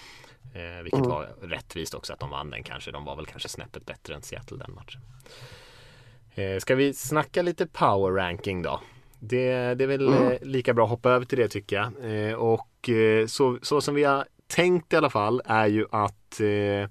Eh, 0.53 0.83
vilket 0.83 0.99
mm. 0.99 1.09
var 1.09 1.29
rättvist 1.41 1.93
också 1.93 2.13
att 2.13 2.19
de 2.19 2.29
vann 2.29 2.49
den 2.49 2.63
kanske. 2.63 2.91
De 2.91 3.05
var 3.05 3.15
väl 3.15 3.25
kanske 3.25 3.49
snäppet 3.49 3.85
bättre 3.85 4.15
än 4.15 4.21
Seattle 4.21 4.57
den 4.57 4.73
matchen. 4.75 5.01
Eh, 6.35 6.59
ska 6.59 6.75
vi 6.75 6.93
snacka 6.93 7.41
lite 7.41 7.67
power 7.67 8.11
ranking 8.11 8.61
då? 8.61 8.81
Det, 9.19 9.75
det 9.75 9.83
är 9.83 9.87
väl 9.87 10.07
mm. 10.07 10.31
Eh, 10.31 10.37
lika 10.41 10.73
bra 10.73 10.83
att 10.83 10.89
hoppa 10.89 11.11
över 11.11 11.25
till 11.25 11.37
det 11.37 11.47
tycker 11.47 11.75
jag. 11.75 12.11
Eh, 12.29 12.33
och 12.33 12.89
så, 13.27 13.59
så 13.61 13.81
som 13.81 13.95
vi 13.95 14.03
har 14.03 14.25
tänkt 14.55 14.93
i 14.93 14.95
alla 14.95 15.09
fall 15.09 15.41
är 15.45 15.67
ju 15.67 15.85
att 15.91 16.39
eh, 16.39 16.89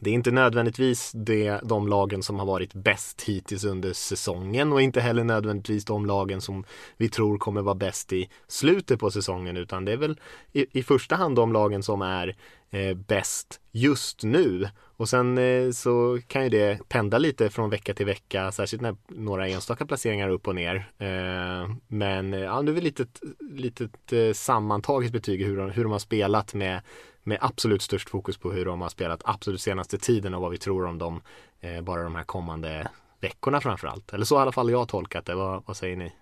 det 0.00 0.10
är 0.10 0.14
inte 0.14 0.30
nödvändigtvis 0.30 1.12
det, 1.14 1.60
de 1.62 1.88
lagen 1.88 2.22
som 2.22 2.38
har 2.38 2.46
varit 2.46 2.74
bäst 2.74 3.22
hittills 3.22 3.64
under 3.64 3.92
säsongen 3.92 4.72
och 4.72 4.82
inte 4.82 5.00
heller 5.00 5.24
nödvändigtvis 5.24 5.84
de 5.84 6.06
lagen 6.06 6.40
som 6.40 6.64
vi 6.96 7.08
tror 7.08 7.38
kommer 7.38 7.62
vara 7.62 7.74
bäst 7.74 8.12
i 8.12 8.28
slutet 8.48 9.00
på 9.00 9.10
säsongen 9.10 9.56
utan 9.56 9.84
det 9.84 9.92
är 9.92 9.96
väl 9.96 10.20
i, 10.52 10.78
i 10.78 10.82
första 10.82 11.16
hand 11.16 11.36
de 11.36 11.52
lagen 11.52 11.82
som 11.82 12.02
är 12.02 12.36
eh, 12.70 12.94
bäst 12.94 13.60
just 13.72 14.22
nu. 14.22 14.68
Och 14.96 15.08
sen 15.08 15.38
eh, 15.38 15.70
så 15.70 16.18
kan 16.26 16.42
ju 16.42 16.48
det 16.48 16.88
pendla 16.88 17.18
lite 17.18 17.50
från 17.50 17.70
vecka 17.70 17.94
till 17.94 18.06
vecka, 18.06 18.52
särskilt 18.52 18.82
när 18.82 18.96
några 19.08 19.48
enstaka 19.48 19.86
placeringar 19.86 20.28
upp 20.28 20.48
och 20.48 20.54
ner. 20.54 20.76
Eh, 20.98 21.70
men 21.88 22.32
ja, 22.32 22.62
nu 22.62 22.70
är 22.70 22.74
väl 22.74 22.84
litet, 22.84 23.20
litet 23.50 24.12
eh, 24.12 24.32
sammantaget 24.32 25.12
betyg 25.12 25.44
hur 25.44 25.56
de, 25.56 25.70
hur 25.70 25.82
de 25.82 25.92
har 25.92 25.98
spelat 25.98 26.54
med 26.54 26.80
med 27.22 27.38
absolut 27.40 27.82
störst 27.82 28.10
fokus 28.10 28.38
på 28.38 28.52
hur 28.52 28.64
de 28.64 28.80
har 28.80 28.88
spelat 28.88 29.20
absolut 29.24 29.60
senaste 29.60 29.98
tiden 29.98 30.34
och 30.34 30.40
vad 30.40 30.50
vi 30.50 30.58
tror 30.58 30.86
om 30.86 30.98
dem 30.98 31.20
eh, 31.60 31.80
bara 31.80 32.02
de 32.02 32.14
här 32.14 32.24
kommande 32.24 32.88
veckorna 33.20 33.60
framförallt. 33.60 34.12
Eller 34.12 34.24
så 34.24 34.34
i 34.34 34.38
alla 34.38 34.52
fall 34.52 34.70
jag 34.70 34.88
tolkat 34.88 35.26
det. 35.26 35.34
Vad, 35.34 35.62
vad 35.66 35.76
säger 35.76 35.96
ni? 35.96 36.12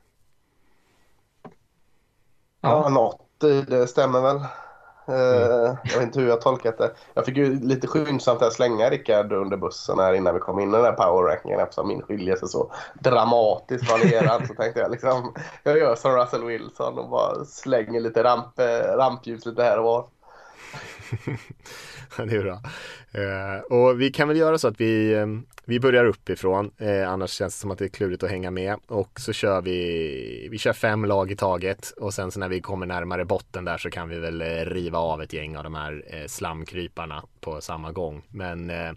Ja, 2.60 2.88
något 2.88 3.28
det 3.40 3.86
stämmer 3.86 4.20
väl. 4.20 4.40
Mm. 5.08 5.76
Jag 5.84 5.94
vet 5.94 6.02
inte 6.02 6.20
hur 6.20 6.28
jag 6.28 6.40
tolkat 6.40 6.78
det. 6.78 6.90
Jag 7.14 7.26
fick 7.26 7.36
ju 7.36 7.60
lite 7.60 7.86
skyndsamt 7.86 8.42
att 8.42 8.52
slänga 8.52 8.90
Rickard 8.90 9.32
under 9.32 9.56
bussen 9.56 9.98
här 9.98 10.12
innan 10.12 10.34
vi 10.34 10.40
kom 10.40 10.60
in 10.60 10.68
i 10.68 10.72
den 10.72 10.84
här 10.84 10.92
powerrankingen 10.92 11.60
eftersom 11.60 11.88
min 11.88 12.02
skiljer 12.02 12.36
sig 12.36 12.48
så 12.48 12.72
dramatiskt 12.94 13.90
varierad. 13.90 14.46
så 14.46 14.54
tänkte 14.54 14.80
jag 14.80 14.90
liksom, 14.90 15.34
jag 15.62 15.78
gör 15.78 15.94
som 15.94 16.16
Russell 16.16 16.44
Wilson 16.44 16.98
och 16.98 17.08
bara 17.08 17.44
slänger 17.44 18.00
lite 18.00 18.24
ramp, 18.24 18.58
rampljus 18.96 19.46
lite 19.46 19.62
här 19.62 19.78
och 19.78 19.84
var. 19.84 20.06
det 22.16 22.36
är 22.36 22.42
bra. 22.42 22.60
Eh, 23.12 23.60
och 23.60 24.00
vi 24.00 24.10
kan 24.10 24.28
väl 24.28 24.36
göra 24.36 24.58
så 24.58 24.68
att 24.68 24.80
vi, 24.80 25.12
eh, 25.12 25.26
vi 25.64 25.80
börjar 25.80 26.04
uppifrån. 26.04 26.70
Eh, 26.78 27.10
annars 27.10 27.30
känns 27.30 27.54
det 27.54 27.60
som 27.60 27.70
att 27.70 27.78
det 27.78 27.84
är 27.84 27.88
klurigt 27.88 28.22
att 28.22 28.30
hänga 28.30 28.50
med. 28.50 28.76
Och 28.86 29.20
så 29.20 29.32
kör 29.32 29.62
vi, 29.62 30.48
vi 30.50 30.58
kör 30.58 30.72
fem 30.72 31.04
lag 31.04 31.30
i 31.30 31.36
taget. 31.36 31.90
Och 31.90 32.14
sen 32.14 32.30
så 32.30 32.40
när 32.40 32.48
vi 32.48 32.60
kommer 32.60 32.86
närmare 32.86 33.24
botten 33.24 33.64
där 33.64 33.78
så 33.78 33.90
kan 33.90 34.08
vi 34.08 34.18
väl 34.18 34.40
eh, 34.40 34.46
riva 34.46 34.98
av 34.98 35.22
ett 35.22 35.32
gäng 35.32 35.56
av 35.56 35.64
de 35.64 35.74
här 35.74 36.04
eh, 36.06 36.26
slamkryparna 36.26 37.24
på 37.40 37.60
samma 37.60 37.92
gång. 37.92 38.22
Men 38.28 38.70
Eh, 38.70 38.92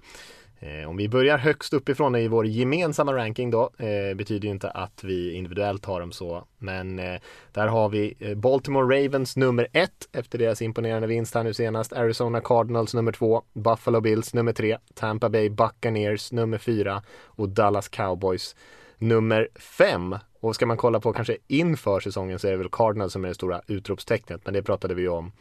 Eh, 0.64 0.90
om 0.90 0.98
vi 0.98 1.10
börjar 1.10 1.38
högst 1.38 1.74
uppifrån 1.74 2.16
i 2.16 2.28
vår 2.28 2.46
gemensamma 2.46 3.14
ranking 3.14 3.52
då, 3.52 3.70
eh, 3.78 4.16
betyder 4.16 4.46
ju 4.46 4.52
inte 4.52 4.70
att 4.70 5.04
vi 5.04 5.34
individuellt 5.34 5.86
har 5.86 6.00
dem 6.00 6.12
så, 6.12 6.44
men 6.58 7.00
eh, 7.00 7.22
där 7.52 7.68
har 7.68 7.90
vi 7.90 8.16
eh, 8.20 8.36
Baltimore 8.36 8.98
Ravens 8.98 9.38
nummer 9.38 9.68
ett 9.74 10.10
efter 10.12 10.38
deras 10.40 10.62
imponerande 10.62 11.08
vinst 11.08 11.36
här 11.36 11.44
nu 11.44 11.54
senast, 11.54 11.94
Arizona 11.94 12.42
Cardinals 12.42 12.94
nummer 12.94 13.12
två, 13.12 13.42
Buffalo 13.54 14.02
Bills 14.02 14.34
nummer 14.34 14.54
tre, 14.54 14.78
Tampa 14.94 15.30
Bay 15.30 15.50
Buccaneers 15.50 16.32
nummer 16.32 16.58
fyra 16.58 17.04
och 17.26 17.50
Dallas 17.50 17.88
Cowboys 17.88 18.56
nummer 18.98 19.48
fem. 19.56 20.16
Och 20.40 20.56
ska 20.56 20.66
man 20.66 20.78
kolla 20.78 21.00
på 21.00 21.14
kanske 21.14 21.38
inför 21.48 22.00
säsongen 22.00 22.40
så 22.40 22.48
är 22.48 22.52
det 22.52 22.58
väl 22.58 22.70
Cardinals 22.72 23.14
som 23.14 23.24
är 23.24 23.28
det 23.28 23.36
stora 23.36 23.62
utropstecknet, 23.68 24.42
men 24.46 24.54
det 24.54 24.64
pratade 24.64 24.94
vi 24.94 25.02
ju 25.02 25.10
om 25.10 25.32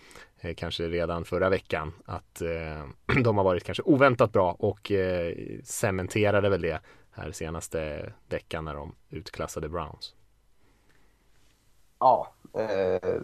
kanske 0.57 0.89
redan 0.89 1.25
förra 1.25 1.49
veckan 1.49 1.93
att 2.05 2.43
eh, 2.43 3.17
de 3.23 3.37
har 3.37 3.45
varit 3.45 3.65
kanske 3.65 3.83
oväntat 3.83 4.33
bra 4.33 4.53
och 4.59 4.91
eh, 4.93 5.35
cementerade 5.65 6.49
väl 6.49 6.63
det 6.63 6.81
här 7.11 7.33
senaste 7.33 8.13
veckan 8.29 8.65
när 8.65 8.75
de 8.75 8.95
utklassade 9.11 9.69
Browns. 9.69 10.15
Ja, 11.99 12.33
eh, 12.59 13.21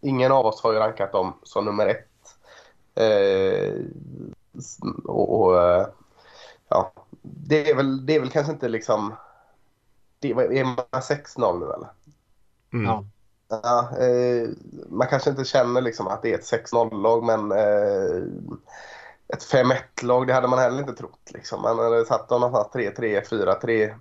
ingen 0.00 0.32
av 0.32 0.46
oss 0.46 0.62
har 0.62 0.72
ju 0.72 0.78
rankat 0.78 1.12
dem 1.12 1.32
som 1.42 1.64
nummer 1.64 1.86
ett. 1.86 2.08
Eh, 2.94 3.74
och, 5.04 5.40
och 5.40 5.62
eh, 5.62 5.86
ja, 6.68 6.92
det 7.22 7.70
är, 7.70 7.76
väl, 7.76 8.06
det 8.06 8.14
är 8.14 8.20
väl 8.20 8.30
kanske 8.30 8.52
inte 8.52 8.68
liksom... 8.68 9.14
Det, 10.18 10.30
är 10.30 10.64
man 10.64 10.76
6-0 10.76 11.58
nu 11.60 11.64
eller? 11.64 11.88
Mm. 12.72 12.86
Ja. 12.86 13.04
Ja, 13.48 13.88
eh, 13.98 14.48
man 14.88 15.08
kanske 15.08 15.30
inte 15.30 15.44
känner 15.44 15.80
liksom 15.80 16.06
att 16.06 16.22
det 16.22 16.32
är 16.32 16.38
ett 16.38 16.52
6-0-lag 16.52 17.24
men 17.24 17.52
eh, 17.52 18.22
ett 19.28 19.42
5-1-lag 19.42 20.26
det 20.26 20.32
hade 20.32 20.48
man 20.48 20.58
heller 20.58 20.78
inte 20.78 20.92
trott. 20.94 21.30
Liksom. 21.34 21.62
Man 21.62 21.78
hade 21.78 22.04
satt 22.04 22.28
dem 22.28 22.40
någonstans 22.40 22.74
3-3, 22.74 23.22
4-3, 23.22 23.94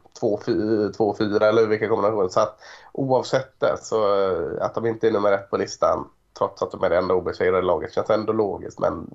2-4 0.97 1.43
eller 1.43 1.67
vilka 1.67 1.89
kombinationer. 1.89 2.29
Så 2.29 2.39
att, 2.39 2.59
oavsett 2.91 3.59
det 3.59 3.77
så 3.81 4.29
eh, 4.31 4.65
att 4.65 4.75
de 4.75 4.85
inte 4.85 5.07
är 5.07 5.11
nummer 5.11 5.31
ett 5.31 5.49
på 5.49 5.57
listan 5.57 6.09
trots 6.37 6.61
att 6.61 6.71
de 6.71 6.83
är 6.83 6.89
det 6.89 6.97
enda 6.97 7.13
obesegrade 7.13 7.61
laget 7.61 7.93
känns 7.93 8.09
ändå 8.09 8.33
logiskt 8.33 8.79
men 8.79 9.09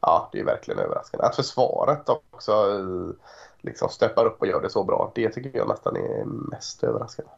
ja, 0.00 0.28
det 0.32 0.40
är 0.40 0.44
verkligen 0.44 0.80
överraskande. 0.80 1.26
Att 1.26 1.36
försvaret 1.36 2.08
också 2.08 2.52
eh, 2.52 3.14
liksom 3.60 3.88
steppar 3.88 4.26
upp 4.26 4.40
och 4.40 4.46
gör 4.46 4.60
det 4.62 4.70
så 4.70 4.84
bra, 4.84 5.12
det 5.14 5.28
tycker 5.30 5.58
jag 5.58 5.68
nästan 5.68 5.96
är 5.96 6.24
mest 6.24 6.84
överraskande. 6.84 7.32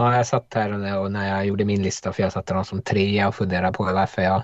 Ja, 0.00 0.16
jag 0.16 0.26
satt 0.26 0.54
här 0.54 0.98
och 0.98 1.12
när 1.12 1.28
jag 1.28 1.46
gjorde 1.46 1.64
min 1.64 1.82
lista, 1.82 2.12
för 2.12 2.22
jag 2.22 2.32
satte 2.32 2.54
dem 2.54 2.64
som 2.64 2.82
trea 2.82 3.28
och 3.28 3.34
funderade 3.34 3.72
på 3.72 3.84
varför 3.84 4.22
jag, 4.22 4.42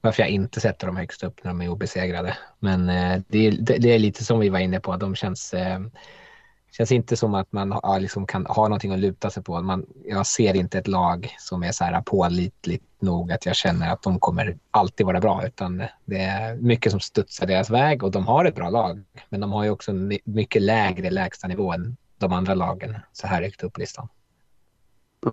varför 0.00 0.22
jag 0.22 0.30
inte 0.30 0.60
sätter 0.60 0.86
dem 0.86 0.96
högst 0.96 1.22
upp 1.22 1.44
när 1.44 1.50
de 1.50 1.62
är 1.62 1.68
obesegrade. 1.68 2.36
Men 2.58 2.88
eh, 2.88 3.20
det, 3.28 3.50
det, 3.50 3.78
det, 3.78 3.94
är 3.94 3.98
lite 3.98 4.24
som 4.24 4.38
vi 4.38 4.48
var 4.48 4.58
inne 4.58 4.80
på, 4.80 4.96
de 4.96 5.14
känns, 5.14 5.54
eh, 5.54 5.80
känns 6.72 6.92
inte 6.92 7.16
som 7.16 7.34
att 7.34 7.52
man 7.52 7.80
ja, 7.82 7.98
liksom 7.98 8.26
kan 8.26 8.46
ha 8.46 8.62
någonting 8.62 8.92
att 8.92 8.98
luta 8.98 9.30
sig 9.30 9.42
på. 9.42 9.62
Man, 9.62 9.86
jag 10.04 10.26
ser 10.26 10.56
inte 10.56 10.78
ett 10.78 10.88
lag 10.88 11.34
som 11.38 11.62
är 11.62 11.72
så 11.72 11.84
här 11.84 12.00
pålitligt 12.00 12.84
nog 13.00 13.32
att 13.32 13.46
jag 13.46 13.56
känner 13.56 13.92
att 13.92 14.02
de 14.02 14.20
kommer 14.20 14.58
alltid 14.70 15.06
vara 15.06 15.20
bra, 15.20 15.46
utan 15.46 15.84
det 16.04 16.20
är 16.20 16.56
mycket 16.56 16.92
som 16.92 17.00
studsar 17.00 17.46
deras 17.46 17.70
väg 17.70 18.02
och 18.02 18.10
de 18.10 18.26
har 18.26 18.44
ett 18.44 18.54
bra 18.54 18.70
lag, 18.70 19.04
men 19.28 19.40
de 19.40 19.52
har 19.52 19.64
ju 19.64 19.70
också 19.70 19.90
en 19.90 20.18
mycket 20.24 20.62
lägre 20.62 21.10
lägstanivå 21.10 21.72
än 21.72 21.96
de 22.18 22.32
andra 22.32 22.54
lagen 22.54 22.96
så 23.12 23.26
här 23.26 23.42
högt 23.42 23.62
upp 23.62 23.72
på 23.72 23.80
listan. 23.80 24.08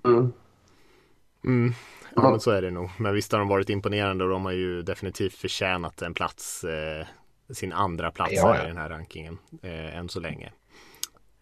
Mm. 0.05 0.33
Mm. 1.45 1.73
Ja 2.15 2.29
men 2.31 2.39
så 2.39 2.51
är 2.51 2.61
det 2.61 2.71
nog. 2.71 2.89
Men 2.97 3.13
visst 3.13 3.31
har 3.31 3.39
de 3.39 3.47
varit 3.47 3.69
imponerande 3.69 4.23
och 4.23 4.29
de 4.29 4.45
har 4.45 4.51
ju 4.51 4.81
definitivt 4.81 5.33
förtjänat 5.33 6.01
en 6.01 6.13
plats, 6.13 6.63
eh, 6.63 7.05
sin 7.53 7.73
andra 7.73 8.11
plats 8.11 8.31
Ja, 8.35 8.55
ja. 8.55 8.63
i 8.63 8.67
den 8.67 8.77
här 8.77 8.89
rankingen 8.89 9.37
än 9.93 10.09
så 10.09 10.19
länge. 10.19 10.53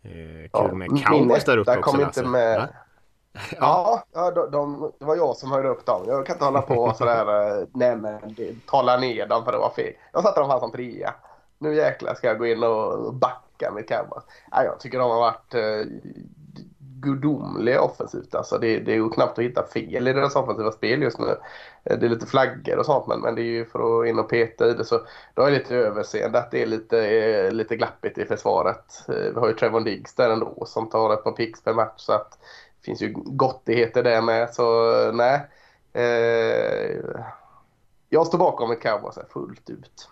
Eh, 0.03 0.12
kul 0.12 0.49
Ja, 0.53 0.73
med 0.73 1.06
Cowboys 1.06 1.43
där 1.45 1.58
uppe 1.58 1.71
etta 1.71 1.79
också. 1.79 1.91
kom 1.91 2.01
inte 2.01 2.23
med. 2.23 2.60
Va? 2.60 2.67
Ja, 3.60 4.03
ja 4.13 4.32
de, 4.32 4.51
de, 4.51 4.91
det 4.99 5.06
var 5.06 5.15
jag 5.15 5.36
som 5.36 5.51
höjde 5.51 5.69
upp 5.69 5.86
dem. 5.86 6.03
Jag 6.08 6.25
kan 6.25 6.36
inte 6.36 6.45
hålla 6.45 6.62
på 6.62 6.75
och 6.75 6.95
sådär, 6.95 7.58
eh, 7.62 7.67
nej 7.73 7.95
men 7.95 8.19
tala 8.67 8.97
ner 8.97 9.27
dem 9.27 9.45
för 9.45 9.51
det 9.51 9.58
var 9.58 9.73
fel. 9.75 9.93
Jag 10.13 10.23
satte 10.23 10.39
dem 10.39 10.49
fan 10.49 10.60
som 10.60 10.71
trea. 10.71 11.13
Nu 11.60 11.75
jäklar 11.75 12.13
ska 12.15 12.27
jag 12.27 12.38
gå 12.39 12.45
in 12.45 12.63
och 12.63 13.13
backa 13.13 13.71
med 13.71 13.88
Cowboys. 13.88 14.23
Ja, 14.51 14.63
jag 14.63 14.79
tycker 14.79 14.99
de 14.99 15.12
har 15.12 15.19
varit 15.19 15.53
gudomliga 17.03 17.81
offensivt. 17.81 18.35
Alltså 18.35 18.57
det, 18.57 18.79
det 18.79 18.91
är 18.91 18.95
ju 18.95 19.09
knappt 19.09 19.39
att 19.39 19.45
hitta 19.45 19.67
fel 19.67 20.07
i 20.07 20.13
deras 20.13 20.35
offensiva 20.35 20.71
spel 20.71 21.01
just 21.01 21.19
nu. 21.19 21.37
Eh, 21.83 21.97
det 21.97 22.05
är 22.05 22.09
lite 22.09 22.25
flaggor 22.25 22.77
och 22.77 22.85
sånt 22.85 23.07
men, 23.07 23.19
men 23.19 23.35
det 23.35 23.41
är 23.41 23.43
ju 23.43 23.65
för 23.65 24.01
att 24.01 24.07
in 24.07 24.19
och 24.19 24.29
peta 24.29 24.69
i 24.69 24.73
det 24.73 24.85
så 24.85 25.01
då 25.33 25.41
är 25.41 25.45
jag 25.45 25.53
lite 25.53 25.75
överseende 25.75 26.39
att 26.39 26.51
det 26.51 26.61
är 26.61 26.65
lite, 26.65 27.07
eh, 27.07 27.51
lite 27.51 27.75
glappigt 27.75 28.17
i 28.17 28.25
försvaret. 28.25 29.09
Eh, 29.09 29.33
vi 29.33 29.39
har 29.39 29.47
ju 29.47 29.53
Trevon 29.53 29.83
Diggs 29.83 30.15
där 30.15 30.29
ändå 30.29 30.63
som 30.65 30.89
tar 30.89 31.13
ett 31.13 31.23
par 31.23 31.31
picks 31.31 31.63
per 31.63 31.73
match 31.73 31.93
så 32.01 32.13
att 32.13 32.31
det 32.79 32.85
finns 32.85 33.01
ju 33.01 33.13
gottigheter 33.15 34.03
där 34.03 34.21
med 34.21 34.53
så 34.53 34.91
nej. 35.11 35.47
Eh, 35.93 36.97
jag 38.09 38.27
står 38.27 38.37
bakom 38.37 38.71
ett 38.71 38.81
cowboys 38.81 39.15
här 39.15 39.25
fullt 39.29 39.69
ut. 39.69 40.09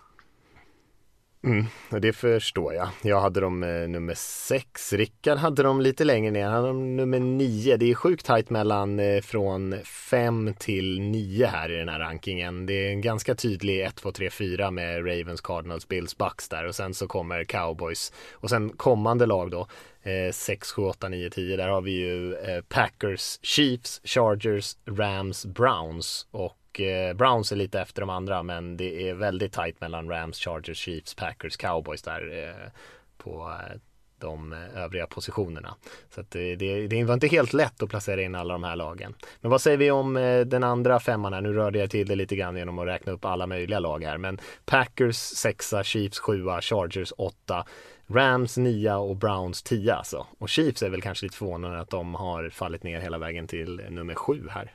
Mm, 1.44 1.66
och 1.90 2.00
det 2.00 2.12
förstår 2.12 2.74
jag. 2.74 2.88
Jag 3.02 3.20
hade 3.20 3.40
dem 3.40 3.62
eh, 3.62 3.88
nummer 3.88 4.14
sex. 4.14 4.92
Rickard 4.92 5.38
hade 5.38 5.62
dem 5.62 5.80
lite 5.80 6.04
längre 6.04 6.30
ner. 6.30 6.44
Han 6.44 6.54
hade 6.54 6.66
dem 6.66 6.96
nummer 6.96 7.20
nio. 7.20 7.76
Det 7.76 7.90
är 7.90 7.94
sjukt 7.94 8.26
tajt 8.26 8.50
mellan 8.50 9.00
eh, 9.00 9.20
från 9.20 9.74
fem 9.84 10.54
till 10.58 11.00
nio 11.00 11.46
här 11.46 11.72
i 11.72 11.76
den 11.76 11.88
här 11.88 11.98
rankingen. 11.98 12.66
Det 12.66 12.72
är 12.86 12.90
en 12.90 13.00
ganska 13.00 13.34
tydlig 13.34 13.80
1, 13.80 13.94
2, 13.94 14.12
3, 14.12 14.30
4 14.30 14.70
med 14.70 15.06
Ravens, 15.06 15.40
Cardinals, 15.40 15.88
Bills, 15.88 16.18
Bucks 16.18 16.48
där 16.48 16.66
och 16.66 16.74
sen 16.74 16.94
så 16.94 17.06
kommer 17.06 17.44
Cowboys 17.44 18.12
och 18.32 18.50
sen 18.50 18.68
kommande 18.68 19.26
lag 19.26 19.50
då 19.50 19.66
eh, 20.02 20.32
6, 20.32 20.72
7, 20.72 20.82
8, 20.82 21.08
9, 21.08 21.30
10. 21.30 21.56
Där 21.56 21.68
har 21.68 21.80
vi 21.80 21.90
ju 21.90 22.34
eh, 22.34 22.62
Packers, 22.68 23.38
Chiefs, 23.42 24.00
Chargers, 24.04 24.76
Rams, 24.86 25.46
Browns 25.46 26.26
och 26.30 26.56
eh, 26.80 27.14
Browns 27.14 27.52
är 27.52 27.56
lite 27.56 27.80
efter 27.80 28.02
de 28.02 28.10
andra 28.10 28.42
men 28.42 28.76
det 28.76 29.08
är 29.08 29.14
väldigt 29.14 29.52
tajt 29.52 29.80
mellan 29.80 30.08
Rams, 30.08 30.38
Chargers, 30.38 30.78
Chiefs, 30.78 31.14
Packers, 31.14 31.56
Cowboys 31.56 32.02
där 32.02 32.48
eh, 32.48 32.70
på 33.16 33.50
eh, 33.70 33.78
de 34.18 34.52
eh, 34.52 34.82
övriga 34.82 35.06
positionerna. 35.06 35.74
Så 36.14 36.20
att 36.20 36.30
det, 36.30 36.56
det, 36.56 36.86
det 36.86 37.04
var 37.04 37.14
inte 37.14 37.26
helt 37.26 37.52
lätt 37.52 37.82
att 37.82 37.88
placera 37.88 38.22
in 38.22 38.34
alla 38.34 38.54
de 38.54 38.64
här 38.64 38.76
lagen. 38.76 39.14
Men 39.40 39.50
vad 39.50 39.60
säger 39.60 39.76
vi 39.76 39.90
om 39.90 40.14
den 40.46 40.64
andra 40.64 41.00
femman 41.00 41.32
här? 41.32 41.40
Nu 41.40 41.52
rörde 41.52 41.78
jag 41.78 41.90
till 41.90 42.08
det 42.08 42.14
lite 42.14 42.36
grann 42.36 42.56
genom 42.56 42.78
att 42.78 42.86
räkna 42.86 43.12
upp 43.12 43.24
alla 43.24 43.46
möjliga 43.46 43.78
lag 43.78 44.04
här. 44.04 44.18
Men 44.18 44.38
Packers 44.64 45.16
sexa, 45.16 45.84
Chiefs 45.84 46.18
sjua, 46.18 46.60
Chargers 46.60 47.12
åtta, 47.16 47.66
Rams 48.06 48.56
nia 48.56 48.98
och 48.98 49.16
Browns 49.16 49.62
tia 49.62 49.94
alltså. 49.94 50.26
Och 50.38 50.48
Chiefs 50.48 50.82
är 50.82 50.90
väl 50.90 51.02
kanske 51.02 51.26
lite 51.26 51.36
förvånade 51.36 51.80
att 51.80 51.90
de 51.90 52.14
har 52.14 52.48
fallit 52.48 52.82
ner 52.82 53.00
hela 53.00 53.18
vägen 53.18 53.46
till 53.46 53.80
nummer 53.90 54.14
sju 54.14 54.48
här. 54.50 54.72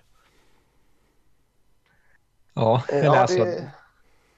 Ja, 2.57 2.83
Eh, 2.89 2.95
eller 2.95 3.05
ja, 3.05 3.17
alltså, 3.19 3.37
det- 3.43 3.71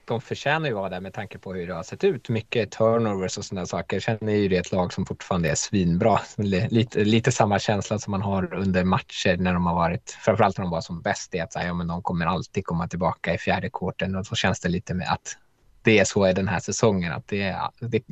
de 0.04 0.20
förtjänar 0.20 0.68
ju 0.68 0.74
vara 0.74 0.88
där 0.88 1.00
med 1.00 1.12
tanke 1.14 1.38
på 1.38 1.54
hur 1.54 1.66
det 1.66 1.74
har 1.74 1.82
sett 1.82 2.04
ut. 2.04 2.28
Mycket 2.28 2.70
turnovers 2.70 3.38
och 3.38 3.44
sådana 3.44 3.66
saker. 3.66 3.96
Jag 3.96 4.02
känner 4.02 4.32
ju 4.32 4.48
det 4.48 4.56
är 4.56 4.60
ett 4.60 4.72
lag 4.72 4.92
som 4.92 5.06
fortfarande 5.06 5.50
är 5.50 5.54
svinbra. 5.54 6.20
Lite, 6.36 7.04
lite 7.04 7.32
samma 7.32 7.58
känsla 7.58 7.98
som 7.98 8.10
man 8.10 8.22
har 8.22 8.54
under 8.54 8.84
matcher 8.84 9.36
när 9.36 9.54
de 9.54 9.66
har 9.66 9.74
varit, 9.74 10.10
framförallt 10.24 10.58
när 10.58 10.64
de 10.64 10.70
var 10.70 10.80
som 10.80 11.02
bäst, 11.02 11.34
är 11.34 11.42
att 11.42 11.54
här, 11.54 11.66
ja, 11.66 11.74
men 11.74 11.86
de 11.86 12.02
kommer 12.02 12.26
alltid 12.26 12.64
komma 12.66 12.88
tillbaka 12.88 13.34
i 13.34 13.38
fjärde 13.38 13.70
kvarten 13.72 14.16
och 14.16 14.26
så 14.26 14.34
känns 14.34 14.60
det 14.60 14.68
lite 14.68 14.94
med 14.94 15.12
att 15.12 15.36
det 15.82 15.98
är 15.98 16.04
så 16.04 16.28
i 16.28 16.32
den 16.32 16.48
här 16.48 16.60
säsongen. 16.60 17.12
Att 17.12 17.28
det, 17.28 17.42
är, 17.42 17.70
det 17.80 17.96
är 17.96 18.02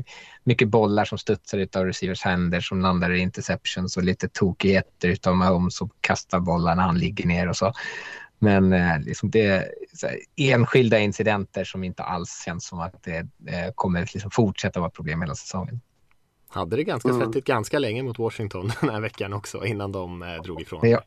mycket 0.45 0.69
bollar 0.69 1.05
som 1.05 1.19
studsar 1.19 1.59
ut 1.59 1.77
av 1.77 1.85
receivers 1.85 2.23
händer 2.23 2.61
som 2.61 2.81
landar 2.81 3.11
i 3.13 3.19
interceptions 3.19 3.97
och 3.97 4.03
lite 4.03 4.29
tokigheter 4.29 5.09
utav 5.09 5.37
Mahomes 5.37 5.77
som 5.77 5.91
kastar 6.01 6.41
bollar 6.41 6.75
när 6.75 6.83
han 6.83 6.99
ligger 6.99 7.27
ner 7.27 7.49
och 7.49 7.57
så. 7.57 7.73
Men 8.39 8.73
eh, 8.73 9.01
liksom 9.01 9.31
det 9.31 9.49
här, 10.03 10.19
enskilda 10.37 10.99
incidenter 10.99 11.65
som 11.65 11.85
inte 11.85 12.03
alls 12.03 12.43
känns 12.45 12.67
som 12.67 12.81
att 12.81 13.03
det 13.03 13.17
eh, 13.47 13.73
kommer 13.75 14.01
liksom 14.01 14.31
fortsätta 14.31 14.81
vara 14.81 14.91
problem 14.91 15.21
hela 15.21 15.35
säsongen. 15.35 15.81
Hade 16.49 16.77
det 16.77 16.85
ganska 16.85 17.09
Mm. 17.09 17.21
svettigt 17.23 17.47
ganska 17.47 17.79
länge 17.79 18.03
mot 18.03 18.19
Washington 18.19 18.73
den 18.81 18.91
här 18.91 19.01
veckan 19.01 19.33
också 19.33 19.65
innan 19.67 19.93
de 19.93 20.23
eh, 20.23 20.43
drog 20.43 20.61
ifrån. 20.61 20.91
Ja. 20.91 21.03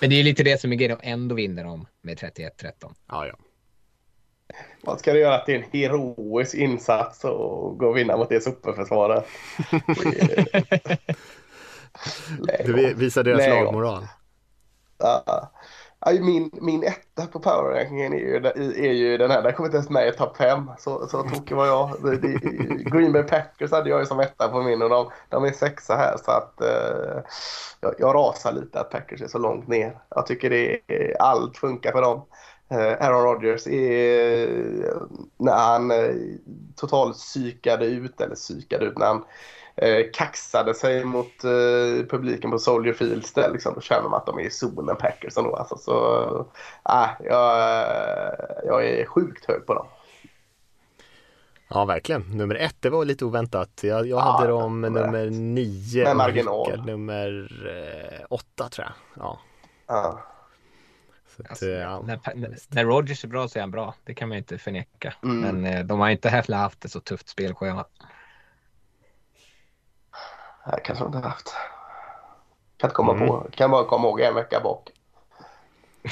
Men 0.00 0.10
det 0.10 0.16
är 0.20 0.24
lite 0.24 0.42
det 0.42 0.60
som 0.60 0.72
är 0.72 0.76
grejen 0.76 0.98
ändå 1.02 1.34
vinner 1.34 1.64
de 1.64 1.86
med 2.02 2.18
31-13. 2.18 2.72
Ja, 3.08 3.26
ja. 3.26 3.34
Man 4.86 4.98
ska 4.98 5.16
göra 5.16 5.38
till 5.38 5.54
en 5.54 5.64
heroisk 5.72 6.54
insats 6.54 7.24
och 7.24 7.78
gå 7.78 7.86
och 7.88 7.96
vinna 7.96 8.16
mot 8.16 8.28
det 8.28 8.40
superförsvaret. 8.40 9.24
Du 12.66 12.72
vi- 12.72 12.94
visar 12.94 13.24
deras 13.24 13.46
lagmoral. 13.48 14.06
Ja. 14.98 15.50
Min, 16.06 16.50
min 16.52 16.82
etta 16.84 17.26
på 17.26 17.40
powerrankingen 17.40 18.12
är 18.12 18.18
ju, 18.18 18.36
är 18.88 18.92
ju 18.92 19.16
den 19.16 19.30
här. 19.30 19.42
Den 19.42 19.52
kommer 19.52 19.68
inte 19.68 19.76
ens 19.76 19.90
med 19.90 20.08
i 20.08 20.12
topp 20.12 20.36
fem. 20.36 20.70
Så, 20.78 21.06
så 21.08 21.22
tokig 21.22 21.56
var 21.56 21.66
jag. 21.66 21.90
Det, 22.02 22.16
det, 22.16 22.38
Green 22.90 23.12
Bay 23.12 23.22
Packers 23.22 23.70
hade 23.70 23.90
jag 23.90 24.00
ju 24.00 24.06
som 24.06 24.20
etta 24.20 24.48
på 24.48 24.62
min 24.62 24.82
och 24.82 24.90
de, 24.90 25.10
de 25.28 25.44
är 25.44 25.52
sexa 25.52 25.96
här. 25.96 26.16
Så 26.24 26.30
att 26.30 26.60
eh, 26.60 27.22
jag, 27.80 27.94
jag 27.98 28.14
rasar 28.14 28.52
lite 28.52 28.80
att 28.80 28.90
Packers 28.90 29.22
är 29.22 29.28
så 29.28 29.38
långt 29.38 29.68
ner. 29.68 29.98
Jag 30.08 30.26
tycker 30.26 30.50
det 30.50 30.80
är, 30.86 31.22
allt 31.22 31.56
funkar 31.56 31.92
för 31.92 32.02
dem. 32.02 32.26
Eh, 32.70 33.06
Aaron 33.06 33.22
Rodgers 33.22 33.66
är 33.66 34.48
när 35.36 35.56
han 35.56 35.90
eh, 35.90 36.14
totalt 36.76 37.16
psykade 37.16 37.86
ut, 37.86 38.20
eller 38.20 38.34
psykade 38.34 38.84
ut, 38.84 38.98
när 38.98 39.06
han 39.06 39.24
eh, 39.80 40.06
kaxade 40.12 40.74
sig 40.74 41.04
mot 41.04 41.44
eh, 41.44 42.06
publiken 42.08 42.50
på 42.50 42.58
Soldier 42.58 42.94
Fields 42.94 43.32
där 43.32 43.50
liksom, 43.52 43.74
då 43.74 43.80
känner 43.80 44.08
man 44.08 44.14
att 44.14 44.26
de 44.26 44.38
är 44.38 44.42
i 44.42 44.50
zonen 44.50 44.96
Packers 44.96 45.36
ändå. 45.36 45.56
Alltså, 45.56 45.76
så, 45.76 46.46
äh, 46.88 47.08
jag, 47.24 47.58
jag 48.66 48.88
är 48.88 49.06
sjukt 49.06 49.44
hög 49.44 49.66
på 49.66 49.74
dem. 49.74 49.86
Ja, 51.68 51.84
verkligen. 51.84 52.22
Nummer 52.22 52.54
ett, 52.54 52.76
det 52.80 52.90
var 52.90 53.04
lite 53.04 53.24
oväntat. 53.24 53.80
Jag, 53.82 54.06
jag 54.06 54.18
hade 54.18 54.48
dem 54.48 54.80
nummer, 54.80 55.06
nummer 55.06 55.30
nio. 55.30 56.04
Med 56.04 56.16
marginal. 56.16 56.86
Nummer 56.86 57.50
eh, 57.66 58.26
åtta 58.30 58.68
tror 58.68 58.86
jag. 58.86 59.24
Ja. 59.24 59.40
Ja. 59.86 60.20
Att, 61.44 61.50
Alltså, 61.50 61.66
ja. 61.66 62.02
när, 62.06 62.20
när, 62.34 62.56
när 62.68 62.84
Rogers 62.84 63.24
är 63.24 63.28
bra 63.28 63.48
så 63.48 63.58
är 63.58 63.60
han 63.60 63.70
bra. 63.70 63.94
Det 64.04 64.14
kan 64.14 64.28
man 64.28 64.36
ju 64.36 64.38
inte 64.38 64.58
förneka. 64.58 65.14
Mm. 65.22 65.40
Men 65.40 65.74
eh, 65.74 65.84
de 65.84 66.00
har 66.00 66.10
inte 66.10 66.28
heller 66.28 66.56
haft 66.56 66.84
ett 66.84 66.92
så 66.92 67.00
tufft 67.00 67.28
spelschema. 67.28 67.84
Nej, 70.66 70.80
kanske 70.84 71.04
de 71.04 71.14
inte 71.16 71.28
haft. 71.28 71.54
Kan 72.76 72.88
inte 72.88 72.94
komma 72.94 73.12
Mm. 73.14 73.28
på. 73.28 73.46
Kan 73.52 73.70
bara 73.70 73.84
komma 73.84 74.08
ihåg 74.08 74.20
en 74.20 74.34
vecka 74.34 74.60
bak. 74.60 74.90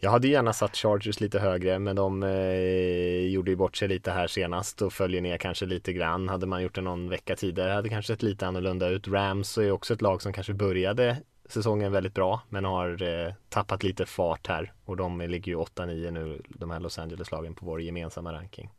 Jag 0.00 0.10
hade 0.10 0.28
gärna 0.28 0.52
satt 0.52 0.76
Chargers 0.76 1.20
lite 1.20 1.38
högre 1.38 1.78
men 1.78 1.96
de 1.96 2.22
eh, 2.22 3.26
gjorde 3.26 3.50
ju 3.50 3.56
bort 3.56 3.76
sig 3.76 3.88
lite 3.88 4.10
här 4.10 4.26
senast 4.26 4.82
och 4.82 4.92
följer 4.92 5.20
ner 5.20 5.38
kanske 5.38 5.66
lite 5.66 5.92
grann. 5.92 6.28
Hade 6.28 6.46
man 6.46 6.62
gjort 6.62 6.74
det 6.74 6.80
någon 6.80 7.08
vecka 7.08 7.36
tidigare 7.36 7.70
hade 7.70 7.82
det 7.82 7.88
kanske 7.88 8.12
sett 8.12 8.22
lite 8.22 8.46
annorlunda 8.46 8.88
ut. 8.88 9.08
Rams 9.08 9.58
är 9.58 9.70
också 9.70 9.94
ett 9.94 10.02
lag 10.02 10.22
som 10.22 10.32
kanske 10.32 10.52
började 10.54 11.16
säsongen 11.48 11.92
väldigt 11.92 12.14
bra 12.14 12.40
men 12.48 12.64
har 12.64 13.02
eh, 13.02 13.32
tappat 13.48 13.82
lite 13.82 14.06
fart 14.06 14.46
här 14.46 14.72
och 14.84 14.96
de 14.96 15.20
ligger 15.20 15.52
ju 15.52 15.58
8-9 15.58 16.10
nu 16.10 16.42
de 16.48 16.70
här 16.70 16.80
Los 16.80 16.98
Angeles-lagen 16.98 17.54
på 17.54 17.66
vår 17.66 17.80
gemensamma 17.82 18.32
ranking. 18.32 18.70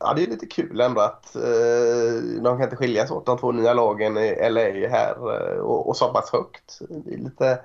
Ja, 0.00 0.12
det 0.16 0.22
är 0.22 0.26
lite 0.26 0.46
kul 0.46 0.80
ändå 0.80 1.00
att 1.00 1.36
eh, 1.36 2.42
de 2.42 2.42
kan 2.42 2.62
inte 2.62 2.76
skiljas 2.76 3.10
åt 3.10 3.26
de 3.26 3.38
två 3.38 3.52
nya 3.52 3.74
lagen 3.74 4.16
i 4.16 4.50
LA 4.50 4.88
här 4.88 5.14
eh, 5.14 5.58
och, 5.58 5.88
och 5.88 5.96
så 5.96 6.12
pass 6.12 6.32
högt. 6.32 6.78
Det 6.88 7.14
är 7.14 7.18
lite 7.18 7.60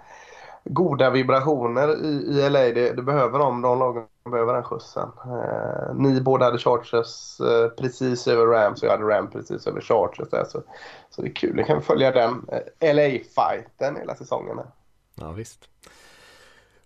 goda 0.64 1.10
vibrationer 1.10 2.06
i, 2.06 2.08
i 2.08 2.50
LA. 2.50 2.60
Det, 2.60 2.94
det 2.96 3.02
behöver 3.02 3.40
de. 3.40 3.62
De 3.62 3.80
lagen 3.80 4.04
behöver 4.32 4.54
den 4.54 4.64
skjutsen. 4.64 5.10
Eh, 5.26 5.96
ni 5.96 6.22
båda 6.22 6.46
hade 6.46 6.58
Chargers 6.58 7.40
eh, 7.40 7.70
precis 7.70 8.28
över 8.28 8.46
Rams 8.46 8.82
och 8.82 8.88
jag 8.88 8.92
hade 8.92 9.16
Rams 9.16 9.32
precis 9.32 9.68
över 9.68 9.82
Chargers 9.82 10.30
där. 10.30 10.44
Så, 10.44 10.62
så 11.10 11.22
det 11.22 11.28
är 11.28 11.34
kul. 11.36 11.56
Nu 11.56 11.64
kan 11.64 11.78
vi 11.78 11.84
följa 11.84 12.12
den 12.12 12.46
eh, 12.80 12.96
LA-fighten 12.96 13.96
hela 13.96 14.16
säsongen. 14.16 14.58
Här. 14.58 14.68
Ja 15.16 15.32
visst. 15.32 15.70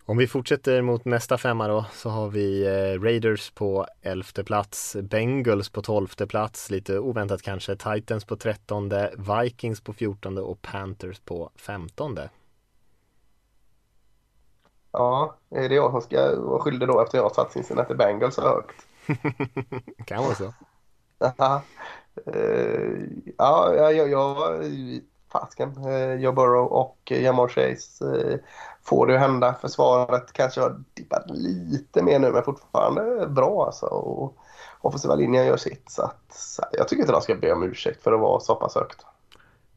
Om 0.09 0.17
vi 0.17 0.27
fortsätter 0.27 0.81
mot 0.81 1.05
nästa 1.05 1.37
femma 1.37 1.67
då 1.67 1.85
så 1.93 2.09
har 2.09 2.29
vi 2.29 2.65
eh, 2.65 3.01
Raiders 3.01 3.51
på 3.51 3.85
elfte 4.01 4.43
plats, 4.43 4.95
Bengals 5.01 5.69
på 5.69 5.81
tolfte 5.81 6.27
plats, 6.27 6.69
lite 6.69 6.99
oväntat 6.99 7.41
kanske, 7.41 7.75
Titans 7.75 8.25
på 8.25 8.35
trettonde, 8.35 9.13
Vikings 9.17 9.81
på 9.81 9.93
fjortonde 9.93 10.41
och 10.41 10.61
Panthers 10.61 11.19
på 11.19 11.51
femtonde. 11.55 12.29
Ja, 14.91 15.37
är 15.49 15.69
det 15.69 15.75
jag 15.75 15.91
som 15.91 16.01
ska 16.01 16.39
vara 16.39 16.59
skyldig 16.59 16.87
då 16.87 17.01
efter 17.01 17.17
jag 17.17 17.23
har 17.23 17.33
satt 17.33 17.51
Cincinnati 17.51 17.95
Bengals 17.95 18.35
så 18.35 18.41
högt? 18.41 18.87
kan 20.05 20.23
vara 20.23 20.35
så. 20.35 20.53
Ja, 23.37 23.73
jag, 23.75 23.95
jag, 23.95 24.09
jag, 24.09 24.63
fasken. 25.31 25.85
Uh, 25.87 26.13
Joe 26.13 26.31
Burrow 26.31 26.65
och 26.67 27.11
Jamar 27.11 27.47
Chase 27.47 28.05
uh, 28.05 28.37
får 28.83 29.07
det 29.07 29.13
att 29.15 29.19
hända. 29.19 29.53
Försvaret 29.61 30.33
kanske 30.33 30.61
har 30.61 30.83
dippat 30.93 31.23
lite 31.29 32.03
mer 32.03 32.19
nu 32.19 32.31
men 32.31 32.43
fortfarande 32.43 33.27
bra 33.27 33.65
alltså. 33.65 33.85
Och 33.85 34.37
offensiva 34.81 35.15
linjen 35.15 35.45
gör 35.45 35.57
sitt. 35.57 35.91
Så, 35.91 36.01
att, 36.01 36.21
så 36.29 36.63
jag 36.71 36.87
tycker 36.87 37.01
inte 37.01 37.13
de 37.13 37.21
ska 37.21 37.35
be 37.35 37.53
om 37.53 37.63
ursäkt 37.63 38.03
för 38.03 38.13
att 38.13 38.19
vara 38.19 38.39
så 38.39 38.55
pass 38.55 38.75
högt. 38.75 39.05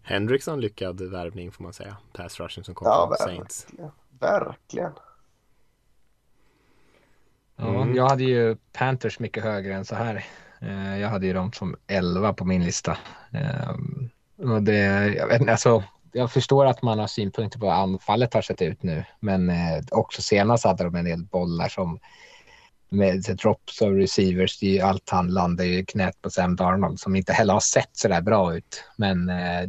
Hendrickson 0.03 0.61
lyckad 0.61 1.01
värvning 1.01 1.53
får 1.53 1.63
man 1.65 1.73
säga. 1.73 1.97
Pass 2.13 2.41
rushen 2.41 2.65
som 2.65 2.75
kom 2.75 2.87
Ja, 2.87 3.01
från 3.01 3.09
verkligen. 3.11 3.37
Saints. 3.37 3.67
Verkligen. 4.21 4.93
Ja, 7.57 7.67
Mm. 7.83 7.95
Jag 7.97 8.09
hade 8.09 8.23
ju 8.25 8.57
Panthers 8.73 9.19
mycket 9.19 9.43
högre 9.45 9.75
än 9.75 9.85
så 9.85 9.95
här. 9.95 10.25
Eh, 10.61 11.01
Jag 11.01 11.09
hade 11.09 11.27
ju 11.27 11.33
dem 11.33 11.53
som 11.53 11.77
11 11.87 12.33
på 12.33 12.45
min 12.45 12.65
lista. 12.65 12.99
Och 14.41 14.63
det, 14.63 14.79
jag, 15.17 15.27
vet, 15.27 15.49
alltså, 15.49 15.83
jag 16.13 16.33
förstår 16.33 16.67
att 16.67 16.83
man 16.83 16.99
har 16.99 17.07
synpunkter 17.07 17.59
på 17.59 17.67
hur 17.67 17.73
anfallet 17.73 18.35
har 18.35 18.43
sett 18.43 18.63
ut 18.63 18.83
nu, 18.83 19.05
men 19.21 19.51
eh, 19.51 19.83
också 19.91 20.23
senast 20.23 20.65
hade 20.65 20.85
de 20.85 20.95
en 20.95 21.05
del 21.05 21.25
bollar 21.25 21.69
som 21.69 21.99
med 22.89 23.23
drops 23.23 23.81
och 23.81 23.97
receivers, 23.97 24.59
det 24.59 24.67
är 24.67 24.73
ju 24.73 24.81
allt 24.81 25.11
han 25.11 25.29
landar 25.29 25.65
ju 25.65 25.79
i 25.79 25.85
knät 25.85 26.23
på 26.23 26.31
Sam 26.31 26.57
Darnold 26.57 27.01
som 27.01 27.17
inte 27.17 27.33
heller 27.33 27.53
har 27.53 27.61
sett 27.61 27.91
så 27.93 28.09
där 28.09 28.21
bra 28.21 28.57
ut. 28.57 28.85
Men 28.97 29.29
eh, 29.29 29.69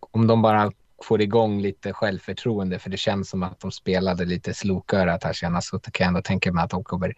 om 0.00 0.26
de 0.26 0.42
bara 0.42 0.72
får 1.02 1.20
igång 1.20 1.60
lite 1.60 1.92
självförtroende, 1.92 2.78
för 2.78 2.90
det 2.90 2.96
känns 2.96 3.30
som 3.30 3.42
att 3.42 3.60
de 3.60 3.70
spelade 3.70 4.24
lite 4.24 4.54
slokörat 4.54 5.24
här 5.24 5.32
senast, 5.32 5.68
så 5.68 5.78
kan 5.78 6.04
jag 6.04 6.08
ändå 6.08 6.22
tänka 6.22 6.52
mig 6.52 6.64
att 6.64 6.70
de 6.70 6.84
kommer 6.84 7.14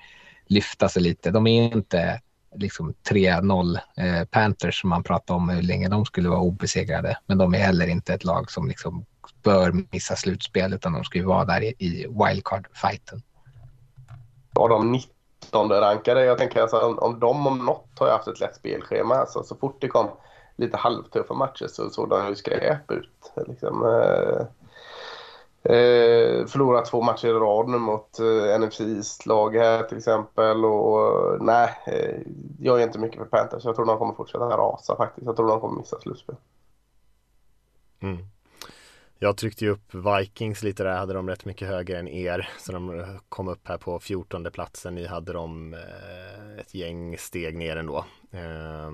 lyfta 0.46 0.88
sig 0.88 1.02
lite. 1.02 1.30
De 1.30 1.46
är 1.46 1.76
inte 1.76 2.20
liksom 2.56 2.94
3-0 3.10 3.78
eh, 3.96 4.24
Panthers 4.24 4.80
som 4.80 4.90
man 4.90 5.02
pratar 5.02 5.34
om 5.34 5.48
hur 5.48 5.62
länge 5.62 5.88
de 5.88 6.04
skulle 6.04 6.28
vara 6.28 6.40
obesegrade, 6.40 7.18
men 7.26 7.38
de 7.38 7.54
är 7.54 7.58
heller 7.58 7.86
inte 7.86 8.14
ett 8.14 8.24
lag 8.24 8.50
som 8.50 8.68
liksom 8.68 9.04
bör 9.42 9.72
missa 9.90 10.16
slutspel, 10.16 10.74
utan 10.74 10.92
de 10.92 11.04
ska 11.04 11.18
ju 11.18 11.24
vara 11.24 11.44
där 11.44 11.60
i, 11.62 11.74
i 11.78 12.06
wildcard-fighten. 12.06 13.22
Ja, 14.54 14.68
de 14.68 14.92
19 14.92 15.68
rankade. 15.68 16.24
Jag 16.24 16.38
tänker 16.38 16.62
alltså 16.62 16.78
om, 16.78 16.98
om 16.98 17.20
de 17.20 17.46
om 17.46 17.58
något 17.58 17.98
har 17.98 18.06
ju 18.06 18.12
haft 18.12 18.28
ett 18.28 18.40
lätt 18.40 18.56
spelschema. 18.56 19.14
Alltså, 19.14 19.42
så 19.42 19.56
fort 19.56 19.80
det 19.80 19.88
kom 19.88 20.08
lite 20.56 20.76
halvtuffa 20.76 21.34
matcher 21.34 21.66
så 21.66 21.90
såg 21.90 22.08
de 22.08 22.28
ju 22.28 22.34
skräp 22.34 22.90
ut. 22.90 23.32
Liksom, 23.46 23.82
eh, 23.82 24.46
eh, 25.70 26.46
förlorat 26.46 26.84
två 26.84 27.02
matcher 27.02 27.28
i 27.28 27.32
rad 27.32 27.68
nu 27.68 27.78
mot 27.78 28.18
eh, 28.18 28.60
NFCs 28.60 29.26
lag 29.26 29.56
här 29.56 29.82
till 29.82 29.98
exempel. 29.98 30.64
Och, 30.64 31.36
nej, 31.44 31.70
eh, 31.86 32.20
jag 32.58 32.80
är 32.80 32.84
inte 32.84 32.98
mycket 32.98 33.18
för 33.18 33.24
Panthers. 33.24 33.64
Jag 33.64 33.76
tror 33.76 33.86
de 33.86 33.98
kommer 33.98 34.14
fortsätta 34.14 34.44
rasa 34.44 34.96
faktiskt. 34.96 35.26
Jag 35.26 35.36
tror 35.36 35.48
de 35.48 35.60
kommer 35.60 35.78
missa 35.78 36.00
slutspel. 36.00 36.36
Mm. 38.00 38.18
Jag 39.18 39.36
tryckte 39.36 39.64
ju 39.64 39.70
upp 39.70 39.94
Vikings 39.94 40.62
lite 40.62 40.82
där, 40.82 40.96
hade 40.96 41.14
de 41.14 41.28
rätt 41.28 41.44
mycket 41.44 41.68
högre 41.68 41.98
än 41.98 42.08
er. 42.08 42.48
Så 42.58 42.72
de 42.72 43.00
eh, 43.00 43.06
kom 43.28 43.48
upp 43.48 43.68
här 43.68 43.78
på 43.78 44.00
14 44.00 44.46
platsen. 44.52 44.94
Ni 44.94 45.06
hade 45.06 45.32
dem 45.32 45.74
eh, 45.74 46.60
ett 46.60 46.74
gäng 46.74 47.18
steg 47.18 47.56
ner 47.56 47.76
ändå. 47.76 48.04
Eh, 48.30 48.90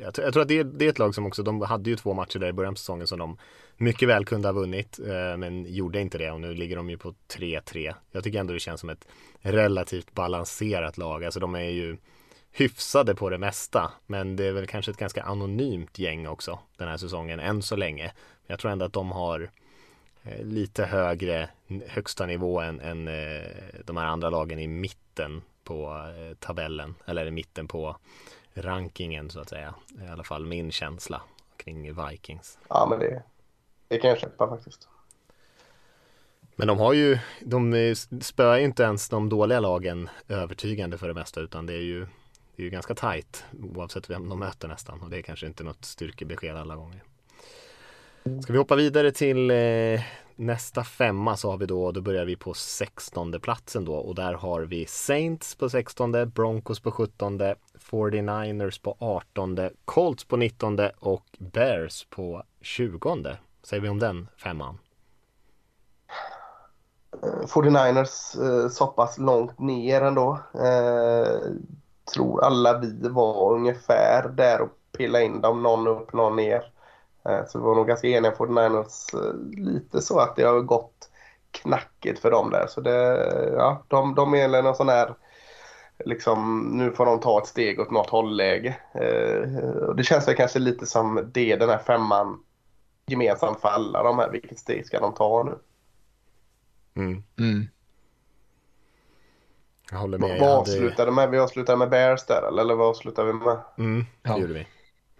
jag, 0.00 0.14
tror- 0.14 0.24
jag 0.24 0.32
tror 0.32 0.42
att 0.42 0.48
det 0.48 0.58
är, 0.58 0.64
det 0.64 0.84
är 0.84 0.88
ett 0.88 0.98
lag 0.98 1.14
som 1.14 1.26
också, 1.26 1.42
de 1.42 1.60
hade 1.60 1.90
ju 1.90 1.96
två 1.96 2.14
matcher 2.14 2.38
där 2.38 2.48
i 2.48 2.52
början 2.52 2.74
på 2.74 2.78
säsongen 2.78 3.06
som 3.06 3.18
de 3.18 3.38
mycket 3.76 4.08
väl 4.08 4.24
kunde 4.24 4.48
ha 4.48 4.52
vunnit. 4.52 4.98
Eh, 4.98 5.36
men 5.36 5.74
gjorde 5.74 6.00
inte 6.00 6.18
det 6.18 6.30
och 6.30 6.40
nu 6.40 6.54
ligger 6.54 6.76
de 6.76 6.90
ju 6.90 6.98
på 6.98 7.14
3-3. 7.28 7.94
Jag 8.10 8.24
tycker 8.24 8.40
ändå 8.40 8.52
det 8.52 8.60
känns 8.60 8.80
som 8.80 8.90
ett 8.90 9.08
relativt 9.40 10.12
balanserat 10.12 10.98
lag. 10.98 11.24
Alltså 11.24 11.40
de 11.40 11.54
är 11.54 11.60
ju 11.60 11.96
hyfsade 12.52 13.14
på 13.14 13.30
det 13.30 13.38
mesta. 13.38 13.92
Men 14.06 14.36
det 14.36 14.44
är 14.44 14.52
väl 14.52 14.66
kanske 14.66 14.90
ett 14.90 14.98
ganska 14.98 15.22
anonymt 15.22 15.98
gäng 15.98 16.26
också 16.26 16.58
den 16.76 16.88
här 16.88 16.96
säsongen 16.96 17.40
än 17.40 17.62
så 17.62 17.76
länge. 17.76 18.12
Jag 18.46 18.58
tror 18.58 18.70
ändå 18.70 18.84
att 18.84 18.92
de 18.92 19.12
har 19.12 19.50
eh, 20.22 20.44
lite 20.44 20.84
högre 20.84 21.48
högsta 21.86 22.26
nivå 22.26 22.60
än, 22.60 22.80
än 22.80 23.08
eh, 23.08 23.42
de 23.84 23.96
här 23.96 24.06
andra 24.06 24.30
lagen 24.30 24.58
i 24.58 24.66
mitten 24.66 25.42
på 25.64 25.86
eh, 25.88 26.36
tabellen 26.36 26.94
eller 27.06 27.26
i 27.26 27.30
mitten 27.30 27.68
på 27.68 27.96
rankingen 28.56 29.30
så 29.30 29.40
att 29.40 29.48
säga. 29.48 29.74
I 30.02 30.08
alla 30.08 30.24
fall 30.24 30.46
min 30.46 30.72
känsla 30.72 31.22
kring 31.56 32.08
Vikings. 32.08 32.58
Ja, 32.68 32.86
men 32.90 32.98
det, 32.98 33.22
det 33.88 33.98
kan 33.98 34.10
jag 34.10 34.18
köpa 34.18 34.48
faktiskt. 34.48 34.88
Men 36.56 36.68
de 36.68 36.78
har 36.78 36.92
ju, 36.92 37.18
de 37.40 37.94
spöar 38.20 38.58
ju 38.58 38.64
inte 38.64 38.82
ens 38.82 39.08
de 39.08 39.28
dåliga 39.28 39.60
lagen 39.60 40.08
övertygande 40.28 40.98
för 40.98 41.08
det 41.08 41.14
mesta 41.14 41.40
utan 41.40 41.66
det 41.66 41.74
är 41.74 41.82
ju, 41.82 42.00
det 42.56 42.62
är 42.62 42.64
ju 42.64 42.70
ganska 42.70 42.94
tajt 42.94 43.44
oavsett 43.74 44.10
vem 44.10 44.28
de 44.28 44.38
möter 44.38 44.68
nästan 44.68 45.02
och 45.02 45.10
det 45.10 45.18
är 45.18 45.22
kanske 45.22 45.46
inte 45.46 45.64
något 45.64 45.84
styrkebesked 45.84 46.56
alla 46.56 46.76
gånger. 46.76 47.02
Ska 48.42 48.52
vi 48.52 48.58
hoppa 48.58 48.76
vidare 48.76 49.12
till 49.12 49.50
eh, 49.50 50.00
nästa 50.36 50.84
femma 50.84 51.36
så 51.36 51.50
har 51.50 51.56
vi 51.56 51.66
då, 51.66 51.92
då 51.92 52.00
börjar 52.00 52.24
vi 52.24 52.36
på 52.36 52.54
16 52.54 53.40
platsen 53.40 53.84
då 53.84 53.94
och 53.94 54.14
där 54.14 54.34
har 54.34 54.62
vi 54.62 54.86
Saints 54.86 55.54
på 55.54 55.68
16, 55.68 56.30
Broncos 56.34 56.80
på 56.80 56.90
17, 56.90 57.40
49ers 57.90 58.82
på 58.82 58.96
18, 58.98 59.58
Colts 59.84 60.24
på 60.24 60.36
19 60.36 60.78
och 60.98 61.24
Bears 61.38 62.06
på 62.10 62.42
20. 62.60 63.36
Säger 63.62 63.82
vi 63.82 63.88
om 63.88 63.98
den 63.98 64.28
femman? 64.42 64.78
Eh, 67.22 67.46
49ers 67.46 68.42
eh, 68.44 68.68
så 68.68 68.86
pass 68.86 69.18
långt 69.18 69.58
ner 69.58 70.00
ändå. 70.02 70.38
Eh, 70.54 71.38
tror 72.14 72.44
alla 72.44 72.78
vi 72.78 73.08
var 73.08 73.52
ungefär 73.52 74.28
där 74.28 74.60
och 74.60 74.70
pilla 74.96 75.22
in 75.22 75.40
dem, 75.40 75.62
någon 75.62 75.86
upp, 75.86 76.12
någon 76.12 76.36
ner. 76.36 76.75
Eh, 77.28 77.46
så 77.46 77.58
vi 77.58 77.64
var 77.64 77.74
nog 77.74 77.86
ganska 77.86 78.08
eniga 78.08 78.32
49ers. 78.32 79.14
Eh, 79.14 79.34
lite 79.64 80.00
så 80.00 80.18
att 80.18 80.36
det 80.36 80.42
har 80.42 80.60
gått 80.60 81.10
knackigt 81.50 82.18
för 82.18 82.30
dem 82.30 82.50
där. 82.50 82.66
Så 82.66 82.80
det, 82.80 83.52
ja, 83.56 83.84
de, 83.88 84.14
de 84.14 84.34
är 84.34 84.62
någon 84.62 84.74
sån 84.74 84.88
här 84.88 85.14
liksom, 86.04 86.60
nu 86.72 86.92
får 86.92 87.06
de 87.06 87.20
ta 87.20 87.38
ett 87.40 87.46
steg 87.46 87.80
åt 87.80 87.90
något 87.90 88.10
hållläge. 88.10 88.76
Eh, 88.94 89.48
det 89.96 90.02
känns 90.04 90.28
väl 90.28 90.36
kanske 90.36 90.58
lite 90.58 90.86
som 90.86 91.30
det 91.32 91.56
den 91.56 91.68
här 91.68 91.78
femman 91.78 92.42
gemensamt 93.06 93.60
för 93.60 93.68
alla 93.68 94.02
de 94.02 94.18
här. 94.18 94.30
Vilket 94.30 94.58
steg 94.58 94.86
ska 94.86 95.00
de 95.00 95.14
ta 95.14 95.42
nu? 95.42 95.58
Mm. 97.02 97.22
Mm. 97.38 97.66
Jag 99.90 99.98
håller 99.98 100.18
med. 100.18 100.40
Vad 100.40 100.50
avslutade 100.58 101.10
med? 101.12 101.30
Vi 101.30 101.38
avslutade 101.38 101.78
med 101.78 101.90
Bears 101.90 102.26
där 102.26 102.48
eller? 102.48 102.74
Vad 102.74 102.88
avslutade 102.88 103.32
vi 103.32 103.38
med? 103.38 103.58
Mm, 103.78 104.04
det 104.22 104.30
Ja. 104.30 104.38
gjorde 104.38 104.52
vi. 104.52 104.66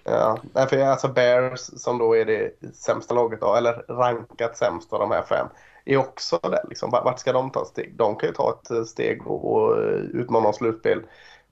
Ja, 0.09 0.39
för 0.55 0.79
alltså 0.79 1.09
Bears 1.09 1.61
som 1.61 1.99
då 1.99 2.17
är 2.17 2.25
det 2.25 2.75
sämsta 2.75 3.15
laget 3.15 3.41
då, 3.41 3.55
eller 3.55 3.73
rankat 3.89 4.57
sämst 4.57 4.93
av 4.93 4.99
de 5.01 5.11
här 5.11 5.23
fem, 5.23 5.47
är 5.85 5.97
också 5.97 6.39
där. 6.43 6.65
Liksom. 6.69 6.91
Vart 6.91 7.19
ska 7.19 7.33
de 7.33 7.51
ta 7.51 7.65
steg? 7.65 7.95
De 7.97 8.17
kan 8.17 8.29
ju 8.29 8.35
ta 8.35 8.61
ett 8.63 8.71
eh, 8.71 8.83
steg 8.83 9.27
och, 9.27 9.53
och 9.53 9.79
eh, 9.79 9.99
utmana 9.99 10.47
om 10.47 10.53
slutspel 10.53 11.03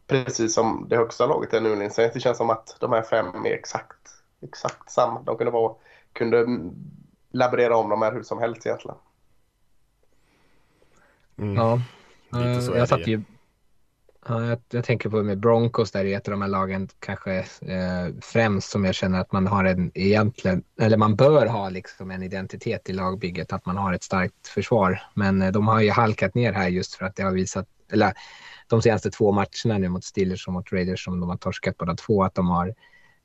precis 0.07 0.55
som 0.55 0.87
det 0.89 0.97
högsta 0.97 1.27
laget 1.27 1.55
är 1.55 1.61
nu. 1.61 1.89
Det 1.97 2.21
känns 2.21 2.39
som 2.39 2.51
att 2.51 2.77
de 2.81 2.93
här 2.93 3.03
fem 3.03 3.27
är 3.45 3.53
exakt, 3.53 4.09
exakt 4.43 4.91
samma. 4.91 5.23
De 5.23 5.37
kunde, 5.37 5.51
vara, 5.51 5.75
kunde 6.13 6.39
mm, 6.39 6.75
laborera 7.31 7.77
om 7.77 7.89
de 7.89 8.03
här 8.03 8.13
hur 8.13 8.23
som 8.23 8.39
helst 8.39 8.67
egentligen. 8.67 8.97
Mm. 11.37 11.55
Ja, 11.55 11.81
Lite 12.29 12.63
så 12.63 12.73
är 12.73 12.79
jag 12.79 12.89
satt 12.89 13.07
ju. 13.07 13.23
Ja, 14.29 14.47
jag, 14.47 14.59
jag 14.71 14.85
tänker 14.85 15.09
på 15.09 15.23
med 15.23 15.39
Broncos 15.39 15.91
där 15.91 16.05
i 16.05 16.15
ett 16.15 16.29
av 16.29 16.33
de 16.33 16.43
här 16.43 16.49
lagen 16.49 16.89
kanske 16.99 17.35
eh, 17.61 18.15
främst 18.23 18.71
som 18.71 18.85
jag 18.85 18.95
känner 18.95 19.21
att 19.21 19.33
man 19.33 19.47
har 19.47 19.65
en 19.65 19.91
egentligen, 19.95 20.63
eller 20.81 20.97
man 20.97 21.17
bör 21.17 21.47
ha 21.47 21.69
liksom 21.69 22.11
en 22.11 22.23
identitet 22.23 22.91
i 22.91 22.93
lagbygget, 22.93 23.53
att 23.53 23.67
man 23.67 23.77
har 23.77 23.93
ett 23.93 24.03
starkt 24.03 24.49
försvar. 24.49 25.03
Men 25.15 25.43
eh, 25.43 25.53
de 25.53 25.69
har 25.69 25.81
ju 25.81 25.91
halkat 25.91 26.35
ner 26.35 26.53
här 26.53 26.69
just 26.69 26.95
för 26.95 27.07
att 27.07 27.17
det 27.17 27.23
har 27.23 27.33
visat, 27.33 27.67
eller 27.93 28.13
de 28.69 28.83
senaste 28.83 29.11
två 29.11 29.33
matcherna 29.33 29.79
nu 29.79 29.89
mot 29.89 30.05
Steelers 30.05 30.47
och 30.47 30.53
mot 30.53 30.73
Raiders 30.73 31.05
som 31.05 31.21
de 31.21 31.29
har 31.29 31.37
torskat 31.37 31.77
båda 31.77 31.95
två, 31.95 32.25
att 32.25 32.35
de 32.35 32.49
har 32.49 32.75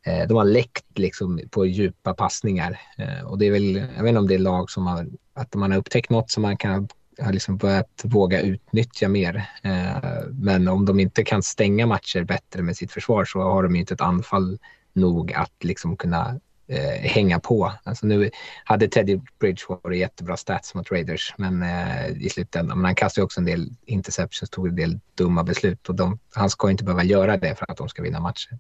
eh, 0.06 0.28
de 0.28 0.38
har 0.38 0.46
läckt 0.46 0.98
liksom 0.98 1.42
på 1.52 1.66
djupa 1.66 2.14
passningar. 2.14 2.80
Eh, 2.98 3.26
och 3.26 3.38
det 3.38 3.46
är 3.46 3.52
väl, 3.52 3.76
jag 3.76 4.04
vet 4.04 4.10
inte 4.10 4.20
om 4.20 4.28
det 4.28 4.36
är 4.36 4.40
lag 4.40 4.70
som 4.70 4.88
har, 4.88 5.08
att 5.34 5.56
man 5.56 5.72
har 5.72 5.78
upptäckt 5.78 6.10
något 6.10 6.32
som 6.32 6.42
man 6.44 6.58
kan 6.58 6.88
har 7.22 7.34
liksom 7.34 7.58
börjat 7.58 8.02
våga 8.04 8.42
utnyttja 8.42 9.08
mer. 9.08 9.50
Eh, 9.64 10.28
men 10.32 10.68
om 10.68 10.86
de 10.86 11.00
inte 11.00 11.24
kan 11.24 11.44
stänga 11.44 11.86
matcher 11.86 12.24
bättre 12.24 12.62
med 12.62 12.78
sitt 12.78 12.92
försvar 12.92 13.26
så 13.26 13.42
har 13.42 13.64
de 13.64 13.76
inte 13.76 13.94
ett 13.94 14.02
anfall 14.02 14.60
nog 14.94 15.34
att 15.34 15.64
liksom 15.64 15.98
kunna 15.98 16.40
eh, 16.68 17.10
hänga 17.10 17.40
på. 17.40 17.74
Alltså 17.84 18.08
nu 18.08 18.32
hade 18.64 18.88
Teddy 18.88 19.20
Bridgewater 19.40 19.92
jättebra 19.92 20.38
stats 20.38 20.76
mot 20.76 20.92
Raiders, 20.92 21.34
men 21.38 21.64
eh, 21.64 22.10
i 22.10 22.30
slutändan, 22.30 22.78
men 22.78 22.86
han 22.86 22.96
kastade 22.96 23.26
också 23.26 23.40
en 23.40 23.46
del 23.46 23.70
interceptions, 23.86 24.50
tog 24.50 24.68
en 24.68 24.76
del 24.76 25.00
dumma 25.16 25.44
beslut 25.44 25.90
och 25.90 25.96
de, 25.96 26.20
han 26.34 26.50
ska 26.50 26.72
inte 26.72 26.84
behöva 26.84 27.04
göra 27.04 27.38
det 27.38 27.56
för 27.56 27.72
att 27.72 27.78
de 27.78 27.90
ska 27.90 28.02
vinna 28.02 28.20
matcher. 28.20 28.58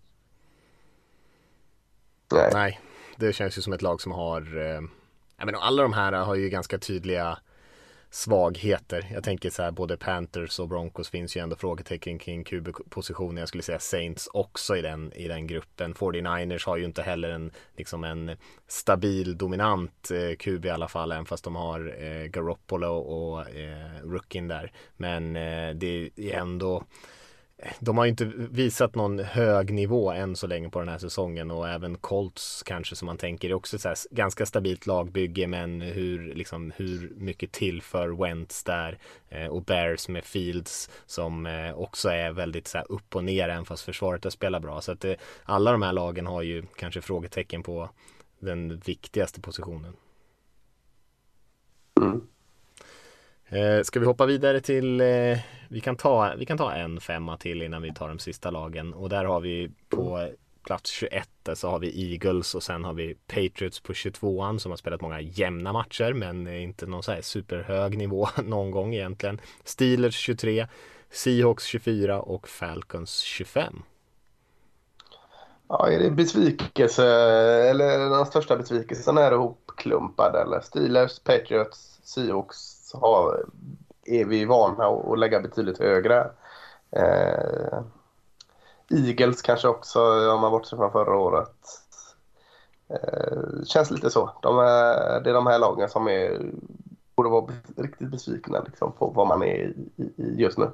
Nej. 2.34 2.50
Nej, 2.54 2.80
det 3.18 3.34
känns 3.34 3.58
ju 3.58 3.62
som 3.62 3.74
ett 3.74 3.82
lag 3.82 4.02
som 4.02 4.12
har, 4.12 4.58
eh, 4.58 4.82
jag 5.38 5.46
menar, 5.46 5.60
alla 5.60 5.84
de 5.84 5.94
här 5.94 6.12
har 6.12 6.36
ju 6.36 6.50
ganska 6.50 6.78
tydliga 6.78 7.38
svagheter. 8.10 9.08
Jag 9.14 9.24
tänker 9.24 9.50
så 9.50 9.64
här, 9.64 9.72
både 9.72 9.98
Panthers 9.98 10.60
och 10.60 10.68
Broncos 10.68 11.10
finns 11.10 11.38
ju 11.38 11.42
ändå 11.42 11.56
frågetecken 11.56 12.20
kring 12.20 12.44
QB-positionen. 12.44 13.38
Jag 13.38 13.48
skulle 13.48 13.64
säga 13.64 13.80
Saints 13.80 14.30
också 14.34 14.78
i 14.78 14.82
den, 14.82 15.14
i 15.14 15.28
den 15.28 15.48
gruppen. 15.48 15.94
49ers 15.94 16.66
har 16.66 16.78
ju 16.78 16.86
inte 16.86 17.02
heller 17.02 17.30
en, 17.30 17.52
liksom 17.78 18.04
en 18.04 18.38
stabil, 18.68 19.38
dominant 19.38 20.12
eh, 20.12 20.36
QB 20.36 20.66
i 20.66 20.70
alla 20.70 20.88
fall, 20.88 21.12
även 21.12 21.26
fast 21.26 21.44
de 21.44 21.56
har 21.56 22.04
eh, 22.04 22.26
Garoppolo 22.26 22.98
och 22.98 23.50
eh, 23.50 24.02
Rookin 24.04 24.48
där. 24.48 24.72
Men 24.98 25.36
eh, 25.36 25.76
det 25.76 26.10
är 26.16 26.34
ändå 26.34 26.84
de 27.80 27.98
har 27.98 28.06
ju 28.06 28.10
inte 28.10 28.26
visat 28.36 28.96
någon 28.96 29.20
hög 29.20 29.74
nivå 29.74 30.12
än 30.12 30.36
så 30.36 30.48
länge 30.48 30.70
på 30.70 30.80
den 30.80 30.90
här 30.90 30.98
säsongen 30.98 31.52
och 31.52 31.70
även 31.70 31.98
Colts 31.98 32.64
kanske 32.64 32.96
som 32.96 33.06
man 33.06 33.18
tänker 33.18 33.50
är 33.50 33.54
också 33.54 33.80
så 33.80 33.88
här 33.88 33.98
ganska 34.12 34.46
stabilt 34.46 34.86
lagbygge 34.86 35.48
men 35.48 35.82
hur, 35.82 36.36
liksom, 36.36 36.72
hur 36.76 37.14
mycket 37.16 37.52
tillför 37.52 38.08
Wentz 38.10 38.64
där 38.64 38.98
eh, 39.30 39.48
och 39.48 39.64
Bears 39.64 40.08
med 40.08 40.26
Fields 40.26 40.90
som 41.06 41.46
eh, 41.46 41.74
också 41.74 42.10
är 42.10 42.32
väldigt 42.32 42.68
så 42.68 42.78
här 42.78 42.92
upp 42.92 43.16
och 43.16 43.24
ner 43.24 43.50
även 43.50 43.66
fast 43.66 43.84
försvaret 43.84 44.24
har 44.24 44.32
spelat 44.32 44.62
bra 44.62 44.82
så 44.82 44.92
att 44.92 45.06
eh, 45.06 45.14
alla 45.44 45.72
de 45.72 45.82
här 45.82 45.94
lagen 45.94 46.28
har 46.28 46.42
ju 46.42 46.64
kanske 46.76 47.02
frågetecken 47.02 47.64
på 47.64 47.90
den 48.40 48.80
viktigaste 48.80 49.42
positionen. 49.42 49.94
Mm. 52.02 52.22
Eh, 53.52 53.84
ska 53.84 54.00
vi 54.00 54.06
hoppa 54.06 54.26
vidare 54.26 54.60
till, 54.60 55.02
eh, 55.02 55.38
vi, 55.70 55.82
kan 55.82 55.96
ta, 55.96 56.34
vi 56.38 56.46
kan 56.46 56.58
ta 56.58 56.72
en 56.72 57.02
femma 57.02 57.38
till 57.38 57.62
innan 57.62 57.82
vi 57.82 57.94
tar 57.94 58.08
de 58.08 58.20
sista 58.20 58.52
lagen 58.52 58.94
och 58.94 59.10
där 59.10 59.26
har 59.26 59.40
vi 59.40 59.72
på 59.90 60.30
plats 60.64 60.90
21 60.92 61.30
där 61.44 61.56
så 61.56 61.70
har 61.70 61.80
vi 61.80 62.12
Eagles 62.12 62.56
och 62.56 62.64
sen 62.64 62.84
har 62.84 62.94
vi 62.94 63.16
Patriots 63.28 63.80
på 63.80 63.94
22an 63.94 64.58
som 64.58 64.72
har 64.72 64.78
spelat 64.78 65.02
många 65.02 65.22
jämna 65.22 65.74
matcher 65.74 66.14
men 66.14 66.48
inte 66.48 66.86
någon 66.86 67.04
så 67.04 67.12
här 67.12 67.22
superhög 67.22 67.98
nivå 67.98 68.28
någon 68.44 68.72
gång 68.72 68.94
egentligen. 68.94 69.42
Steelers 69.64 70.16
23, 70.16 70.68
Seahawks 71.10 71.66
24 71.66 72.22
och 72.22 72.48
Falcons 72.48 73.20
25. 73.20 73.82
Ja, 75.68 75.90
är 75.92 76.00
det 76.00 76.12
besvikelse 76.12 77.06
eller 77.70 78.10
den 78.10 78.26
största 78.26 78.58
besvikelsen 78.58 79.18
är 79.18 79.32
ihopklumpad 79.32 80.36
eller 80.36 80.60
Steelers, 80.62 81.20
Patriots, 81.20 82.00
Seahawks 82.04 82.79
har, 82.98 83.46
är 84.06 84.26
vi 84.26 84.46
vana 84.46 84.86
att 84.86 85.20
lägga 85.20 85.40
betydligt 85.40 85.80
högre. 85.80 86.32
Eh, 86.92 87.80
Eagles 88.90 89.42
kanske 89.42 89.68
också 89.68 90.32
om 90.32 90.42
man 90.42 90.52
bortser 90.52 90.78
från 90.78 90.92
förra 90.92 91.18
året. 91.18 91.56
Eh, 92.90 93.64
känns 93.66 93.92
lite 93.92 94.10
så. 94.10 94.32
De 94.42 94.60
är, 94.60 95.22
det 95.22 95.30
är 95.30 95.34
de 95.34 95.48
här 95.48 95.60
lagen 95.60 95.90
som 95.90 96.08
är, 96.08 96.52
borde 97.16 97.30
vara 97.30 97.54
riktigt 97.78 98.12
besvikna 98.12 98.64
liksom, 98.66 98.92
på 98.92 99.08
vad 99.08 99.28
man 99.28 99.44
är 99.44 99.56
i, 99.56 99.74
i 100.16 100.36
just 100.36 100.58
nu. 100.58 100.72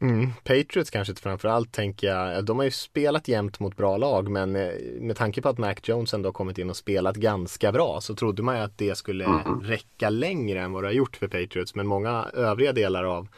Mm, 0.00 0.32
Patriots 0.44 0.90
kanske 0.90 1.14
framförallt 1.14 1.72
tänker 1.72 2.06
jag, 2.06 2.44
de 2.44 2.58
har 2.58 2.64
ju 2.64 2.70
spelat 2.70 3.28
jämt 3.28 3.60
mot 3.60 3.76
bra 3.76 3.96
lag 3.96 4.30
men 4.30 4.56
eh, 4.56 4.70
med 5.00 5.16
tanke 5.16 5.42
på 5.42 5.48
att 5.48 5.58
Mac 5.58 5.74
Jones 5.82 6.14
ändå 6.14 6.32
kommit 6.32 6.58
in 6.58 6.70
och 6.70 6.76
spelat 6.76 7.16
ganska 7.16 7.72
bra 7.72 8.00
så 8.00 8.14
trodde 8.14 8.42
man 8.42 8.56
ju 8.56 8.62
att 8.62 8.78
det 8.78 8.94
skulle 8.94 9.24
Mm. 9.24 9.60
räcka 9.62 10.10
längre 10.10 10.60
än 10.60 10.72
vad 10.72 10.82
det 10.82 10.88
har 10.88 10.92
gjort 10.92 11.16
för 11.16 11.28
Patriots 11.28 11.74
men 11.74 11.86
många 11.86 12.26
övriga 12.34 12.72
delar 12.72 13.04
av 13.04 13.28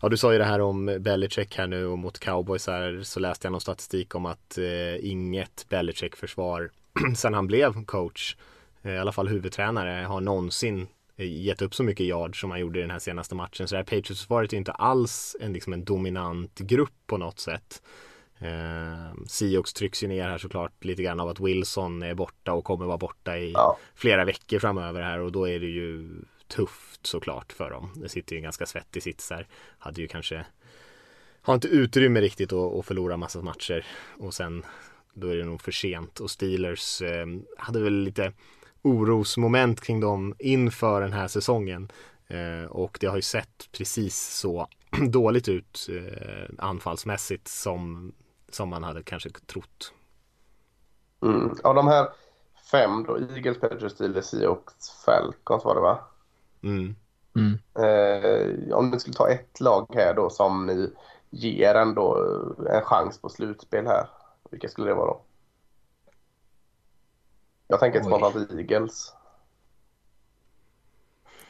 Ja 0.00 0.08
du 0.08 0.16
sa 0.16 0.32
ju 0.32 0.38
det 0.38 0.44
här 0.44 0.60
om 0.60 0.96
Belichick 1.00 1.56
här 1.58 1.66
nu 1.66 1.86
och 1.86 1.98
mot 1.98 2.18
cowboys 2.18 2.66
här 2.66 3.00
så 3.02 3.20
läste 3.20 3.46
jag 3.46 3.52
någon 3.52 3.60
statistik 3.60 4.14
om 4.14 4.26
att 4.26 4.58
eh, 4.58 5.10
inget 5.10 5.66
Belichick 5.68 6.16
försvar 6.16 6.70
sen 7.16 7.34
han 7.34 7.46
blev 7.46 7.84
coach, 7.84 8.36
eh, 8.82 8.92
i 8.92 8.98
alla 8.98 9.12
fall 9.12 9.28
huvudtränare, 9.28 10.04
har 10.04 10.20
någonsin 10.20 10.86
gett 11.24 11.62
upp 11.62 11.74
så 11.74 11.82
mycket 11.82 12.06
yard 12.06 12.40
som 12.40 12.50
han 12.50 12.60
gjorde 12.60 12.78
i 12.78 12.82
den 12.82 12.90
här 12.90 12.98
senaste 12.98 13.34
matchen. 13.34 13.68
Så 13.68 13.74
det 13.74 13.78
här 13.78 13.84
Patriots-försvaret 13.84 14.52
är 14.52 14.56
inte 14.56 14.72
alls 14.72 15.36
en, 15.40 15.52
liksom 15.52 15.72
en 15.72 15.84
dominant 15.84 16.58
grupp 16.58 16.92
på 17.06 17.16
något 17.16 17.38
sätt. 17.40 17.82
Eh, 18.38 19.14
Seahawks 19.26 19.72
trycks 19.72 20.02
ju 20.02 20.08
ner 20.08 20.28
här 20.28 20.38
såklart 20.38 20.84
lite 20.84 21.02
grann 21.02 21.20
av 21.20 21.28
att 21.28 21.40
Wilson 21.40 22.02
är 22.02 22.14
borta 22.14 22.52
och 22.52 22.64
kommer 22.64 22.86
vara 22.86 22.98
borta 22.98 23.38
i 23.38 23.52
Ja. 23.52 23.78
flera 23.94 24.24
veckor 24.24 24.58
framöver 24.58 25.02
här 25.02 25.18
och 25.20 25.32
då 25.32 25.48
är 25.48 25.60
det 25.60 25.66
ju 25.66 26.08
tufft 26.48 27.06
såklart 27.06 27.52
för 27.52 27.70
dem. 27.70 27.92
Det 27.96 28.08
sitter 28.08 28.32
ju 28.32 28.36
en 28.36 28.42
ganska 28.42 28.66
svettig 28.66 29.02
sits 29.02 29.30
här. 29.30 29.46
Hade 29.78 30.00
ju 30.00 30.08
kanske 30.08 30.46
har 31.42 31.54
inte 31.54 31.68
utrymme 31.68 32.20
riktigt 32.20 32.52
att, 32.52 32.74
att 32.74 32.86
förlora 32.86 33.16
massa 33.16 33.42
matcher 33.42 33.86
och 34.18 34.34
sen 34.34 34.62
då 35.14 35.28
är 35.28 35.36
det 35.36 35.44
nog 35.44 35.60
för 35.62 35.72
sent 35.72 36.20
och 36.20 36.30
Steelers 36.30 37.02
eh, 37.02 37.26
hade 37.58 37.80
väl 37.80 38.02
lite 38.02 38.32
orosmoment 38.82 39.80
kring 39.80 40.00
dem 40.00 40.34
inför 40.38 41.00
den 41.00 41.12
här 41.12 41.28
säsongen 41.28 41.92
eh, 42.26 42.70
och 42.70 42.98
det 43.00 43.06
har 43.06 43.16
ju 43.16 43.22
sett 43.22 43.68
precis 43.72 44.16
så 44.16 44.68
dåligt 45.10 45.48
ut 45.48 45.86
eh, 45.90 46.50
anfallsmässigt 46.58 47.48
som, 47.48 48.12
som 48.48 48.68
man 48.68 48.84
hade 48.84 49.02
kanske 49.02 49.30
trott. 49.30 49.92
Mm. 51.22 51.54
Av 51.64 51.74
de 51.74 51.88
här 51.88 52.08
fem 52.70 53.04
då, 53.06 53.18
Eagles, 53.18 53.60
Patriots, 53.60 53.94
Steelers, 53.94 54.24
Seahawks, 54.24 54.90
Falcons 55.04 55.64
var 55.64 55.74
det 55.74 55.80
va? 55.80 55.98
Mm. 56.62 56.94
Mm. 57.36 57.58
Eh, 57.74 58.76
om 58.76 58.90
ni 58.90 59.00
skulle 59.00 59.16
ta 59.16 59.28
ett 59.28 59.60
lag 59.60 59.86
här 59.94 60.14
då 60.14 60.30
som 60.30 60.66
ni 60.66 60.92
ger 61.30 61.74
ändå 61.74 62.18
en 62.70 62.82
chans 62.82 63.18
på 63.18 63.28
slutspel 63.28 63.86
här. 63.86 64.06
Vilka 64.50 64.68
skulle 64.68 64.88
det 64.88 64.94
vara 64.94 65.06
då? 65.06 65.20
Jag 67.70 67.80
tänker 67.80 68.02
spontant 68.02 68.50
Eagles. 68.50 69.12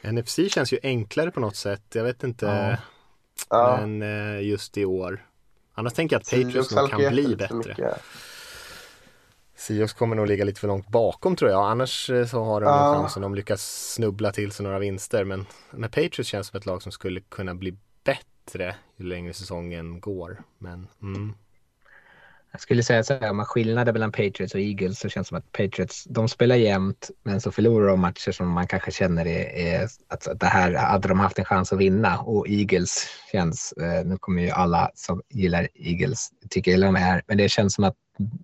NFC 0.01 0.39
känns 0.49 0.73
ju 0.73 0.79
enklare 0.83 1.31
på 1.31 1.39
något 1.39 1.55
sätt. 1.55 1.83
Jag 1.93 2.03
vet 2.03 2.23
inte. 2.23 2.45
Ja. 2.45 2.77
Ja. 3.49 3.77
Men 3.81 4.01
eh, 4.01 4.41
just 4.41 4.77
i 4.77 4.85
år. 4.85 5.25
Annars 5.73 5.93
tänker 5.93 6.15
jag 6.15 6.21
att 6.21 6.29
Patriots 6.29 6.75
nog 6.75 6.89
kan 6.89 7.11
bli 7.11 7.35
bättre. 7.35 7.97
Seahawks 9.55 9.93
kommer 9.93 10.15
nog 10.15 10.27
ligga 10.27 10.45
lite 10.45 10.59
för 10.59 10.67
långt 10.67 10.87
bakom 10.87 11.35
tror 11.35 11.51
jag. 11.51 11.71
Annars 11.71 12.09
eh, 12.09 12.25
så 12.25 12.43
har 12.43 12.61
de 12.61 12.67
Ja. 12.67 12.93
chansen 12.95 13.21
de 13.21 13.35
lyckas 13.35 13.91
snubbla 13.93 14.31
till 14.31 14.51
sig 14.51 14.63
några 14.63 14.79
vinster. 14.79 15.23
Men, 15.23 15.45
men 15.71 15.89
Patriots 15.89 16.29
känns 16.29 16.47
som 16.47 16.57
ett 16.57 16.65
lag 16.65 16.81
som 16.81 16.91
skulle 16.91 17.21
kunna 17.21 17.55
bli 17.55 17.77
bättre 18.03 18.75
ju 18.95 19.05
längre 19.05 19.33
säsongen 19.33 19.99
går. 19.99 20.43
Men 20.57 20.87
mm. 21.01 21.33
Jag 22.51 22.61
skulle 22.61 22.83
säga 22.83 23.03
så 23.03 23.13
här, 23.13 23.29
om 23.29 23.37
man 23.37 23.45
skillnader 23.45 23.93
mellan 23.93 24.11
Patriots 24.11 24.53
och 24.53 24.59
Eagles 24.59 24.99
så 24.99 25.09
känns 25.09 25.27
det 25.27 25.29
som 25.29 25.37
att 25.37 25.51
Patriots, 25.51 26.03
de 26.03 26.29
spelar 26.29 26.55
jämnt 26.55 27.09
men 27.23 27.41
så 27.41 27.51
förlorar 27.51 27.87
de 27.87 27.99
matcher 27.99 28.31
som 28.31 28.49
man 28.49 28.67
kanske 28.67 28.91
känner 28.91 29.27
är, 29.27 29.57
är 29.57 29.83
att 29.83 30.27
att 30.27 30.39
det 30.39 30.45
här 30.45 30.73
hade 30.73 31.07
de 31.07 31.19
haft 31.19 31.39
en 31.39 31.45
chans 31.45 31.73
att 31.73 31.79
vinna. 31.79 32.19
Och 32.19 32.49
Eagles 32.49 33.07
känns, 33.31 33.71
eh, 33.71 34.05
nu 34.05 34.17
kommer 34.17 34.41
ju 34.41 34.49
alla 34.49 34.91
som 34.95 35.21
gillar 35.29 35.67
Eagles 35.75 36.29
tycka 36.49 36.71
illa 36.71 36.87
om 36.87 36.93
det 36.93 36.99
här, 36.99 37.21
men 37.27 37.37
det 37.37 37.49
känns 37.49 37.73
som 37.73 37.83
att 37.83 37.95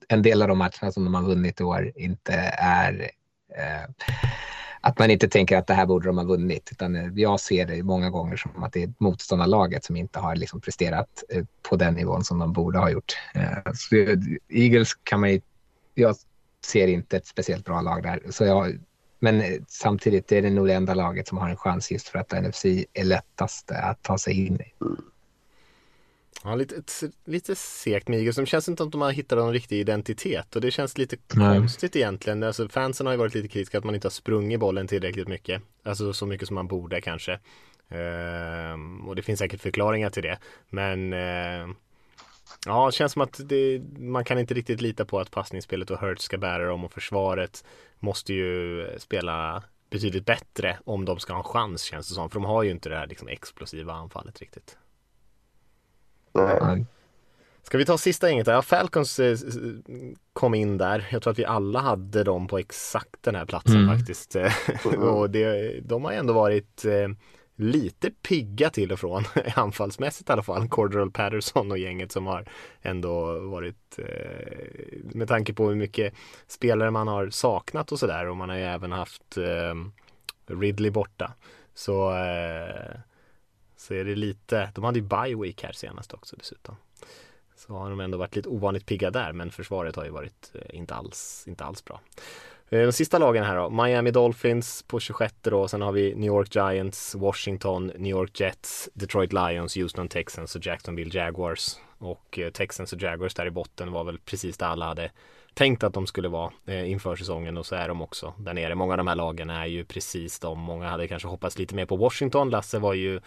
en 0.08 0.22
del 0.22 0.42
av 0.42 0.48
de 0.48 0.58
matcherna 0.58 0.92
som 0.92 1.04
de 1.06 1.14
har 1.14 1.24
vunnit 1.24 1.60
i 1.60 1.64
år 1.64 1.92
inte 1.96 2.34
är 2.58 3.12
eh, 3.56 3.90
att 4.88 5.00
man 5.00 5.12
inte 5.12 5.28
tänker 5.28 5.58
att 5.58 5.68
det 5.68 5.74
här 5.74 5.86
borde 5.86 6.08
de 6.08 6.18
ha 6.18 6.26
vunnit. 6.26 6.70
Utan 6.72 6.96
eh, 6.96 7.12
jag 7.16 7.40
ser 7.40 7.66
det 7.66 7.84
många 7.84 8.10
gånger 8.10 8.38
som 8.38 8.64
att 8.64 8.74
det 8.74 8.84
är 8.84 8.94
motståndarlaget 8.98 9.86
som 9.86 9.96
inte 9.96 10.20
har 10.20 10.36
liksom 10.36 10.62
presterat 10.62 11.24
eh, 11.30 11.44
på 11.70 11.76
den 11.76 11.94
nivån 11.94 12.24
som 12.24 12.40
de 12.40 12.54
borde 12.54 12.80
ha 12.80 12.90
gjort. 12.90 13.14
Eh, 13.34 13.74
så 13.74 13.96
Eagles 14.50 14.94
kan 15.04 15.20
man 15.20 15.32
ju, 15.32 15.42
jag 15.94 16.16
ser 16.66 16.88
inte 16.88 17.18
ett 17.18 17.28
speciellt 17.28 17.66
bra 17.66 17.82
lag 17.82 18.04
där. 18.04 18.22
Så 18.30 18.46
jag, 18.46 18.80
men 19.20 19.66
samtidigt 19.68 20.32
är 20.32 20.42
det 20.42 20.50
nog 20.50 20.68
det 20.68 20.74
enda 20.74 20.94
laget 20.94 21.28
som 21.28 21.38
har 21.38 21.50
en 21.50 21.58
chans 21.58 21.92
just 21.92 22.08
för 22.08 22.20
att 22.20 22.44
NFC 22.44 22.66
är 22.94 23.04
lättast 23.04 23.72
att 23.72 24.04
ta 24.04 24.18
sig 24.18 24.46
in 24.48 24.56
i. 24.56 24.74
Mm. 24.82 25.02
Ja, 26.44 26.56
lite, 26.56 26.76
ett- 26.76 27.04
lite 27.26 27.56
segt 27.56 28.08
med. 28.08 28.34
De 28.36 28.46
känns 28.46 28.70
inte 28.70 28.84
att 28.84 28.92
de 28.92 29.02
har 29.02 29.12
hittat 29.12 29.38
någon 29.38 29.54
riktig 29.54 29.80
identitet 29.80 30.56
och 30.56 30.62
det 30.62 30.72
känns 30.72 30.98
lite 30.98 31.18
Nej. 31.34 31.58
konstigt 31.58 31.96
egentligen. 31.96 32.44
Alltså, 32.44 32.70
fansen 32.70 33.06
har 33.06 33.14
ju 33.14 33.20
varit 33.20 33.34
lite 33.36 33.48
kritiska 33.48 33.78
att 33.78 33.84
man 33.84 33.96
inte 33.96 34.06
har 34.06 34.12
sprungit 34.12 34.60
bollen 34.60 34.88
tillräckligt 34.88 35.28
mycket. 35.28 35.62
Alltså 35.84 36.14
så 36.14 36.26
mycket 36.26 36.48
som 36.48 36.56
man 36.56 36.68
borde 36.68 37.02
kanske. 37.02 37.40
Ehm, 37.90 39.08
och 39.08 39.16
det 39.16 39.22
finns 39.22 39.40
säkert 39.40 39.62
förklaringar 39.62 40.10
till 40.10 40.24
det. 40.24 40.40
Men 40.70 41.14
ehm, 41.14 41.76
ja, 42.66 42.86
det 42.86 42.92
känns 42.92 43.12
som 43.14 43.22
att 43.22 43.40
det, 43.46 43.82
man 43.98 44.26
kan 44.26 44.40
inte 44.40 44.54
riktigt 44.54 44.82
lita 44.82 45.06
på 45.06 45.20
att 45.20 45.32
passningsspelet 45.32 45.92
och 45.92 46.00
Hurts 46.00 46.24
ska 46.24 46.38
bära 46.38 46.68
dem 46.68 46.86
och 46.86 46.94
försvaret 46.94 47.64
måste 48.00 48.34
ju 48.34 48.86
spela 49.00 49.64
betydligt 49.90 50.26
bättre 50.26 50.78
om 50.86 51.06
de 51.06 51.20
ska 51.20 51.34
ha 51.34 51.40
en 51.40 51.44
chans 51.44 51.82
känns 51.84 52.10
det 52.10 52.16
som. 52.16 52.30
För 52.30 52.40
de 52.40 52.46
har 52.46 52.64
ju 52.64 52.72
inte 52.72 52.90
det 52.90 52.96
här 52.96 53.08
liksom, 53.08 53.28
explosiva 53.28 53.94
anfallet 53.94 54.40
riktigt. 54.40 54.78
Nej. 56.34 56.86
Ska 57.64 57.78
vi 57.78 57.86
ta 57.86 57.98
sista 57.98 58.30
inget? 58.30 58.48
Ja, 58.48 58.62
Falcons 58.62 59.20
eh, 59.20 59.38
kom 60.34 60.54
in 60.54 60.78
där. 60.78 61.08
Jag 61.12 61.22
tror 61.22 61.32
att 61.32 61.40
vi 61.40 61.46
alla 61.46 61.80
hade 61.80 62.24
dem 62.24 62.48
på 62.48 62.58
exakt 62.58 63.24
den 63.24 63.36
här 63.36 63.46
platsen 63.46 63.84
Mm. 63.84 63.98
faktiskt. 63.98 64.36
och 65.00 65.30
det, 65.30 65.80
de 65.84 66.06
har 66.06 66.12
ändå 66.12 66.34
varit 66.34 66.86
eh, 66.86 67.10
lite 67.56 68.12
pigga 68.12 68.70
till 68.70 68.92
och 68.92 69.00
från, 69.00 69.24
anfallsmässigt 69.56 70.30
i 70.30 70.34
alla 70.34 70.44
fall. 70.44 70.68
Cordero 70.70 71.12
Patterson 71.12 71.72
och 71.72 71.78
gänget 71.78 72.12
som 72.12 72.26
har 72.28 72.46
ändå 72.82 73.40
varit, 73.40 74.00
eh, 74.00 74.98
med 75.04 75.28
tanke 75.28 75.54
på 75.54 75.68
hur 75.70 75.76
mycket 75.76 76.14
spelare 76.48 76.92
man 76.92 77.08
har 77.08 77.30
saknat 77.30 77.92
och 77.92 78.00
sådär 78.00 78.28
och 78.28 78.38
man 78.38 78.50
har 78.50 78.58
ju 78.58 78.64
även 78.64 78.92
haft 78.92 79.38
eh, 79.38 79.76
Ridley 80.60 80.92
borta. 80.92 81.34
Så, 81.74 82.12
eh, 82.12 83.00
så 83.78 83.94
är 83.94 84.04
det 84.04 84.16
lite, 84.16 84.72
de 84.76 84.84
hade 84.84 85.00
ju 85.00 85.06
bye 85.06 85.36
week 85.36 85.64
här 85.64 85.72
senast 85.72 86.14
också 86.14 86.36
dessutom. 86.36 86.76
Så 87.56 87.74
har 87.74 87.90
de 87.90 88.00
ändå 88.00 88.18
varit 88.18 88.36
lite 88.36 88.50
ovanligt 88.50 88.86
pigga 88.86 89.12
där 89.12 89.34
men 89.34 89.52
försvaret 89.52 89.96
har 89.96 90.06
ju 90.06 90.12
varit 90.12 90.52
eh, 90.54 90.78
inte 90.78 90.96
alls, 90.96 91.44
inte 91.48 91.64
alls 91.64 91.86
bra. 91.86 92.02
Eh, 92.70 92.82
de 92.82 92.92
sista 92.92 93.18
lagen 93.18 93.44
här 93.44 93.56
då, 93.56 93.70
Miami 93.70 94.12
Dolphins 94.12 94.84
på 94.88 95.00
26 95.00 95.34
då, 95.42 95.68
sen 95.68 95.82
har 95.82 95.92
vi 95.92 96.16
New 96.16 96.28
York 96.28 96.56
Giants, 96.56 97.16
Washington, 97.16 97.88
New 97.88 98.12
York 98.12 98.40
Jets, 98.40 98.90
Detroit 98.94 99.34
Lions, 99.34 99.76
Houston 99.76 100.08
Texans 100.08 100.56
och 100.56 100.66
Jacksonville 100.66 101.20
Jaguars. 101.20 101.76
Och 101.98 102.40
eh, 102.40 102.50
Texans 102.50 102.94
och 102.94 103.02
Jaguars 103.02 103.34
där 103.34 103.46
i 103.46 103.52
botten 103.52 103.92
var 103.92 104.04
väl 104.04 104.20
precis 104.20 104.58
där 104.58 104.68
alla 104.68 104.86
hade 104.86 105.12
tänkt 105.54 105.84
att 105.84 105.94
de 105.94 106.08
skulle 106.08 106.28
vara 106.28 106.52
inför 106.68 107.16
säsongen 107.16 107.58
och 107.58 107.66
så 107.66 107.76
är 107.76 107.88
de 107.88 108.02
också 108.02 108.34
där 108.38 108.54
nere. 108.54 108.76
Många 108.76 108.94
av 108.94 108.98
de 108.98 109.08
här 109.08 109.16
lagen 109.16 109.50
är 109.50 109.66
ju 109.66 109.86
precis 109.86 110.40
de. 110.40 110.60
Många 110.60 110.90
hade 110.90 111.08
kanske 111.08 111.28
hoppats 111.28 111.58
lite 111.58 111.76
mer 111.76 111.86
på 111.86 111.96
Washington. 111.96 112.50
Lasse 112.50 112.80
var 112.80 112.94
ju 112.94 113.20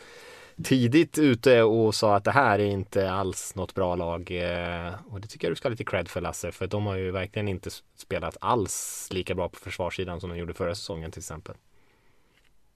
tidigt 0.65 1.19
ute 1.19 1.63
och 1.63 1.95
sa 1.95 2.17
att 2.17 2.25
det 2.25 2.31
här 2.31 2.59
är 2.59 2.65
inte 2.67 3.11
alls 3.13 3.55
något 3.55 3.75
bra 3.75 3.95
lag. 3.95 4.31
eh, 4.31 4.93
Och 5.13 5.21
det 5.21 5.29
tycker 5.29 5.47
jag 5.47 5.53
du 5.53 5.57
ska 5.57 5.69
ha 5.69 5.71
lite 5.71 5.85
cred 5.85 6.09
för 6.09 6.21
Lasse, 6.21 6.53
för 6.53 6.67
de 6.67 6.87
har 6.87 6.97
ju 6.97 7.11
verkligen 7.11 7.49
inte 7.49 7.71
spelat 7.97 8.37
alls 8.41 9.09
lika 9.11 9.35
bra 9.35 9.49
på 9.49 9.59
försvarssidan 9.59 10.21
som 10.21 10.31
de 10.31 10.37
gjorde 10.39 10.55
förra 10.55 10.75
säsongen 10.75 11.11
till 11.11 11.21
exempel. 11.21 11.55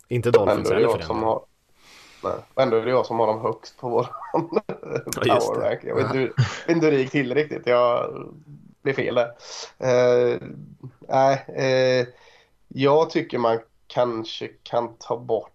Inte 0.08 0.30
Dolphins 0.30 0.58
Ändå 0.58 0.70
är 0.70 0.74
det 0.74 0.80
heller 0.80 0.92
för 0.92 1.14
den 1.14 1.22
har... 1.22 1.44
Nej. 2.24 2.32
Ändå 2.56 2.76
är 2.76 2.84
det 2.84 2.90
jag 2.90 3.06
som 3.06 3.18
har 3.18 3.26
dem 3.26 3.40
högst 3.40 3.76
på 3.78 3.88
vår 3.88 4.06
just 5.26 5.46
power 5.48 5.60
rank. 5.60 5.80
Jag 5.84 5.94
vet 5.96 6.04
inte 6.68 6.86
hur- 6.86 6.90
det 6.92 6.98
gick 6.98 7.10
till 7.10 7.34
riktigt. 7.34 7.66
Jag 7.66 8.10
blev 8.82 8.92
fel 8.94 9.14
där. 9.14 9.28
Eh, 9.78 10.38
nej, 11.08 11.44
eh, 11.48 12.06
jag 12.68 13.10
tycker 13.10 13.38
man 13.38 13.58
kanske 13.86 14.48
kan 14.62 14.94
ta 14.98 15.16
bort 15.18 15.53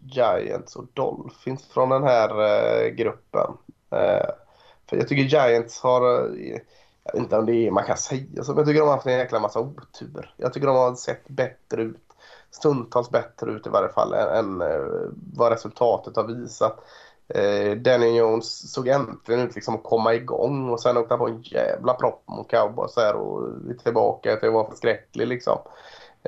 Giants 0.00 0.76
och 0.76 0.86
Dolphins 0.94 1.66
från 1.66 1.88
den 1.88 2.02
här 2.02 2.30
eh, 2.42 2.88
gruppen. 2.88 3.50
Eh, 3.90 4.30
för 4.88 4.96
jag 4.96 5.08
tycker 5.08 5.22
Giants 5.22 5.80
har, 5.80 6.02
eh, 6.02 6.58
jag 7.04 7.12
vet 7.12 7.22
inte 7.22 7.36
om 7.36 7.46
det 7.46 7.66
är 7.66 7.70
man 7.70 7.84
kan 7.84 7.96
säga 7.96 8.44
så, 8.44 8.50
men 8.52 8.58
jag 8.58 8.66
tycker 8.66 8.80
de 8.80 8.88
har 8.88 8.94
haft 8.94 9.06
en 9.06 9.18
jäkla 9.18 9.40
massa 9.40 9.60
otur. 9.60 10.34
Jag 10.36 10.52
tycker 10.52 10.66
de 10.66 10.76
har 10.76 10.94
sett 10.94 11.28
bättre 11.28 11.82
ut 11.82 12.06
stundtals 12.50 13.10
bättre 13.10 13.50
ut 13.50 13.66
i 13.66 13.70
varje 13.70 13.88
fall 13.88 14.14
än, 14.14 14.28
än 14.28 14.60
eh, 14.60 15.08
vad 15.34 15.52
resultatet 15.52 16.16
har 16.16 16.24
visat. 16.24 16.84
Eh, 17.28 17.76
Danny 17.76 18.16
Jones 18.18 18.72
såg 18.72 18.88
äntligen 18.88 19.40
ut 19.40 19.54
liksom 19.54 19.74
att 19.74 19.82
komma 19.82 20.14
igång 20.14 20.70
och 20.70 20.80
sen 20.80 20.96
åkte 20.96 21.14
han 21.14 21.18
på 21.18 21.28
en 21.28 21.42
jävla 21.42 21.94
propp 21.94 22.22
mot 22.28 22.50
cowboys 22.50 22.96
här 22.96 23.14
och 23.14 23.48
är 23.70 23.74
tillbaka 23.74 24.36
till 24.36 24.48
att 24.48 24.54
vara 24.54 24.70
förskräcklig 24.70 25.26
liksom. 25.26 25.58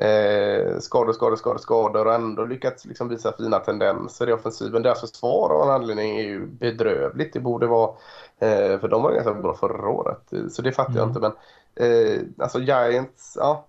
Eh, 0.01 0.79
skador, 0.81 1.13
skador, 1.13 1.37
skador, 1.37 1.59
skador 1.59 2.07
och 2.07 2.15
ändå 2.15 2.45
lyckats 2.45 2.85
liksom 2.85 3.09
visa 3.09 3.33
fina 3.33 3.59
tendenser 3.59 4.29
i 4.29 4.33
offensiven. 4.33 4.83
Deras 4.83 5.01
försvar 5.01 5.51
av 5.51 5.63
en 5.69 5.75
anledning 5.75 6.19
är 6.19 6.23
ju 6.25 6.47
bedrövligt. 6.47 7.33
Det 7.33 7.41
borde 7.41 7.67
vara, 7.67 7.91
eh, 8.39 8.81
för 8.81 8.89
de 8.89 9.03
var 9.03 9.13
ganska 9.13 9.35
bra 9.35 9.55
förra 9.55 9.89
året. 9.89 10.33
Så 10.51 10.63
det 10.63 10.73
fattar 10.73 10.99
jag 10.99 11.09
Mm. 11.09 11.09
inte. 11.09 11.21
Men 11.21 11.33
eh, 11.89 12.21
alltså 12.39 12.59
Giants, 12.61 13.37
ja, 13.41 13.67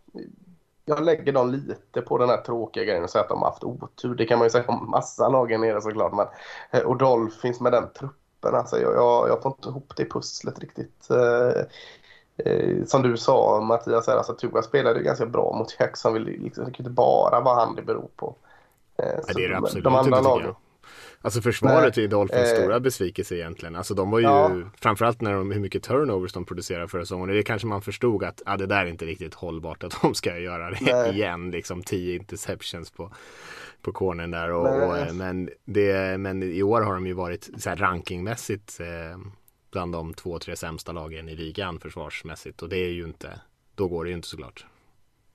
jag 0.85 1.03
lägger 1.03 1.33
dem 1.33 1.51
lite 1.51 2.01
på 2.01 2.17
den 2.17 2.29
här 2.29 2.37
tråkiga 2.41 2.83
grejen 2.83 3.03
och 3.03 3.09
säger 3.09 3.23
att 3.23 3.29
de 3.29 3.39
har 3.41 3.49
haft 3.49 3.63
otur. 3.63 4.15
Det 4.15 4.25
kan 4.25 4.39
man 4.39 4.45
ju 4.45 4.49
säga 4.49 4.65
om 4.67 4.89
massa 4.91 5.29
lagen 5.29 5.61
nere 5.61 5.81
såklart. 5.81 6.13
Men, 6.13 6.27
eh, 6.71 6.87
och 6.87 6.97
Dolphins 6.97 7.59
med 7.61 7.71
den 7.71 7.93
truppen, 7.93 8.55
alltså 8.55 8.79
jag, 8.79 8.93
jag, 8.95 9.29
jag 9.29 9.41
får 9.41 9.51
inte 9.51 9.69
ihop 9.69 9.93
det 9.97 10.05
pusslet 10.05 10.59
riktigt. 10.59 11.07
Eh, 12.45 12.85
som 12.85 13.01
du 13.01 13.17
sa 13.17 13.61
Mattias, 13.61 14.07
här, 14.07 14.17
alltså 14.17 14.33
Tua 14.33 14.61
spelade 14.61 14.99
ju 14.99 15.05
ganska 15.05 15.25
bra 15.25 15.55
mot 15.57 15.75
Jacksonville. 15.79 16.31
Liksom, 16.31 16.65
det 16.65 16.71
kan 16.71 16.83
inte 16.85 16.89
bara 16.89 17.41
vara 17.41 17.55
han 17.65 17.75
det 17.75 17.81
beror 17.81 18.09
på. 18.15 18.35
Eh, 18.97 19.05
Nej, 19.05 19.21
det 19.35 19.43
är 19.45 19.49
det 19.49 19.53
de- 19.55 19.63
absolut 19.63 19.83
de 19.83 19.95
andra 19.95 20.17
inte 20.17 20.29
lagen. 20.29 20.55
Alltså 21.21 21.41
försvaret 21.41 21.95
Nej, 21.95 22.05
är 22.05 22.09
Dolphins 22.09 22.51
eh, 22.51 22.57
stora 22.59 22.79
besvikelse 22.79 23.35
egentligen. 23.35 23.75
Alltså 23.75 23.93
de 23.93 24.11
var 24.11 24.19
ju, 24.19 24.25
Ja. 24.25 24.51
framförallt 24.81 25.21
när 25.21 25.33
de, 25.33 25.51
hur 25.51 25.59
mycket 25.59 25.83
turnovers 25.83 26.33
de 26.33 26.45
producerade 26.45 26.87
förra 26.87 27.01
säsongen. 27.01 27.27
Det 27.35 27.43
kanske 27.43 27.67
man 27.67 27.81
förstod 27.81 28.23
att, 28.23 28.41
ja 28.45 28.57
det 28.57 28.65
där 28.65 28.81
är 28.81 28.85
inte 28.85 29.05
riktigt 29.05 29.33
hållbart 29.33 29.83
att 29.83 29.97
de 30.01 30.13
ska 30.15 30.37
göra 30.37 30.69
det 30.69 30.77
Nej. 30.81 31.09
igen. 31.15 31.51
Liksom 31.51 31.83
10 31.83 32.15
interceptions 32.15 32.91
på, 32.91 33.11
på 33.81 33.91
cornern 33.91 34.31
där. 34.31 34.51
Och, 34.51 34.67
och, 34.87 34.97
eh, 34.97 35.13
men, 35.13 35.49
det, 35.65 36.19
men 36.19 36.43
i 36.43 36.63
år 36.63 36.81
har 36.81 36.93
de 36.93 37.07
ju 37.07 37.13
varit 37.13 37.49
så 37.57 37.69
rankingmässigt 37.69 38.79
eh, 38.79 39.19
bland 39.71 39.93
de 39.93 40.13
två, 40.13 40.39
tre 40.39 40.55
sämsta 40.55 40.91
lagen 40.91 41.29
i 41.29 41.35
ligan 41.35 41.79
försvarsmässigt. 41.79 42.61
Och 42.61 42.69
det 42.69 42.77
är 42.77 42.91
ju 42.91 43.03
inte, 43.03 43.39
då 43.75 43.87
går 43.87 44.03
det 44.03 44.09
ju 44.09 44.15
inte 44.15 44.27
såklart. 44.27 44.65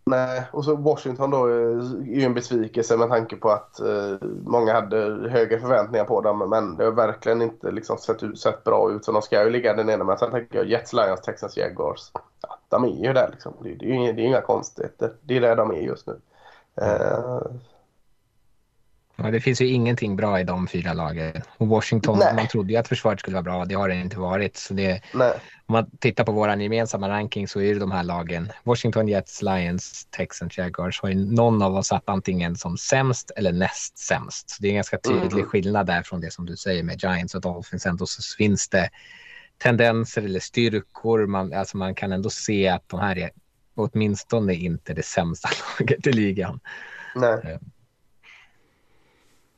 Nej, 0.06 0.44
och 0.52 0.64
så 0.64 0.76
Washington 0.76 1.30
då 1.30 1.48
eh, 1.48 1.54
är 1.54 2.14
ju 2.14 2.22
en 2.22 2.34
besvikelse 2.34 2.96
med 2.96 3.08
tanke 3.08 3.36
på 3.36 3.50
att 3.50 3.80
eh, 3.80 4.28
många 4.44 4.72
hade 4.72 5.28
högre 5.30 5.60
förväntningar 5.60 6.04
på 6.04 6.20
dem. 6.20 6.50
Men 6.50 6.76
det 6.76 6.84
har 6.84 6.92
verkligen 6.92 7.42
inte 7.42 7.70
liksom 7.70 7.98
sett, 7.98 8.22
ut, 8.22 8.38
sett 8.38 8.64
bra 8.64 8.92
ut. 8.92 9.04
Så 9.04 9.12
de 9.12 9.22
ska 9.22 9.44
ju 9.44 9.50
ligga 9.50 9.74
där 9.74 9.84
nere. 9.84 10.04
Men 10.04 10.18
sen 10.18 10.30
tänker 10.30 10.58
jag 10.58 10.68
Jets, 10.68 10.92
Lions, 10.92 11.20
Texans, 11.20 11.56
Jaguars. 11.56 12.10
Ja, 12.42 12.58
de 12.68 12.84
är 12.84 13.06
ju 13.06 13.12
där 13.12 13.28
liksom. 13.32 13.54
Det, 13.62 13.74
det, 13.74 13.84
är 13.84 13.88
ju 13.88 13.94
inga, 13.94 14.12
det 14.12 14.22
är 14.22 14.26
inga 14.26 14.40
konstigheter. 14.40 15.12
Det 15.20 15.36
är 15.36 15.40
där 15.40 15.56
de 15.56 15.70
är 15.70 15.80
just 15.80 16.06
nu. 16.06 16.20
Eh, 16.76 17.33
Ja, 19.24 19.30
det 19.30 19.40
finns 19.40 19.60
ju 19.60 19.66
ingenting 19.68 20.16
bra 20.16 20.40
i 20.40 20.44
de 20.44 20.66
fyra 20.68 20.92
lagen. 20.92 21.32
Och 21.56 21.68
Washington, 21.68 22.18
Nej. 22.18 22.34
man 22.34 22.48
trodde 22.48 22.72
ju 22.72 22.78
att 22.78 22.88
försvaret 22.88 23.20
skulle 23.20 23.34
vara 23.34 23.42
bra. 23.42 23.64
Det 23.64 23.74
har 23.74 23.88
det 23.88 23.94
inte 23.94 24.18
varit. 24.18 24.56
Så 24.56 24.74
det, 24.74 25.00
om 25.66 25.72
man 25.72 25.90
tittar 25.98 26.24
på 26.24 26.32
vår 26.32 26.48
gemensamma 26.62 27.08
ranking 27.08 27.48
så 27.48 27.60
är 27.60 27.74
det 27.74 27.80
de 27.80 27.92
här 27.92 28.02
lagen. 28.02 28.52
Washington, 28.64 29.08
Jets, 29.08 29.42
Lions, 29.42 30.06
Texans, 30.10 30.58
Jaguars 30.58 31.00
har 31.02 31.08
ju 31.08 31.14
någon 31.14 31.62
av 31.62 31.76
oss 31.76 31.86
satt 31.86 32.02
antingen 32.06 32.56
som 32.56 32.76
sämst 32.76 33.30
eller 33.36 33.52
näst 33.52 33.98
sämst. 33.98 34.50
Så 34.50 34.62
det 34.62 34.68
är 34.68 34.70
en 34.70 34.74
ganska 34.76 34.98
tydlig 34.98 35.32
Mm. 35.32 35.46
skillnad 35.46 35.86
där 35.86 36.02
från 36.02 36.20
det 36.20 36.30
som 36.32 36.46
du 36.46 36.56
säger 36.56 36.82
med 36.82 37.02
Giants 37.02 37.34
och 37.34 37.40
Dolphins. 37.40 37.86
Ändå 37.86 38.06
så 38.06 38.36
finns 38.36 38.68
det 38.68 38.90
tendenser 39.58 40.22
eller 40.22 40.40
styrkor. 40.40 41.26
Man, 41.26 41.52
alltså 41.52 41.76
man 41.76 41.94
kan 41.94 42.12
ändå 42.12 42.30
se 42.30 42.68
att 42.68 42.88
de 42.88 43.00
här 43.00 43.18
är 43.18 43.30
åtminstone 43.74 44.54
inte 44.54 44.94
det 44.94 45.04
sämsta 45.04 45.48
laget 45.78 46.06
i 46.06 46.12
ligan. 46.12 46.60
Nej. 47.14 47.58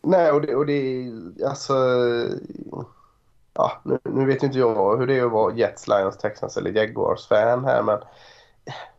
Nej, 0.07 0.33
och 0.33 0.41
det, 0.41 0.55
och 0.55 0.67
det 0.67 1.11
alltså... 1.47 1.75
Ja, 3.55 3.73
nu, 3.83 3.99
nu 4.05 4.27
vet 4.27 4.43
inte 4.43 4.59
jag 4.59 4.97
hur 4.97 5.07
det 5.07 5.19
är 5.19 5.25
att 5.25 5.33
vara 5.33 5.55
Jets, 5.55 5.89
Lions, 5.89 6.19
Texans 6.19 6.57
eller 6.57 6.71
Jaguars-fan 6.71 7.65
här, 7.65 7.83
men 7.83 7.99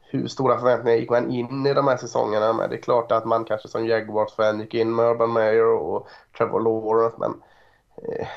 hur 0.01 0.27
stora 0.27 0.57
förväntningar 0.57 0.97
gick 0.97 1.09
man 1.09 1.31
in 1.31 1.65
i 1.65 1.73
de 1.73 1.87
här 1.87 1.97
säsongerna 1.97 2.53
med? 2.53 2.69
Det 2.69 2.75
är 2.75 2.81
klart 2.81 3.11
att 3.11 3.25
man 3.25 3.45
kanske 3.45 3.67
som 3.67 3.85
Jaguars-fan 3.85 4.59
gick 4.59 4.73
in 4.73 4.95
med 4.95 5.05
Urban 5.05 5.33
Meyer 5.33 5.65
och 5.65 6.07
Trevor 6.37 6.61
Lawrence, 6.61 7.17
men 7.19 7.33
eh, 8.03 8.27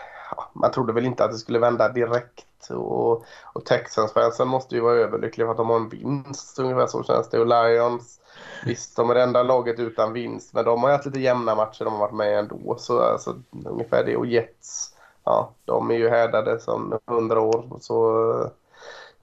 man 0.52 0.70
trodde 0.70 0.92
väl 0.92 1.06
inte 1.06 1.24
att 1.24 1.30
det 1.30 1.38
skulle 1.38 1.58
vända 1.58 1.88
direkt. 1.88 2.70
Och, 2.70 3.24
och 3.52 3.64
Texans-fansen 3.64 4.48
måste 4.48 4.74
ju 4.74 4.80
vara 4.80 4.96
överlyckliga 4.96 5.46
för 5.46 5.50
att 5.50 5.56
de 5.56 5.68
har 5.68 5.76
en 5.76 5.88
vinst, 5.88 6.58
ungefär 6.58 6.86
så 6.86 7.02
känns 7.02 7.30
det. 7.30 7.38
Och 7.40 7.46
Lions, 7.46 8.19
visst 8.64 8.96
de 8.96 9.10
är 9.10 9.14
det 9.14 9.22
enda 9.22 9.42
laget 9.42 9.78
utan 9.78 10.12
vinst, 10.12 10.54
men 10.54 10.64
de 10.64 10.82
har 10.82 10.90
haft 10.90 11.06
lite 11.06 11.20
jämna 11.20 11.54
matcher, 11.54 11.84
de 11.84 11.92
har 11.92 12.00
varit 12.00 12.14
med 12.14 12.38
ändå. 12.38 12.76
Så 12.78 13.00
alltså, 13.00 13.36
ungefär 13.64 14.04
det. 14.04 14.16
Och 14.16 14.26
Jets, 14.26 14.94
ja, 15.24 15.54
de 15.64 15.90
är 15.90 15.94
ju 15.94 16.08
härdade 16.08 16.60
som 16.60 16.98
hundra 17.06 17.40
år. 17.40 17.78
Så 17.80 17.94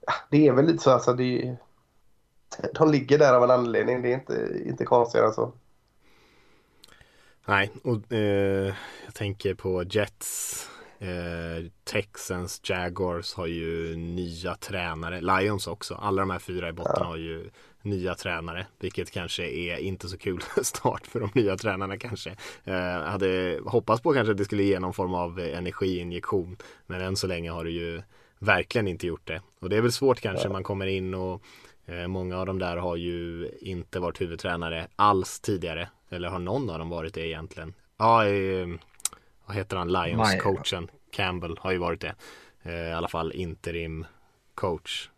ja, 0.06 0.12
det 0.30 0.48
är 0.48 0.52
väl 0.52 0.66
lite 0.66 0.82
så, 0.82 0.90
alltså 0.90 1.12
det 1.12 1.56
de 2.74 2.90
ligger 2.90 3.18
där 3.18 3.34
av 3.34 3.44
en 3.44 3.50
anledning. 3.50 4.02
Det 4.02 4.08
är 4.08 4.14
inte, 4.14 4.62
inte 4.66 4.84
konstigare 4.84 5.26
än 5.26 5.32
så. 5.32 5.52
Nej, 7.46 7.70
och 7.84 8.12
eh, 8.12 8.74
jag 9.04 9.14
tänker 9.14 9.54
på 9.54 9.82
Jets, 9.82 10.68
eh, 10.98 11.70
Texans, 11.84 12.60
Jaguars 12.64 13.34
har 13.34 13.46
ju 13.46 13.96
nya 13.96 14.54
tränare, 14.54 15.20
Lions 15.20 15.66
också. 15.66 15.94
Alla 15.94 16.22
de 16.22 16.30
här 16.30 16.38
fyra 16.38 16.68
i 16.68 16.72
botten 16.72 16.96
ja. 16.96 17.04
har 17.04 17.16
ju 17.16 17.50
nya 17.82 18.14
tränare, 18.14 18.66
vilket 18.78 19.10
kanske 19.10 19.42
är 19.50 19.76
inte 19.76 20.08
så 20.08 20.18
kul 20.18 20.40
start 20.62 21.06
för 21.06 21.20
de 21.20 21.30
nya 21.34 21.56
tränarna 21.56 21.98
kanske. 21.98 22.30
Eh, 22.64 23.02
hade 23.02 23.60
hoppats 23.64 24.02
på 24.02 24.12
kanske 24.12 24.30
att 24.30 24.38
det 24.38 24.44
skulle 24.44 24.62
ge 24.62 24.80
någon 24.80 24.94
form 24.94 25.14
av 25.14 25.40
energiinjektion, 25.40 26.56
men 26.86 27.00
än 27.00 27.16
så 27.16 27.26
länge 27.26 27.50
har 27.50 27.64
det 27.64 27.70
ju 27.70 28.02
verkligen 28.38 28.88
inte 28.88 29.06
gjort 29.06 29.26
det. 29.26 29.42
Och 29.60 29.68
det 29.68 29.76
är 29.76 29.80
väl 29.80 29.92
svårt 29.92 30.20
kanske, 30.20 30.48
man 30.48 30.62
kommer 30.62 30.86
in 30.86 31.14
och 31.14 31.42
Eh, 31.88 32.06
många 32.06 32.38
av 32.38 32.46
de 32.46 32.58
där 32.58 32.76
har 32.76 32.96
ju 32.96 33.50
inte 33.60 34.00
varit 34.00 34.20
huvudtränare 34.20 34.88
alls 34.96 35.40
tidigare. 35.40 35.88
Eller 36.10 36.28
har 36.28 36.38
någon 36.38 36.70
av 36.70 36.78
dem 36.78 36.88
varit 36.88 37.14
det 37.14 37.26
egentligen? 37.26 37.74
Ja, 37.96 38.26
eh, 38.26 38.68
vad 39.46 39.56
heter 39.56 39.76
han? 39.76 39.88
Lions-coachen 39.88 40.88
Campbell 41.10 41.58
har 41.60 41.72
ju 41.72 41.78
varit 41.78 42.00
det. 42.00 42.14
Eh, 42.62 42.72
I 42.72 42.92
alla 42.92 43.08
fall 43.08 43.32
interim 43.32 44.06
coach. 44.54 45.10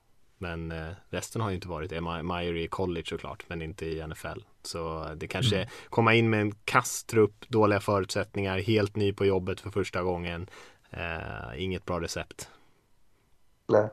Men 0.43 0.73
resten 1.11 1.43
har 1.43 1.51
ju 1.51 1.55
inte 1.55 1.69
varit 1.69 1.91
det. 1.91 2.01
Meyer 2.01 2.57
i 2.57 2.69
college 2.69 3.07
såklart, 3.07 3.45
men 3.49 3.63
inte 3.63 3.87
i 3.87 4.07
NFL. 4.07 4.41
Så 4.63 5.09
det 5.17 5.27
kanske 5.27 5.57
mm. 5.57 5.69
komma 5.89 6.15
in 6.15 6.31
med 6.31 6.41
en 6.41 6.53
kastrupp, 6.65 7.45
dåliga 7.49 7.81
förutsättningar, 7.81 8.59
helt 8.59 8.97
ny 8.97 9.13
på 9.13 9.27
jobbet 9.27 9.61
för 9.61 9.71
första 9.71 10.03
gången. 10.03 10.51
inget 11.57 11.85
bra 11.85 12.01
recept. 12.01 12.49
Nej. 13.69 13.89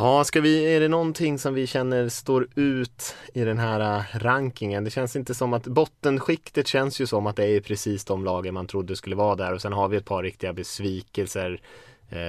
Ja, 0.00 0.24
ska 0.24 0.40
vi, 0.40 0.74
är 0.74 0.80
det 0.80 0.88
någonting 0.88 1.38
som 1.38 1.54
vi 1.54 1.66
känner 1.66 2.08
står 2.08 2.48
ut 2.54 3.16
i 3.34 3.44
den 3.44 3.58
här 3.58 3.98
äh, 3.98 4.18
rankingen? 4.18 4.84
Det 4.84 4.90
känns 4.90 5.16
inte 5.16 5.34
som 5.34 5.52
att 5.52 5.66
bottenskiktet 5.66 6.66
känns 6.66 7.00
ju 7.00 7.06
som 7.06 7.26
att 7.26 7.36
det 7.36 7.44
är 7.44 7.60
precis 7.60 8.04
de 8.04 8.24
lagen 8.24 8.54
man 8.54 8.66
trodde 8.66 8.96
skulle 8.96 9.16
vara 9.16 9.36
där 9.36 9.52
och 9.52 9.62
sen 9.62 9.72
har 9.72 9.88
vi 9.88 9.96
ett 9.96 10.04
par 10.04 10.22
riktiga 10.22 10.52
besvikelser 10.52 11.52
eh, 11.52 11.60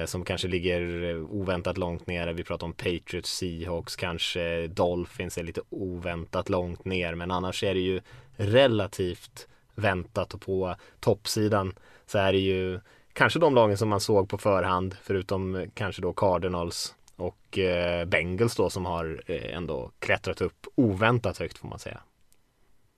som 0.06 0.24
kanske 0.24 0.48
ligger 0.48 1.16
oväntat 1.22 1.78
långt 1.78 2.06
nere. 2.06 2.32
Vi 2.32 2.44
pratar 2.44 2.66
om 2.66 2.72
Patriots, 2.72 3.36
Seahawks, 3.36 3.96
kanske 3.96 4.66
Dolphins 4.66 5.38
är 5.38 5.42
lite 5.42 5.60
oväntat 5.70 6.48
långt 6.48 6.84
ner 6.84 7.14
men 7.14 7.30
annars 7.30 7.64
är 7.64 7.74
det 7.74 7.80
ju 7.80 8.00
relativt 8.36 9.48
väntat 9.74 10.34
och 10.34 10.40
på 10.40 10.76
toppsidan 11.00 11.74
så 12.06 12.18
är 12.18 12.32
det 12.32 12.38
ju 12.38 12.80
kanske 13.12 13.38
de 13.38 13.54
lagen 13.54 13.78
som 13.78 13.88
man 13.88 14.00
såg 14.00 14.28
på 14.28 14.38
förhand 14.38 14.96
förutom 15.02 15.66
kanske 15.74 16.02
då 16.02 16.12
Cardinals 16.12 16.94
och 17.16 17.58
eh, 17.58 18.04
Bengals 18.04 18.56
då 18.56 18.70
som 18.70 18.86
har 18.86 19.22
eh, 19.26 19.56
ändå 19.56 19.90
klättrat 19.98 20.40
upp 20.40 20.66
oväntat 20.74 21.38
högt 21.38 21.58
får 21.58 21.68
man 21.68 21.78
säga. 21.78 22.00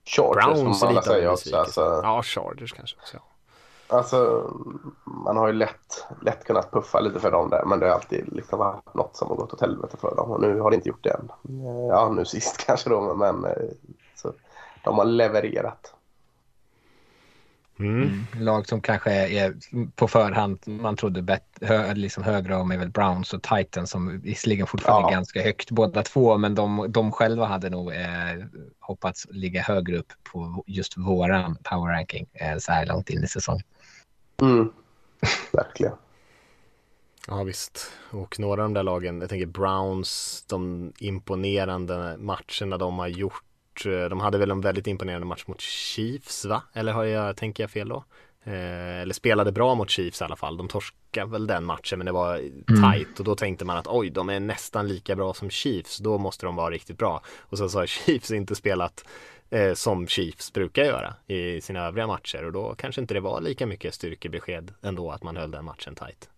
Chargers 0.04 0.44
Browns 0.44 0.80
får 0.80 0.92
man 0.92 1.02
säga 1.02 1.32
också. 1.32 1.56
Alltså, 1.56 1.80
ja, 1.80 2.22
Chargers 2.22 2.72
kanske 2.72 2.96
också. 3.00 3.16
Ja. 3.16 3.31
Alltså, 3.88 4.50
man 5.04 5.36
har 5.36 5.46
ju 5.46 5.52
lätt, 5.52 6.06
lätt 6.20 6.44
kunnat 6.44 6.70
puffa 6.70 7.00
lite 7.00 7.20
för 7.20 7.30
dem 7.30 7.50
där 7.50 7.64
men 7.64 7.80
det 7.80 7.86
har 7.86 7.94
alltid 7.94 8.32
liksom 8.32 8.58
varit 8.58 8.94
något 8.94 9.16
som 9.16 9.28
har 9.28 9.36
gått 9.36 9.52
åt 9.52 9.60
helvete 9.60 9.96
för 9.96 10.16
dem 10.16 10.30
och 10.30 10.40
nu 10.40 10.60
har 10.60 10.70
det 10.70 10.76
inte 10.76 10.88
gjort 10.88 11.04
det 11.04 11.10
än. 11.10 11.30
Eh, 11.48 11.86
ja, 11.88 12.08
nu 12.16 12.24
sist 12.24 12.56
kanske 12.66 12.90
då 12.90 13.14
men 13.14 13.44
eh, 13.44 13.52
så, 14.14 14.32
de 14.84 14.98
har 14.98 15.04
levererat. 15.04 15.94
Mm. 17.82 18.02
mm. 18.02 18.44
Lag 18.44 18.68
som 18.68 18.80
kanske 18.80 19.10
är 19.12 19.54
på 19.96 20.08
förhand, 20.08 20.58
man 20.66 20.96
trodde 20.96 21.22
bet, 21.22 21.42
hö, 21.60 21.94
liksom 21.94 22.24
högre 22.24 22.56
om 22.56 22.70
är 22.70 22.78
väl 22.78 22.90
Browns 22.90 23.32
och 23.32 23.42
Titans 23.42 23.90
som 23.90 24.20
visserligen 24.20 24.66
fortfarande 24.66 25.06
ja. 25.06 25.10
är 25.10 25.14
ganska 25.14 25.42
högt 25.42 25.70
båda 25.70 26.02
två, 26.02 26.38
men 26.38 26.54
de, 26.54 26.86
de 26.88 27.12
själva 27.12 27.46
hade 27.46 27.70
nog 27.70 27.92
eh, 27.94 28.44
hoppats 28.80 29.26
ligga 29.30 29.62
högre 29.62 29.98
upp 29.98 30.12
på 30.32 30.64
just 30.66 30.96
våran 30.96 31.56
power 31.62 31.92
ranking 31.92 32.26
eh, 32.32 32.58
så 32.58 32.72
här 32.72 32.86
långt 32.86 33.10
in 33.10 33.24
i 33.24 33.28
säsongen. 33.28 33.64
Mm. 34.42 34.72
Verkligen. 35.52 35.92
Ja 37.28 37.42
visst, 37.42 37.92
och 38.10 38.40
några 38.40 38.62
av 38.62 38.68
de 38.68 38.74
där 38.74 38.82
lagen, 38.82 39.20
jag 39.20 39.30
tänker 39.30 39.46
Browns, 39.46 40.44
de 40.48 40.92
imponerande 40.98 42.16
matcherna 42.18 42.78
de 42.78 42.98
har 42.98 43.08
gjort 43.08 43.44
Eh, 43.86 44.08
de 44.08 44.20
hade 44.20 44.38
väl 44.38 44.50
en 44.50 44.60
väldigt 44.60 44.86
imponerande 44.86 45.26
match 45.26 45.44
mot 45.46 45.60
Chiefs 45.60 46.44
va? 46.44 46.62
Eller 46.72 46.92
har 46.92 47.04
jag, 47.04 47.36
tänker 47.36 47.62
jag 47.62 47.70
fel 47.70 47.88
då? 47.88 48.04
Eh, 48.44 49.00
eller 49.00 49.14
spelade 49.14 49.52
bra 49.52 49.74
mot 49.74 49.90
Chiefs 49.90 50.20
i 50.20 50.24
alla 50.24 50.36
fall. 50.36 50.56
De 50.56 50.68
torskade 50.68 51.30
väl 51.30 51.46
den 51.46 51.64
matchen 51.64 51.98
men 51.98 52.06
det 52.06 52.12
var 52.12 52.36
mm. 52.36 52.62
tight 52.66 53.18
och 53.18 53.24
då 53.24 53.34
tänkte 53.34 53.64
man 53.64 53.76
att 53.76 53.86
oj, 53.86 54.10
de 54.10 54.28
är 54.28 54.40
nästan 54.40 54.88
lika 54.88 55.16
bra 55.16 55.34
som 55.34 55.50
Chiefs. 55.50 55.98
Då 55.98 56.18
måste 56.18 56.46
de 56.46 56.56
vara 56.56 56.70
riktigt 56.70 56.98
bra. 56.98 57.22
Och 57.40 57.58
sen 57.58 57.70
så 57.70 57.78
har 57.78 57.86
Chiefs 58.06 58.30
inte 58.30 58.54
spelat 58.54 59.04
eh, 59.50 59.74
som 59.74 60.06
Chiefs 60.06 60.52
brukar 60.52 60.84
göra 60.84 61.14
i 61.26 61.60
sina 61.60 61.86
övriga 61.86 62.06
matcher 62.06 62.44
och 62.44 62.52
då 62.52 62.74
kanske 62.74 63.00
inte 63.00 63.14
det 63.14 63.20
var 63.20 63.40
lika 63.40 63.66
mycket 63.66 63.94
styrkebesked 63.94 64.74
ändå 64.82 65.10
att 65.10 65.22
man 65.22 65.36
höll 65.36 65.50
den 65.50 65.64
matchen 65.64 65.94
tight. 65.94 66.28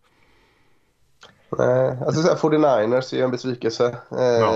Nej, 1.59 1.99
alltså 2.07 2.49
49ers 2.49 3.14
är 3.14 3.18
ju 3.18 3.24
en 3.24 3.30
besvikelse. 3.30 3.97
Ja. 4.11 4.55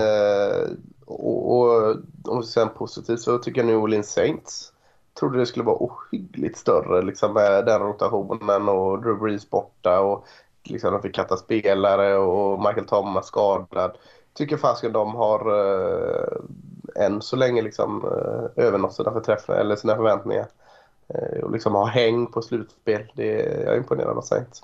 Och, 1.09 1.59
och 1.59 1.95
om 2.23 2.39
vi 2.39 2.43
ska 2.43 2.51
säga 2.53 2.67
positivt 2.67 3.19
så 3.19 3.37
tycker 3.37 3.61
jag 3.61 3.67
New 3.67 3.77
Orleans 3.77 4.11
Saints 4.11 4.73
trodde 5.19 5.39
det 5.39 5.45
skulle 5.45 5.65
vara 5.65 5.77
ohyggligt 5.79 6.57
större 6.57 7.01
liksom, 7.01 7.33
med 7.33 7.65
den 7.65 7.81
rotationen 7.81 8.69
och 8.69 9.01
Drew 9.01 9.19
Brees 9.19 9.49
borta 9.49 9.99
och 9.99 10.25
liksom, 10.63 10.93
de 10.93 11.01
fick 11.01 11.15
katta 11.15 11.37
spelare 11.37 12.17
och 12.17 12.59
Michael 12.59 12.87
Thomas 12.87 13.27
skadad. 13.27 13.97
Tycker 14.33 14.57
fasiken 14.57 14.93
de 14.93 15.15
har 15.15 15.39
eh, 15.59 17.05
än 17.05 17.21
så 17.21 17.35
länge 17.35 17.61
liksom, 17.61 18.03
eh, 18.05 18.65
övernått 18.65 18.93
sina, 18.93 19.11
förträff- 19.11 19.51
eller 19.59 19.75
sina 19.75 19.95
förväntningar. 19.95 20.47
Eh, 21.07 21.43
och 21.43 21.51
liksom 21.51 21.75
har 21.75 21.87
häng 21.87 22.27
på 22.27 22.41
slutspel. 22.41 23.11
Det, 23.13 23.25
jag 23.65 23.73
är 23.73 23.77
imponerad 23.77 24.17
av 24.17 24.21
Saints. 24.21 24.63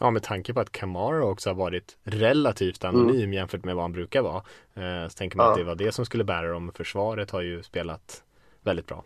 Ja, 0.00 0.10
med 0.10 0.22
tanke 0.22 0.54
på 0.54 0.60
att 0.60 0.72
Kamara 0.72 1.24
också 1.24 1.50
har 1.50 1.54
varit 1.54 1.96
relativt 2.04 2.84
anonym 2.84 3.16
mm. 3.16 3.32
jämfört 3.32 3.64
med 3.64 3.74
vad 3.74 3.84
han 3.84 3.92
brukar 3.92 4.22
vara. 4.22 4.42
Eh, 4.74 5.08
så 5.08 5.16
tänker 5.16 5.36
man 5.36 5.46
ja. 5.46 5.52
att 5.52 5.58
det 5.58 5.64
var 5.64 5.74
det 5.74 5.92
som 5.92 6.06
skulle 6.06 6.24
bära 6.24 6.48
dem. 6.48 6.72
Försvaret 6.74 7.30
har 7.30 7.40
ju 7.40 7.62
spelat 7.62 8.22
väldigt 8.62 8.86
bra. 8.86 9.04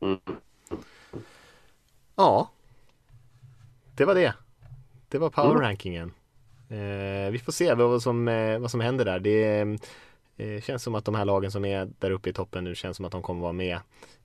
Mm. 0.00 0.18
Ja, 2.16 2.50
det 3.96 4.04
var 4.04 4.14
det. 4.14 4.34
Det 5.08 5.18
var 5.18 5.30
power-rankingen. 5.30 6.12
Mm. 6.68 7.26
Eh, 7.26 7.30
vi 7.30 7.38
får 7.38 7.52
se 7.52 7.74
vad 7.74 8.02
som, 8.02 8.28
eh, 8.28 8.58
vad 8.58 8.70
som 8.70 8.80
händer 8.80 9.04
där. 9.04 9.18
Det 9.18 9.78
eh, 10.40 10.60
känns 10.60 10.82
som 10.82 10.94
att 10.94 11.04
de 11.04 11.14
här 11.14 11.24
lagen 11.24 11.50
som 11.50 11.64
är 11.64 11.88
där 11.98 12.10
uppe 12.10 12.30
i 12.30 12.32
toppen 12.32 12.64
nu 12.64 12.74
känns 12.74 12.96
som 12.96 13.06
att 13.06 13.12
de 13.12 13.22
kommer 13.22 13.40
vara 13.40 13.52
med 13.52 13.78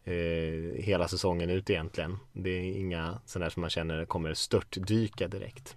eh, 0.03 0.83
hela 0.83 1.07
säsongen 1.07 1.49
ut 1.49 1.69
egentligen. 1.69 2.17
Det 2.33 2.49
är 2.49 2.79
inga 2.79 3.19
sådana 3.25 3.49
som 3.49 3.61
man 3.61 3.69
känner 3.69 4.05
kommer 4.05 4.33
störtdyka 4.33 5.27
direkt. 5.27 5.75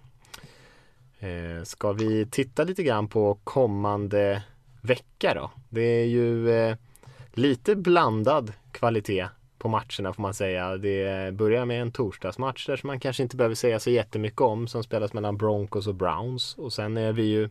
Eh, 1.19 1.63
ska 1.63 1.91
vi 1.91 2.25
titta 2.25 2.63
lite 2.63 2.83
grann 2.83 3.07
på 3.07 3.39
kommande 3.43 4.43
vecka 4.81 5.33
då? 5.33 5.51
Det 5.69 5.81
är 5.81 6.05
ju 6.05 6.51
eh, 6.51 6.75
lite 7.33 7.75
blandad 7.75 8.53
kvalitet 8.71 9.27
på 9.57 9.67
matcherna 9.67 10.13
får 10.13 10.21
man 10.21 10.33
säga. 10.33 10.77
Det 10.77 11.33
börjar 11.33 11.65
med 11.65 11.81
en 11.81 11.91
torsdagsmatch 11.91 12.67
där 12.67 12.75
som 12.75 12.87
man 12.87 12.99
kanske 12.99 13.23
inte 13.23 13.35
behöver 13.35 13.55
säga 13.55 13.79
så 13.79 13.89
jättemycket 13.89 14.41
om 14.41 14.67
som 14.67 14.83
spelas 14.83 15.13
mellan 15.13 15.37
Broncos 15.37 15.87
och 15.87 15.95
Browns 15.95 16.57
och 16.57 16.73
sen 16.73 16.97
är 16.97 17.13
vi 17.13 17.23
ju 17.23 17.49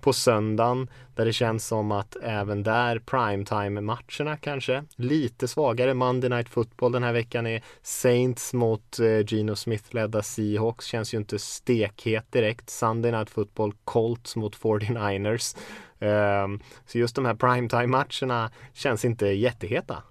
på 0.00 0.12
söndagen 0.12 0.88
där 1.14 1.24
det 1.24 1.32
känns 1.32 1.66
som 1.66 1.92
att 1.92 2.16
även 2.22 2.62
där 2.62 2.98
primetime-matcherna 2.98 4.36
kanske 4.36 4.84
lite 4.96 5.48
svagare. 5.48 5.94
Monday 5.94 6.30
Night 6.30 6.48
Football 6.48 6.92
den 6.92 7.02
här 7.02 7.12
veckan 7.12 7.46
är 7.46 7.62
Saints 7.82 8.52
mot 8.52 8.98
eh, 8.98 9.26
Gino 9.26 9.56
Smith-ledda 9.56 10.22
Seahawks 10.22 10.86
känns 10.86 11.14
ju 11.14 11.18
inte 11.18 11.38
stekhet 11.38 12.32
direkt. 12.32 12.70
Sunday 12.70 13.12
Night 13.12 13.30
Football 13.30 13.72
Colts 13.84 14.36
mot 14.36 14.56
49ers. 14.56 15.56
Ehm, 16.00 16.60
så 16.86 16.98
just 16.98 17.16
de 17.16 17.24
här 17.24 17.34
primetime-matcherna 17.34 18.50
känns 18.72 19.04
inte 19.04 19.26
jätteheta. 19.26 20.02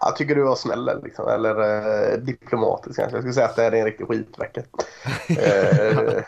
Jag 0.00 0.16
tycker 0.16 0.34
du 0.34 0.42
var 0.42 0.56
snäll 0.56 1.02
liksom, 1.04 1.28
eller 1.28 1.60
eh, 2.12 2.18
diplomatisk 2.18 2.98
kanske. 3.00 3.16
Jag 3.16 3.22
skulle 3.22 3.34
säga 3.34 3.46
att 3.46 3.56
det 3.56 3.62
här 3.62 3.72
är 3.72 3.78
en 3.78 3.84
riktig 3.84 4.06
skitvecka. 4.06 4.60
eh, 5.28 6.22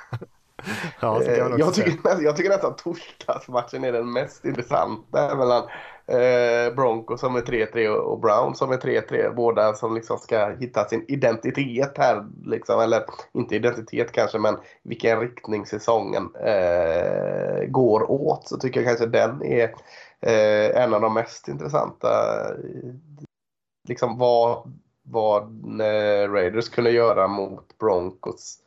Ja, 1.00 1.12
man 1.12 1.16
också 1.16 1.58
jag, 1.58 1.74
tycker, 1.74 2.22
jag 2.22 2.36
tycker 2.36 2.50
nästan 2.50 2.76
torsdagsmatchen 2.76 3.84
är 3.84 3.92
den 3.92 4.12
mest 4.12 4.44
intressanta 4.44 5.36
mellan 5.36 5.62
eh, 6.10 6.74
Broncos 6.74 7.20
som 7.20 7.36
är 7.36 7.40
3-3 7.40 7.88
och, 7.88 8.12
och 8.12 8.20
Brown 8.20 8.54
som 8.54 8.72
är 8.72 8.76
3-3. 8.76 9.34
Båda 9.34 9.74
som 9.74 9.94
liksom 9.94 10.18
ska 10.18 10.50
hitta 10.60 10.88
sin 10.88 11.04
identitet 11.08 11.98
här. 11.98 12.26
Liksom. 12.44 12.80
Eller 12.80 13.04
inte 13.32 13.56
identitet 13.56 14.12
kanske, 14.12 14.38
men 14.38 14.56
vilken 14.82 15.20
riktning 15.20 15.66
säsongen 15.66 16.28
eh, 16.44 17.64
går 17.68 18.10
åt. 18.10 18.48
Så 18.48 18.56
tycker 18.56 18.80
jag 18.80 18.88
kanske 18.88 19.06
den 19.06 19.42
är 19.42 19.74
eh, 20.20 20.82
en 20.82 20.94
av 20.94 21.00
de 21.00 21.14
mest 21.14 21.48
intressanta. 21.48 22.08
Liksom 23.88 24.18
vad, 24.18 24.72
vad 25.02 25.42
eh, 25.80 26.32
Raiders 26.32 26.68
kunde 26.68 26.90
göra 26.90 27.28
mot 27.28 27.78
Broncos. 27.78 28.58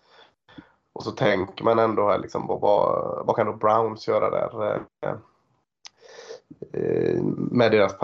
Och 0.94 1.04
så 1.04 1.12
tänker 1.12 1.64
man 1.64 1.80
ändå 1.80 2.10
här 2.10 2.20
liksom, 2.20 2.48
vad, 2.48 2.62
vad, 3.26 3.36
kan 3.36 3.46
då 3.46 3.54
Browns 3.54 4.08
göra 4.08 4.30
där? 4.30 4.76
Eh, 5.04 5.12
eh, 6.74 7.22
med 7.52 7.72
deras, 7.72 7.96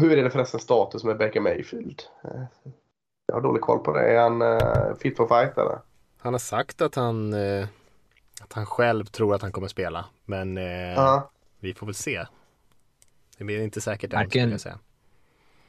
hur 0.00 0.18
är 0.18 0.24
det 0.24 0.30
förresten 0.30 0.60
status 0.60 1.04
med 1.04 1.18
Baker 1.18 1.40
Mayfield? 1.40 2.02
Eh, 2.24 2.40
jag 3.26 3.34
har 3.34 3.42
dålig 3.42 3.62
koll 3.62 3.78
på 3.78 3.92
det. 3.92 4.00
Är 4.00 4.20
han 4.20 4.96
fit 4.98 5.16
for 5.16 5.26
fight 5.28 5.58
eller? 5.58 5.78
Han 6.18 6.34
har 6.34 6.38
sagt 6.38 6.82
att 6.82 6.94
han, 6.94 7.34
att 8.42 8.52
han 8.52 8.66
själv 8.66 9.04
tror 9.04 9.34
att 9.34 9.42
han 9.42 9.52
kommer 9.52 9.68
spela. 9.68 10.04
Men 10.24 10.56
Ja. 10.56 11.30
vi 11.60 11.74
får 11.74 11.86
väl 11.86 11.94
se. 11.94 12.24
Det 13.38 13.44
blir 13.44 13.62
inte 13.62 13.80
säkert 13.80 14.12
än, 14.12 14.18
Varken- 14.18 14.30
skulle 14.30 14.50
jag 14.54 14.60
säga. 14.60 14.78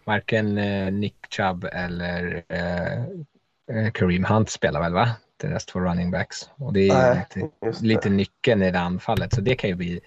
Varken 0.03 0.55
Nick 0.99 1.15
Chubb 1.29 1.65
eller 1.71 2.43
eh, 2.49 3.91
Kareem 3.93 4.23
Hunt 4.25 4.49
spelar 4.49 4.79
väl 4.81 4.93
va? 4.93 5.09
Deras 5.37 5.65
två 5.65 5.79
running 5.79 6.11
backs. 6.11 6.49
Och 6.55 6.73
det 6.73 6.89
är 6.89 6.93
Nej, 7.15 7.27
lite, 7.35 7.85
lite 7.85 8.09
nyckeln 8.09 8.63
i 8.63 8.71
det 8.71 8.79
anfallet. 8.79 9.33
Så 9.35 9.41
det 9.41 9.55
kan 9.55 9.69
ju 9.69 9.75
bli 9.75 10.01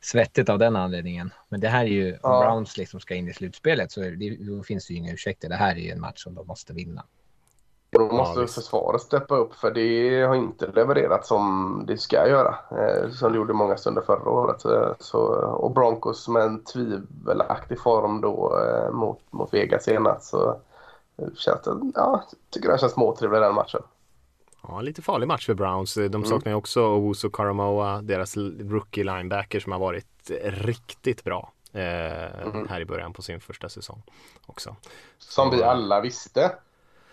svettigt 0.00 0.48
av 0.48 0.58
den 0.58 0.76
anledningen. 0.76 1.30
Men 1.48 1.60
det 1.60 1.68
här 1.68 1.84
är 1.84 1.88
ju, 1.88 2.12
om 2.12 2.18
Ja. 2.22 2.40
Browns 2.40 2.76
liksom 2.76 3.00
ska 3.00 3.14
in 3.14 3.28
i 3.28 3.34
slutspelet 3.34 3.92
så 3.92 4.00
det, 4.00 4.36
då 4.40 4.62
finns 4.62 4.86
det 4.86 4.92
ju 4.92 4.98
inga 4.98 5.12
ursäkter. 5.12 5.48
Det 5.48 5.54
här 5.54 5.72
är 5.76 5.80
ju 5.80 5.90
en 5.90 6.00
match 6.00 6.22
som 6.22 6.34
de 6.34 6.46
måste 6.46 6.72
vinna. 6.72 7.04
Då 7.90 8.12
måste 8.12 8.40
visst. 8.40 8.54
försvaret 8.54 9.00
steppa 9.00 9.36
upp 9.36 9.54
för 9.54 9.70
det 9.70 10.22
har 10.22 10.34
inte 10.34 10.66
levererat 10.66 11.26
som 11.26 11.84
det 11.86 11.98
ska 11.98 12.28
göra. 12.28 12.54
Eh, 12.70 13.10
som 13.10 13.32
det 13.32 13.38
gjorde 13.38 13.52
många 13.52 13.76
stunder 13.76 14.02
förra 14.02 14.30
året. 14.30 14.64
Eh, 14.64 14.92
så, 15.00 15.18
och 15.38 15.70
Broncos 15.70 16.28
med 16.28 16.42
en 16.42 16.64
tvivelaktig 16.64 17.80
form 17.80 18.20
då 18.20 18.58
eh, 18.58 18.90
mot, 18.90 19.18
mot 19.30 19.54
Vegas 19.54 19.84
senast. 19.84 20.24
Så 20.24 20.56
känns 21.36 21.62
det, 21.62 21.70
ja, 21.94 22.24
jag 22.30 22.38
tycker 22.50 22.68
den 22.68 22.78
känns 22.78 22.92
småtrevlig 22.92 23.40
den 23.40 23.54
matchen. 23.54 23.82
Ja, 24.68 24.80
lite 24.80 25.02
farlig 25.02 25.28
match 25.28 25.46
för 25.46 25.54
Browns. 25.54 25.98
De 26.10 26.24
saknar 26.24 26.52
ju 26.52 26.56
också 26.56 26.80
Owusu 26.80 27.30
Karamoa, 27.30 28.02
deras 28.02 28.36
rookie 28.58 29.04
linebacker 29.04 29.60
som 29.60 29.72
har 29.72 29.78
varit 29.78 30.30
riktigt 30.44 31.24
bra 31.24 31.52
eh, 31.72 31.80
här 32.68 32.80
i 32.80 32.84
början 32.84 33.12
på 33.12 33.22
sin 33.22 33.40
första 33.40 33.68
säsong 33.68 34.02
också. 34.46 34.76
Som 35.18 35.50
vi 35.50 35.58
Så- 35.58 35.64
alla 35.64 36.00
visste. 36.00 36.52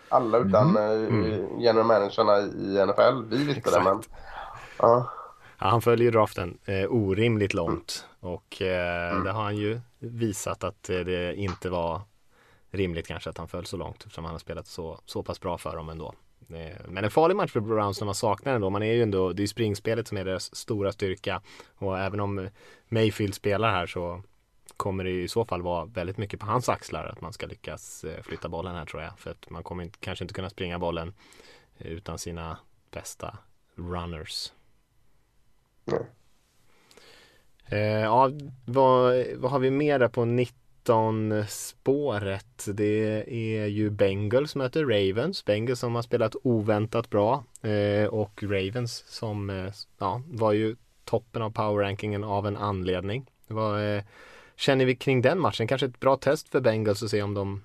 Alla 0.10 0.38
utan 0.38 0.78
mm. 0.78 1.60
general 1.60 1.86
managerna 1.86 2.40
i 2.40 2.86
NFL. 2.86 3.24
Vi 3.30 3.44
visste 3.44 3.72
det 3.72 3.84
men... 3.84 4.02
Ja. 4.78 5.10
Ja, 5.60 5.68
han 5.70 5.82
följer 5.82 6.12
draften 6.12 6.58
eh, 6.66 6.86
orimligt 6.90 7.54
långt 7.54 8.06
och 8.20 8.62
eh, 8.62 9.24
det 9.24 9.32
har 9.32 9.44
han 9.44 9.58
ju 9.58 9.80
visat 10.00 10.64
att 10.64 10.90
eh, 10.90 11.00
det 11.00 11.36
inte 11.36 11.70
var 11.70 12.02
rimligt 12.72 13.08
kanske 13.08 13.30
att 13.30 13.38
han 13.38 13.48
föll 13.48 13.66
så 13.66 13.78
långt 13.78 13.98
eftersom 13.98 14.26
han 14.26 14.34
har 14.34 14.40
spelat 14.40 14.68
så, 14.68 15.00
så 15.06 15.24
pass 15.24 15.40
bra 15.40 15.58
för 15.58 15.76
dem 15.76 15.90
ändå. 15.90 16.14
Eh, 16.50 16.78
Men 16.88 17.04
en 17.04 17.12
farlig 17.12 17.36
match 17.36 17.52
för 17.52 17.60
Browns 17.60 18.00
när 18.00 18.06
man 18.06 18.16
saknar 18.16 18.56
ändå. 18.56 18.70
Man 18.70 18.84
är 18.84 18.94
ju 18.94 19.04
ändå, 19.04 19.34
det 19.34 19.40
är 19.40 19.44
ju 19.44 19.48
springspelet 19.48 20.08
som 20.08 20.18
är 20.18 20.26
deras 20.26 20.56
stora 20.56 20.92
styrka 20.92 21.42
och 21.76 22.00
även 22.00 22.20
om 22.20 22.50
Mayfield 22.90 23.36
spelar 23.36 23.72
här 23.72 23.86
så 23.88 24.22
kommer 24.78 25.04
det 25.04 25.10
i 25.10 25.28
så 25.28 25.46
fall 25.46 25.62
vara 25.62 25.86
väldigt 25.86 26.18
mycket 26.18 26.40
på 26.40 26.46
hans 26.46 26.70
axlar 26.70 27.06
att 27.06 27.22
man 27.22 27.34
ska 27.34 27.48
lyckas 27.48 28.04
eh, 28.04 28.24
flytta 28.24 28.50
bollen 28.50 28.76
här 28.76 28.86
tror 28.86 29.04
jag. 29.04 29.20
För 29.20 29.32
att 29.32 29.50
man 29.50 29.64
kommer 29.64 29.84
inte, 29.84 30.00
kanske 30.00 30.24
inte 30.24 30.34
kunna 30.34 30.50
springa 30.50 30.80
bollen 30.80 31.14
eh, 31.78 31.88
utan 31.88 32.20
sina 32.20 32.58
bästa 32.92 33.38
runners. 33.76 34.52
Eh, 37.66 37.80
ja, 37.80 38.32
vad, 38.66 39.26
vad 39.36 39.52
har 39.52 39.60
vi 39.60 39.72
mer 39.72 40.00
där 40.00 40.08
på 40.08 40.26
19 40.26 40.63
spåret? 41.48 42.66
Det 42.74 43.24
är 43.28 43.66
ju 43.66 43.90
Bengals 43.90 44.56
möter 44.56 44.86
Ravens. 44.86 45.46
Bengals 45.46 45.80
som 45.80 45.96
har 45.96 46.02
spelat 46.02 46.36
oväntat 46.44 47.10
bra 47.10 47.44
eh, 47.62 48.06
och 48.06 48.44
Ravens 48.44 49.04
som 49.08 49.50
eh, 49.50 49.72
ja, 49.98 50.22
var 50.28 50.52
ju 50.52 50.76
toppen 51.06 51.42
av 51.42 51.50
powerrankingen 51.50 52.24
av 52.24 52.48
en 52.48 52.58
anledning. 52.58 53.26
Vad 53.48 53.96
eh, 53.96 54.04
känner 54.56 54.86
vi 54.86 54.96
kring 54.96 55.22
den 55.22 55.40
matchen? 55.40 55.68
Kanske 55.68 55.88
ett 55.88 56.00
bra 56.00 56.18
test 56.18 56.50
för 56.50 56.62
Bengals 56.62 57.04
att 57.04 57.10
se 57.10 57.22
om 57.22 57.34
de 57.34 57.64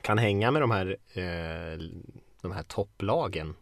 kan 0.00 0.18
hänga 0.18 0.50
med 0.50 0.62
de 0.62 0.70
här, 0.70 0.96
eh, 1.12 1.78
de 2.42 2.52
här 2.52 2.62
topplagen. 2.62 3.54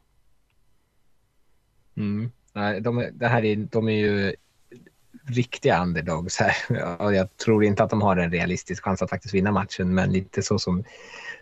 Mm. 1.97 2.31
Nej, 2.53 2.81
de, 2.81 3.09
det 3.12 3.26
här 3.26 3.45
är, 3.45 3.57
de 3.57 3.89
är 3.89 3.93
ju 3.93 4.35
riktiga 5.29 5.83
underdogs 5.83 6.39
här. 6.39 6.55
Och 6.99 7.14
jag 7.14 7.37
tror 7.37 7.64
inte 7.64 7.83
att 7.83 7.91
de 7.91 8.03
har 8.03 8.16
en 8.16 8.31
realistisk 8.31 8.85
chans 8.85 9.03
att 9.03 9.11
faktiskt 9.11 9.35
vinna 9.35 9.53
matchen, 9.53 9.95
men 9.95 10.12
lite 10.12 10.43
så 10.43 10.59
som, 10.59 10.85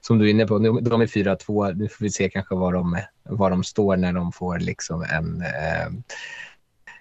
som 0.01 0.19
du 0.19 0.27
är 0.27 0.31
inne 0.31 0.47
på. 0.47 0.59
De, 0.59 1.01
är 1.01 1.07
4-2. 1.07 1.75
Nu 1.75 1.89
får 1.89 2.05
vi 2.05 2.11
se 2.11 2.31
kanske 2.31 2.55
var 2.55 2.73
de, 2.73 2.99
var 3.23 3.51
de 3.51 3.65
står 3.65 3.97
när 3.97 4.13
de 4.13 4.33
får 4.33 4.59
liksom 4.59 5.03
en 5.03 5.41
eh, 5.41 5.93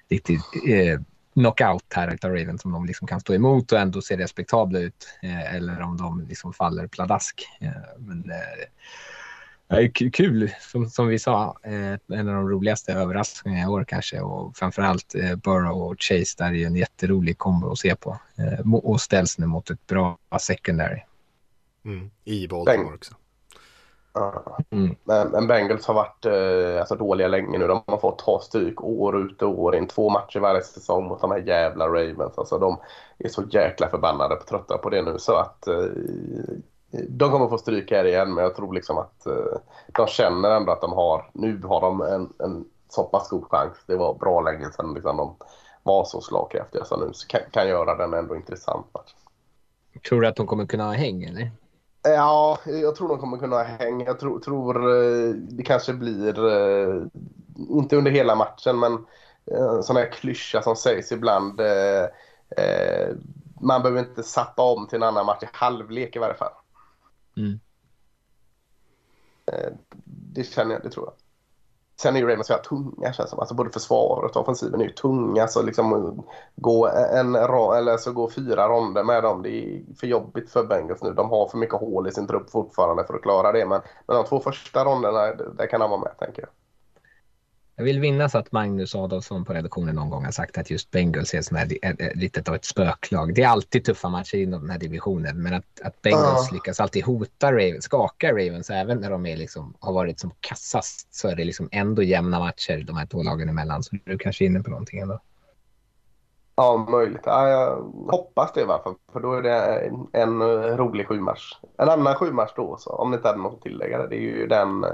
riktig 0.09 0.39
eh, 0.67 0.99
knockout 1.33 1.93
här 1.95 2.07
av 2.07 2.31
Raven 2.31 2.59
som 2.59 2.71
de 2.71 2.85
liksom 2.85 3.07
kan 3.07 3.19
stå 3.19 3.33
emot 3.33 3.71
och 3.71 3.79
ändå 3.79 4.01
se 4.01 4.17
respektabla 4.17 4.79
ut. 4.79 5.07
Eh, 5.23 5.55
eller 5.55 5.81
om 5.81 5.97
de 5.97 6.25
liksom 6.27 6.53
faller 6.53 6.87
pladask. 6.87 7.47
Eh, 7.61 7.71
men, 7.97 8.31
eh, 8.31 8.65
Ja, 9.67 9.75
det 9.75 9.83
är 9.83 9.87
ku- 9.87 10.11
kul, 10.11 10.51
som, 10.59 10.89
som 10.89 11.07
vi 11.07 11.19
sa. 11.19 11.57
Eh, 11.63 12.17
en 12.19 12.27
av 12.27 12.35
de 12.35 12.49
roligaste 12.49 12.93
överraskningarna 12.93 13.63
i 13.63 13.67
år 13.67 13.83
kanske. 13.83 14.21
Och 14.21 14.57
framförallt 14.57 15.15
eh, 15.15 15.35
Burrow 15.35 15.81
och 15.81 15.95
Chase, 15.99 16.35
där 16.37 16.45
är 16.45 16.51
ju 16.51 16.65
en 16.65 16.75
jätterolig 16.75 17.37
kombo 17.37 17.71
att 17.71 17.77
se 17.77 17.95
på. 17.95 18.19
Eh, 18.37 18.73
och 18.73 19.01
ställs 19.01 19.37
nu 19.37 19.45
mot 19.45 19.69
ett 19.69 19.87
bra 19.87 20.17
secondary. 20.39 21.01
Mm. 21.85 22.11
I 22.23 22.47
Baltimore 22.47 22.95
också. 22.95 23.13
Ja. 24.13 24.57
Mm. 24.69 24.95
Men, 25.03 25.27
men 25.27 25.47
Bengals 25.47 25.85
har 25.85 25.93
varit 25.93 26.25
eh, 26.25 26.79
alltså 26.79 26.95
dåliga 26.95 27.27
länge 27.27 27.57
nu. 27.57 27.67
De 27.67 27.83
har 27.87 27.97
fått 27.97 28.19
ta 28.19 28.39
stryk 28.39 28.83
år 28.83 29.25
ut 29.25 29.41
och 29.41 29.59
år 29.59 29.75
in. 29.75 29.87
Två 29.87 30.09
matcher 30.09 30.39
varje 30.39 30.61
säsong 30.61 31.07
mot 31.07 31.21
de 31.21 31.31
här 31.31 31.39
jävla 31.39 31.87
Ravens. 31.87 32.37
Alltså 32.37 32.59
de 32.59 32.77
är 33.17 33.29
så 33.29 33.43
jäkla 33.49 33.89
förbannade 33.89 34.35
och 34.35 34.47
trötta 34.47 34.77
på 34.77 34.89
det 34.89 35.01
nu 35.01 35.15
så 35.19 35.35
att 35.35 35.67
eh, 35.67 35.85
de 37.09 37.31
kommer 37.31 37.47
få 37.47 37.57
stryk 37.57 37.91
här 37.91 38.05
igen. 38.05 38.33
Men 38.33 38.43
jag 38.43 38.55
tror 38.55 38.73
liksom 38.73 38.97
att 38.97 39.25
eh, 39.25 39.57
de 39.87 40.07
känner 40.07 40.49
ändå 40.49 40.71
att 40.71 40.81
de 40.81 40.93
har, 40.93 41.29
nu 41.33 41.61
har 41.63 41.81
de 41.81 42.01
en, 42.01 42.33
en 42.39 42.65
så 42.89 43.03
pass 43.03 43.29
god 43.29 43.45
chans. 43.51 43.77
Det 43.87 43.95
var 43.95 44.13
bra 44.13 44.41
länge 44.41 44.71
sedan 44.71 44.93
liksom 44.93 45.17
de 45.17 45.35
var 45.83 46.05
så 46.05 46.21
slagkraftiga 46.21 46.85
så 46.85 46.97
nu 46.97 47.13
så 47.13 47.27
kan, 47.27 47.41
kan 47.51 47.67
göra 47.67 47.95
den 47.95 48.13
ändå 48.13 48.35
intressant 48.35 48.85
match. 48.93 49.13
Tror 50.09 50.21
du 50.21 50.27
att 50.27 50.35
de 50.35 50.47
kommer 50.47 50.65
kunna 50.65 50.83
ha 50.83 50.93
häng 50.93 51.23
eller? 51.23 51.51
Ja, 52.03 52.59
jag 52.65 52.95
tror 52.95 53.07
de 53.07 53.17
kommer 53.17 53.37
kunna 53.37 53.63
hänga. 53.63 54.05
Jag 54.05 54.19
tror, 54.19 54.39
tror 54.39 54.75
eh, 54.75 55.29
det 55.35 55.63
kanske 55.63 55.93
blir, 55.93 56.45
eh, 56.47 57.03
inte 57.69 57.95
under 57.95 58.11
hela 58.11 58.35
matchen, 58.35 58.79
men 58.79 59.05
en 59.45 59.83
sån 59.83 59.95
här 59.95 60.11
klyscha 60.11 60.61
som 60.61 60.75
sägs 60.75 61.11
ibland. 61.11 61.61
Man 63.61 63.81
behöver 63.81 63.99
inte 63.99 64.23
sappa 64.23 64.63
om 64.63 64.87
till 64.87 64.95
en 64.95 65.03
annan 65.03 65.25
match 65.25 65.43
i 65.43 65.47
halvlek 65.53 66.15
i 66.15 66.19
varje 66.19 66.33
fall. 66.33 66.51
Mm. 67.37 67.59
Eh, 69.45 69.73
det 70.05 70.43
känner 70.43 70.73
jag, 70.73 70.83
det 70.83 70.89
tror 70.89 71.05
jag. 71.05 71.13
Sen 71.97 72.15
är 72.15 72.19
ju 72.19 72.27
Ravens 72.27 72.49
väldigt 72.49 72.67
tunga 72.69 73.13
känns 73.13 73.17
det 73.17 73.27
som. 73.27 73.39
Alltså 73.39 73.55
både 73.55 73.69
försvaret 73.69 74.35
och 74.35 74.41
offensiven 74.41 74.81
är 74.81 74.85
ju 74.85 74.91
tunga. 74.91 75.47
Så 75.47 75.61
liksom 75.61 75.93
eh, 75.93 76.23
gå, 76.55 76.87
en, 76.87 77.35
eller 77.35 77.97
så 77.97 78.11
gå 78.11 78.29
fyra 78.29 78.67
ronder 78.67 79.03
med 79.03 79.23
dem, 79.23 79.41
det 79.41 79.49
är 79.49 79.81
för 79.99 80.07
jobbigt 80.07 80.49
för 80.49 80.63
Bengals 80.63 81.03
nu. 81.03 81.13
De 81.13 81.29
har 81.29 81.47
för 81.47 81.57
mycket 81.57 81.79
hål 81.79 82.07
i 82.07 82.11
sin 82.11 82.27
trupp 82.27 82.49
fortfarande 82.49 83.03
för 83.03 83.13
att 83.13 83.21
klara 83.21 83.51
det. 83.51 83.65
Men, 83.65 83.81
men 84.07 84.15
de 84.15 84.25
två 84.25 84.39
första 84.39 84.85
ronderna, 84.85 85.33
där 85.33 85.67
kan 85.67 85.81
han 85.81 85.89
vara 85.89 86.01
med 86.01 86.17
tänker 86.19 86.41
jag. 86.41 86.49
Jag 87.77 87.85
vill 87.85 87.99
minnas 87.99 88.35
att 88.35 88.51
Magnus 88.51 88.95
Adolfsson 88.95 89.45
på 89.45 89.53
redaktionen 89.53 89.95
någon 89.95 90.09
gång 90.09 90.25
har 90.25 90.31
sagt 90.31 90.57
att 90.57 90.69
just 90.69 90.91
Bengals 90.91 91.33
är 91.33 91.41
som 91.41 91.57
är 91.57 92.15
lite 92.15 92.51
av 92.51 92.55
ett 92.55 92.65
spöklag. 92.65 93.35
Det 93.35 93.43
är 93.43 93.47
alltid 93.47 93.85
tuffa 93.85 94.09
matcher 94.09 94.35
inom 94.37 94.61
den 94.61 94.69
här 94.69 94.79
divisionen, 94.79 95.43
men 95.43 95.53
att, 95.53 95.81
att 95.83 96.01
Bengals 96.01 96.47
Ja. 96.49 96.53
lyckas 96.53 96.79
alltid 96.79 97.03
hota 97.03 97.51
Ravens, 97.51 97.83
skaka 97.83 98.31
Ravens, 98.31 98.69
även 98.69 98.97
när 98.97 99.09
de 99.09 99.25
är 99.25 99.37
liksom, 99.37 99.73
har 99.79 99.93
varit 99.93 100.19
som 100.19 100.31
kassast, 100.39 101.15
så 101.15 101.27
är 101.27 101.35
det 101.35 101.43
liksom 101.43 101.69
ändå 101.71 102.03
jämna 102.03 102.39
matcher 102.39 102.83
de 102.87 102.95
här 102.97 103.05
två 103.05 103.23
lagen 103.23 103.49
emellan. 103.49 103.83
Så 103.83 103.95
du 104.05 104.17
kanske 104.17 104.43
är 104.43 104.45
inne 104.45 104.63
på 104.63 104.69
någonting 104.69 104.99
ändå. 104.99 105.19
Ja, 106.55 106.85
möjligt. 106.89 107.21
Ja, 107.25 107.49
jag 107.49 107.75
hoppas 108.11 108.53
det 108.53 108.59
i 108.59 108.63
alla 108.63 108.79
fall. 108.79 108.95
För 109.13 109.19
då 109.19 109.33
är 109.33 109.41
det 109.41 109.59
en, 109.61 110.07
en 110.13 110.41
rolig 110.77 111.07
sjumatch. 111.07 111.53
En 111.77 111.89
annan 111.89 112.15
sjumatch 112.15 112.51
då, 112.55 112.77
så, 112.77 112.89
om 112.89 113.11
ni 113.11 113.17
inte 113.17 113.27
hade 113.27 113.39
något 113.41 113.53
att 113.53 113.61
tillägga. 113.61 114.07
Det 114.07 114.15
är 114.15 114.19
ju 114.19 114.47
den, 114.47 114.83
eh, 114.83 114.89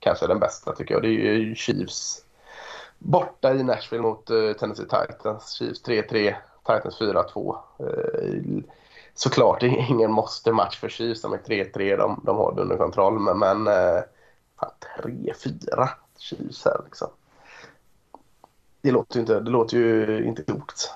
kanske 0.00 0.26
den 0.26 0.38
bästa 0.38 0.74
tycker 0.74 0.94
jag. 0.94 1.02
Det 1.02 1.08
är 1.08 1.32
ju 1.32 1.54
Chiefs 1.54 2.24
borta 2.98 3.54
i 3.54 3.62
Nashville 3.62 4.02
mot 4.02 4.30
uh, 4.30 4.52
Tennessee 4.52 4.84
Titans. 4.84 5.52
Chiefs 5.52 5.84
3-3, 5.84 6.34
Titans 6.66 7.00
4-2. 7.00 7.56
Uh, 7.80 8.62
såklart, 9.14 9.60
det 9.60 9.66
är 9.66 9.90
ingen 9.90 10.12
måste-match 10.12 10.78
för 10.78 10.88
Chiefs. 10.88 11.22
De 11.22 11.32
är 11.32 11.38
3-3, 11.38 11.96
de, 11.96 12.20
de 12.24 12.36
har 12.36 12.54
det 12.54 12.62
under 12.62 12.76
kontroll. 12.76 13.18
Men, 13.18 13.38
men 13.38 13.66
uh, 13.66 14.02
3-4 15.02 15.88
Chiefs 16.18 16.64
här 16.64 16.80
liksom. 16.84 17.08
Det 18.82 18.90
låter 18.90 19.14
ju 19.14 19.20
inte, 19.20 19.40
det 19.40 19.50
låter 19.50 19.76
ju 19.76 20.24
inte 20.24 20.42
klokt. 20.42 20.90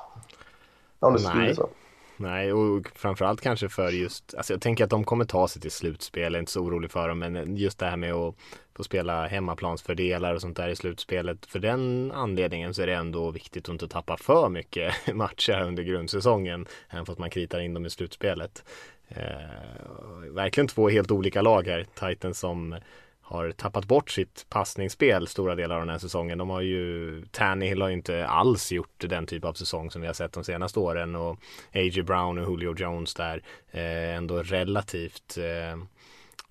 Om 0.98 1.14
det 1.14 1.34
Nej. 1.34 1.54
så. 1.54 1.68
Nej, 2.16 2.52
och 2.52 2.88
framförallt 2.94 3.40
kanske 3.40 3.68
för 3.68 3.90
just, 3.90 4.34
alltså 4.34 4.52
jag 4.52 4.60
tänker 4.60 4.84
att 4.84 4.90
de 4.90 5.04
kommer 5.04 5.24
ta 5.24 5.48
sig 5.48 5.62
till 5.62 5.70
slutspel, 5.70 6.22
jag 6.22 6.34
är 6.34 6.38
inte 6.38 6.52
så 6.52 6.60
orolig 6.60 6.90
för 6.90 7.08
dem, 7.08 7.18
men 7.18 7.56
just 7.56 7.78
det 7.78 7.86
här 7.86 7.96
med 7.96 8.12
att 8.12 8.34
få 8.76 8.84
spela 8.84 9.26
hemmaplansfördelar 9.26 10.34
och 10.34 10.40
sånt 10.40 10.56
där 10.56 10.68
i 10.68 10.76
slutspelet, 10.76 11.46
för 11.46 11.58
den 11.58 12.12
anledningen 12.12 12.74
så 12.74 12.82
är 12.82 12.86
det 12.86 12.94
ändå 12.94 13.30
viktigt 13.30 13.68
att 13.68 13.72
inte 13.72 13.88
tappa 13.88 14.16
för 14.16 14.48
mycket 14.48 14.94
matcher 15.14 15.62
under 15.62 15.82
grundsäsongen, 15.82 16.66
även 16.90 17.06
fast 17.06 17.18
man 17.18 17.30
kritar 17.30 17.60
in 17.60 17.74
dem 17.74 17.86
i 17.86 17.90
slutspelet. 17.90 18.64
Eh, 19.08 20.30
verkligen 20.30 20.68
två 20.68 20.88
helt 20.88 21.10
olika 21.10 21.42
lag 21.42 21.66
här, 21.66 21.86
Titans 21.94 22.38
som 22.38 22.76
har 23.24 23.50
tappat 23.50 23.84
bort 23.84 24.10
sitt 24.10 24.46
passningsspel 24.48 25.26
stora 25.26 25.54
delar 25.54 25.74
av 25.74 25.80
den 25.80 25.88
här 25.88 25.98
säsongen. 25.98 26.38
De 26.38 26.50
har 26.50 26.60
ju, 26.60 27.22
Tannehill 27.30 27.82
har 27.82 27.88
ju 27.88 27.94
inte 27.94 28.26
alls 28.26 28.72
gjort 28.72 29.04
den 29.08 29.26
typ 29.26 29.44
av 29.44 29.52
säsong 29.52 29.90
som 29.90 30.00
vi 30.00 30.06
har 30.06 30.14
sett 30.14 30.32
de 30.32 30.44
senaste 30.44 30.78
åren 30.78 31.16
och 31.16 31.38
A.J. 31.72 32.02
Brown 32.02 32.38
och 32.38 32.50
Julio 32.50 32.74
Jones 32.78 33.14
där 33.14 33.42
eh, 33.70 34.16
ändå 34.16 34.42
relativt 34.42 35.38
eh, 35.38 35.84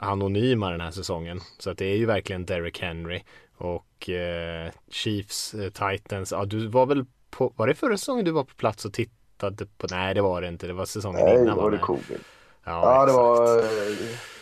anonyma 0.04 0.72
den 0.72 0.82
här 0.82 0.92
säsongen. 0.92 1.40
Så 1.60 1.70
att 1.70 1.78
det 1.78 1.86
är 1.86 1.98
ju 1.98 2.06
verkligen 2.06 2.46
Derrick 2.46 2.82
Henry 2.82 3.24
och 3.58 4.10
eh, 4.10 4.72
Chiefs, 4.90 5.54
eh, 5.54 5.70
Titans, 5.70 6.32
ja 6.32 6.46
du 6.46 6.68
var 6.68 6.86
väl 6.86 7.06
på, 7.30 7.54
var 7.56 7.68
det 7.68 7.76
förra 7.76 7.98
säsongen 7.98 8.26
du 8.26 8.32
var 8.32 8.44
på 8.44 8.56
plats 8.56 8.86
och 8.86 8.94
tittade 8.94 9.66
på, 9.78 9.88
nej 9.92 10.14
det 10.14 10.22
var 10.22 10.42
det 10.42 10.48
inte, 10.48 10.68
det 10.68 10.74
var 10.74 10.86
säsongen 10.86 11.26
Nej, 11.26 11.36
innan 11.36 11.58
var 11.58 11.72
det 11.72 11.78
covid. 11.78 12.20
Ja, 12.64 13.00
Ja, 13.00 13.06
det 13.06 13.14
var... 13.14 13.58
eh, 13.58 13.64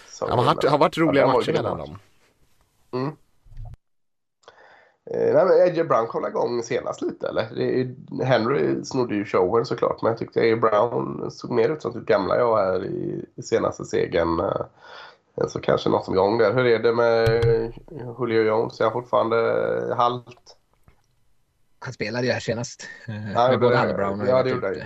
som 0.10 0.30
Det 0.30 0.36
har 0.36 0.46
varit, 0.46 0.70
har 0.70 0.78
varit 0.78 0.98
roliga 0.98 1.24
Ja, 1.24 1.34
matcher 1.34 1.54
mellan 1.54 1.78
dem. 1.78 1.98
Mm. 2.92 3.16
Eh, 5.12 5.34
nej, 5.34 5.46
men 5.46 5.62
AJ 5.62 5.84
Brown 5.84 6.08
kom 6.08 6.26
igång 6.26 6.64
senast 6.64 7.02
lite 7.02 7.28
eller? 7.28 7.48
Det 7.56 7.82
är, 7.82 7.96
Henry 8.26 8.84
snodde 8.84 9.16
ju 9.16 9.26
showen 9.26 9.66
såklart 9.66 10.02
men 10.02 10.10
jag 10.10 10.18
tyckte 10.20 10.40
AJ 10.40 10.56
Brown 10.56 11.32
såg 11.32 11.52
mer 11.52 11.70
ut 11.70 11.82
som 11.82 11.94
sitt 11.94 12.06
gamla 12.06 12.38
jag 12.38 12.58
här 12.58 12.86
i, 12.86 13.26
i 13.36 13.42
senaste 13.42 13.86
segern. 13.86 14.42
Eh, 15.38 15.48
så 15.48 15.60
kanske 15.62 15.90
något 15.90 16.06
som 16.06 16.14
är 16.14 16.18
igång 16.18 16.38
där. 16.38 16.54
Hur 16.54 16.66
är 16.66 16.80
det 16.80 16.94
med 16.94 17.28
Julio 18.20 18.42
Jones? 18.44 18.80
Är 18.80 18.84
han 18.84 18.94
fortfarande 18.94 19.38
halt? 19.98 20.58
Han 21.80 21.94
spelade 21.94 22.26
ju 22.28 22.34
här 22.34 22.40
senast. 22.40 22.88
eh, 23.08 23.32
Ja, 23.32 23.48
med 23.50 23.60
både 23.60 23.78
han 23.78 23.90
och 23.90 23.96
Brown. 23.96 24.28
ja, 24.28 24.44
det 24.44 24.50
gjorde 24.50 24.68
han 24.68 24.76
ju. 24.76 24.84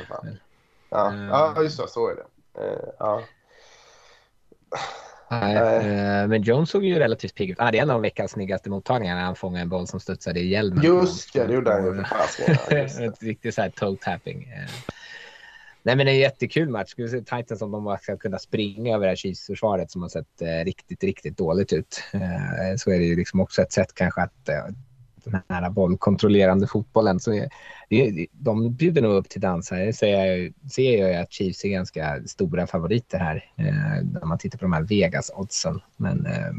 Ja, 0.89 1.07
Mm. 1.11 1.27
ja 1.29 1.61
just 1.63 1.77
det, 1.81 1.87
så 1.87 2.09
är 2.09 2.15
det. 2.15 2.23
Eh, 2.61 2.89
ja. 2.99 3.21
Nej, 5.31 5.55
eh, 5.55 6.27
men 6.27 6.41
Jones 6.41 6.69
såg 6.69 6.83
ju 6.83 6.99
relativt 6.99 7.35
pigg 7.35 7.49
ut. 7.49 7.59
Ah, 7.59 7.71
det 7.71 7.77
är 7.77 7.81
en 7.81 7.89
av 7.89 8.01
veckans 8.01 8.31
snyggaste 8.31 8.69
mottagningar 8.69 9.15
när 9.15 9.23
han 9.23 9.35
fångade 9.35 9.61
en 9.61 9.69
boll 9.69 9.87
som 9.87 9.99
studsade 9.99 10.39
i 10.39 10.47
hjälmen. 10.47 10.83
Just 10.83 11.33
det, 11.33 11.45
det 11.47 11.53
gjorde 11.53 11.71
han 11.73 11.85
ju. 11.85 12.03
Ett 13.05 13.23
riktigt 13.23 13.55
så 13.55 13.61
här 13.61 13.69
toe 13.69 13.97
tapping. 14.01 14.43
Eh, 14.43 14.69
Nej 15.86 15.95
men 15.95 16.05
det 16.05 16.11
är 16.11 16.13
en 16.13 16.19
jättekul 16.19 16.69
match. 16.69 16.89
Skulle 16.89 17.09
se 17.09 17.21
Titans 17.21 17.61
om 17.61 17.71
de 17.71 17.83
bara 17.83 17.97
ska 17.97 18.17
kunna 18.17 18.39
springa 18.39 18.95
över 18.95 19.05
det 19.05 19.11
här 19.11 19.15
Chiefs-försvaret 19.15 19.91
som 19.91 20.01
har 20.01 20.09
sett 20.09 20.41
eh, 20.41 20.65
riktigt, 20.65 21.03
riktigt 21.03 21.38
dåligt 21.38 21.73
ut. 21.73 22.03
Eh, 22.13 22.75
så 22.77 22.91
är 22.91 22.99
det 22.99 23.05
ju 23.05 23.15
liksom 23.15 23.39
också 23.39 23.61
ett 23.61 23.71
sätt 23.71 23.93
kanske 23.93 24.21
att 24.21 24.49
eh, 24.49 24.65
den 25.23 25.41
här 25.49 25.69
bollkontrollerande 25.69 26.67
fotbollen 26.67 27.19
så 27.19 27.33
är, 27.33 27.49
det, 27.89 28.27
de 28.31 28.73
bjuder 28.73 29.01
nog 29.01 29.13
upp 29.13 29.29
till 29.29 29.41
dans 29.41 29.71
här. 29.71 29.86
Det 29.86 29.93
ser 29.93 30.07
jag, 30.07 30.53
ser 30.71 30.99
jag 30.99 31.09
ju 31.09 31.15
att 31.15 31.31
Chiefs 31.31 31.65
är 31.65 31.69
ganska 31.69 32.21
stora 32.25 32.67
favoriter 32.67 33.19
här 33.19 33.49
eh, 33.57 34.03
när 34.03 34.25
man 34.25 34.38
tittar 34.38 34.57
på 34.57 34.65
de 34.65 34.73
här 34.73 34.83
Vegas-oddsen. 34.83 35.81
Men 35.97 36.25
eh, 36.25 36.51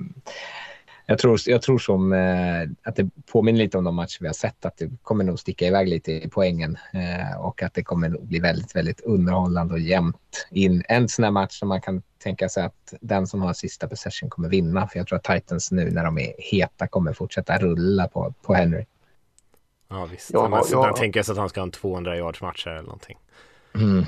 jag 1.06 1.18
tror, 1.18 1.38
jag 1.46 1.62
tror 1.62 1.78
som 1.78 2.12
eh, 2.12 2.62
att 2.82 2.96
det 2.96 3.10
påminner 3.32 3.58
lite 3.58 3.78
om 3.78 3.84
de 3.84 3.94
matcher 3.94 4.18
vi 4.20 4.26
har 4.26 4.34
sett, 4.34 4.64
att 4.64 4.76
det 4.76 4.90
kommer 5.02 5.24
nog 5.24 5.38
sticka 5.38 5.66
iväg 5.66 5.88
lite 5.88 6.12
i 6.12 6.28
poängen 6.28 6.78
eh, 6.92 7.40
och 7.40 7.62
att 7.62 7.74
det 7.74 7.82
kommer 7.82 8.08
nog 8.08 8.26
bli 8.26 8.38
väldigt, 8.38 8.76
väldigt 8.76 9.00
underhållande 9.00 9.74
och 9.74 9.80
jämnt 9.80 10.46
in. 10.50 10.82
En 10.88 11.08
sån 11.08 11.24
här 11.24 11.30
match 11.30 11.58
som 11.58 11.68
man 11.68 11.80
kan 11.80 12.02
tänka 12.18 12.48
sig 12.48 12.64
att 12.64 12.94
den 13.00 13.26
som 13.26 13.42
har 13.42 13.52
sista 13.52 13.88
possession 13.88 14.30
kommer 14.30 14.48
vinna, 14.48 14.88
för 14.88 14.98
jag 14.98 15.06
tror 15.06 15.16
att 15.16 15.24
Titans 15.24 15.70
nu 15.70 15.90
när 15.90 16.04
de 16.04 16.18
är 16.18 16.32
heta 16.38 16.86
kommer 16.86 17.12
fortsätta 17.12 17.58
rulla 17.58 18.08
på, 18.08 18.34
på 18.42 18.54
Henry. 18.54 18.84
Ja 19.88 20.04
visst. 20.06 20.30
Ja, 20.32 20.42
Ja, 20.42 20.48
men, 20.48 20.62
ja. 20.70 20.96
Tänker 20.96 21.22
sig 21.22 21.32
att 21.32 21.38
han 21.38 21.48
ska 21.48 21.60
ha 21.60 21.66
en 21.66 21.70
200 21.70 22.16
yards 22.16 22.42
match 22.42 22.66
här 22.66 22.72
eller 22.72 22.82
någonting. 22.82 23.18
Mm. 23.74 24.04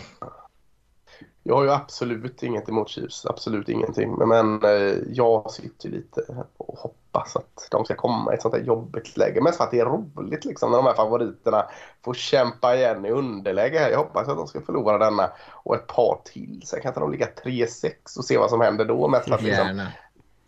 Jag 1.49 1.55
har 1.55 1.65
ju 1.65 1.71
absolut 1.71 2.43
inget 2.43 2.69
emot 2.69 2.89
Chiefs, 2.89 3.27
absolut 3.27 3.69
ingenting. 3.69 4.15
Men, 4.15 4.29
men 4.29 4.65
eh, 4.65 4.97
jag 5.09 5.51
sitter 5.51 5.89
lite 5.89 6.45
och 6.57 6.79
hoppas 6.79 7.37
att 7.37 7.69
de 7.71 7.85
ska 7.85 7.95
komma 7.95 8.33
i 8.33 8.35
ett 8.35 8.43
sånt 8.43 8.55
här 8.55 8.63
jobbigt 8.63 9.17
läge. 9.17 9.41
Mest 9.41 9.57
för 9.57 9.65
att 9.65 9.71
det 9.71 9.81
är 9.81 9.85
roligt 9.85 10.45
liksom 10.45 10.71
när 10.71 10.79
de 10.79 10.87
här 10.87 10.95
favoriterna 10.95 11.67
får 12.05 12.15
kämpa 12.15 12.77
igen 12.77 13.07
i 13.07 13.11
underläge. 13.11 13.91
Jag 13.91 13.99
hoppas 13.99 14.29
att 14.29 14.37
de 14.37 14.47
ska 14.47 14.61
förlora 14.61 14.99
denna 14.99 15.31
och 15.53 15.75
ett 15.75 15.87
par 15.87 16.21
till. 16.25 16.63
Sen 16.65 16.81
kan 16.81 16.91
inte 16.91 17.01
de 17.01 17.13
ligga 17.13 17.29
3-6 17.45 17.93
och 18.19 18.25
se 18.25 18.39
vad 18.39 18.51
som 18.51 18.61
händer 18.61 18.85
då. 18.85 19.09
Mest 19.09 19.31
att 19.31 19.43
liksom, 19.43 19.67
Gärna. 19.67 19.93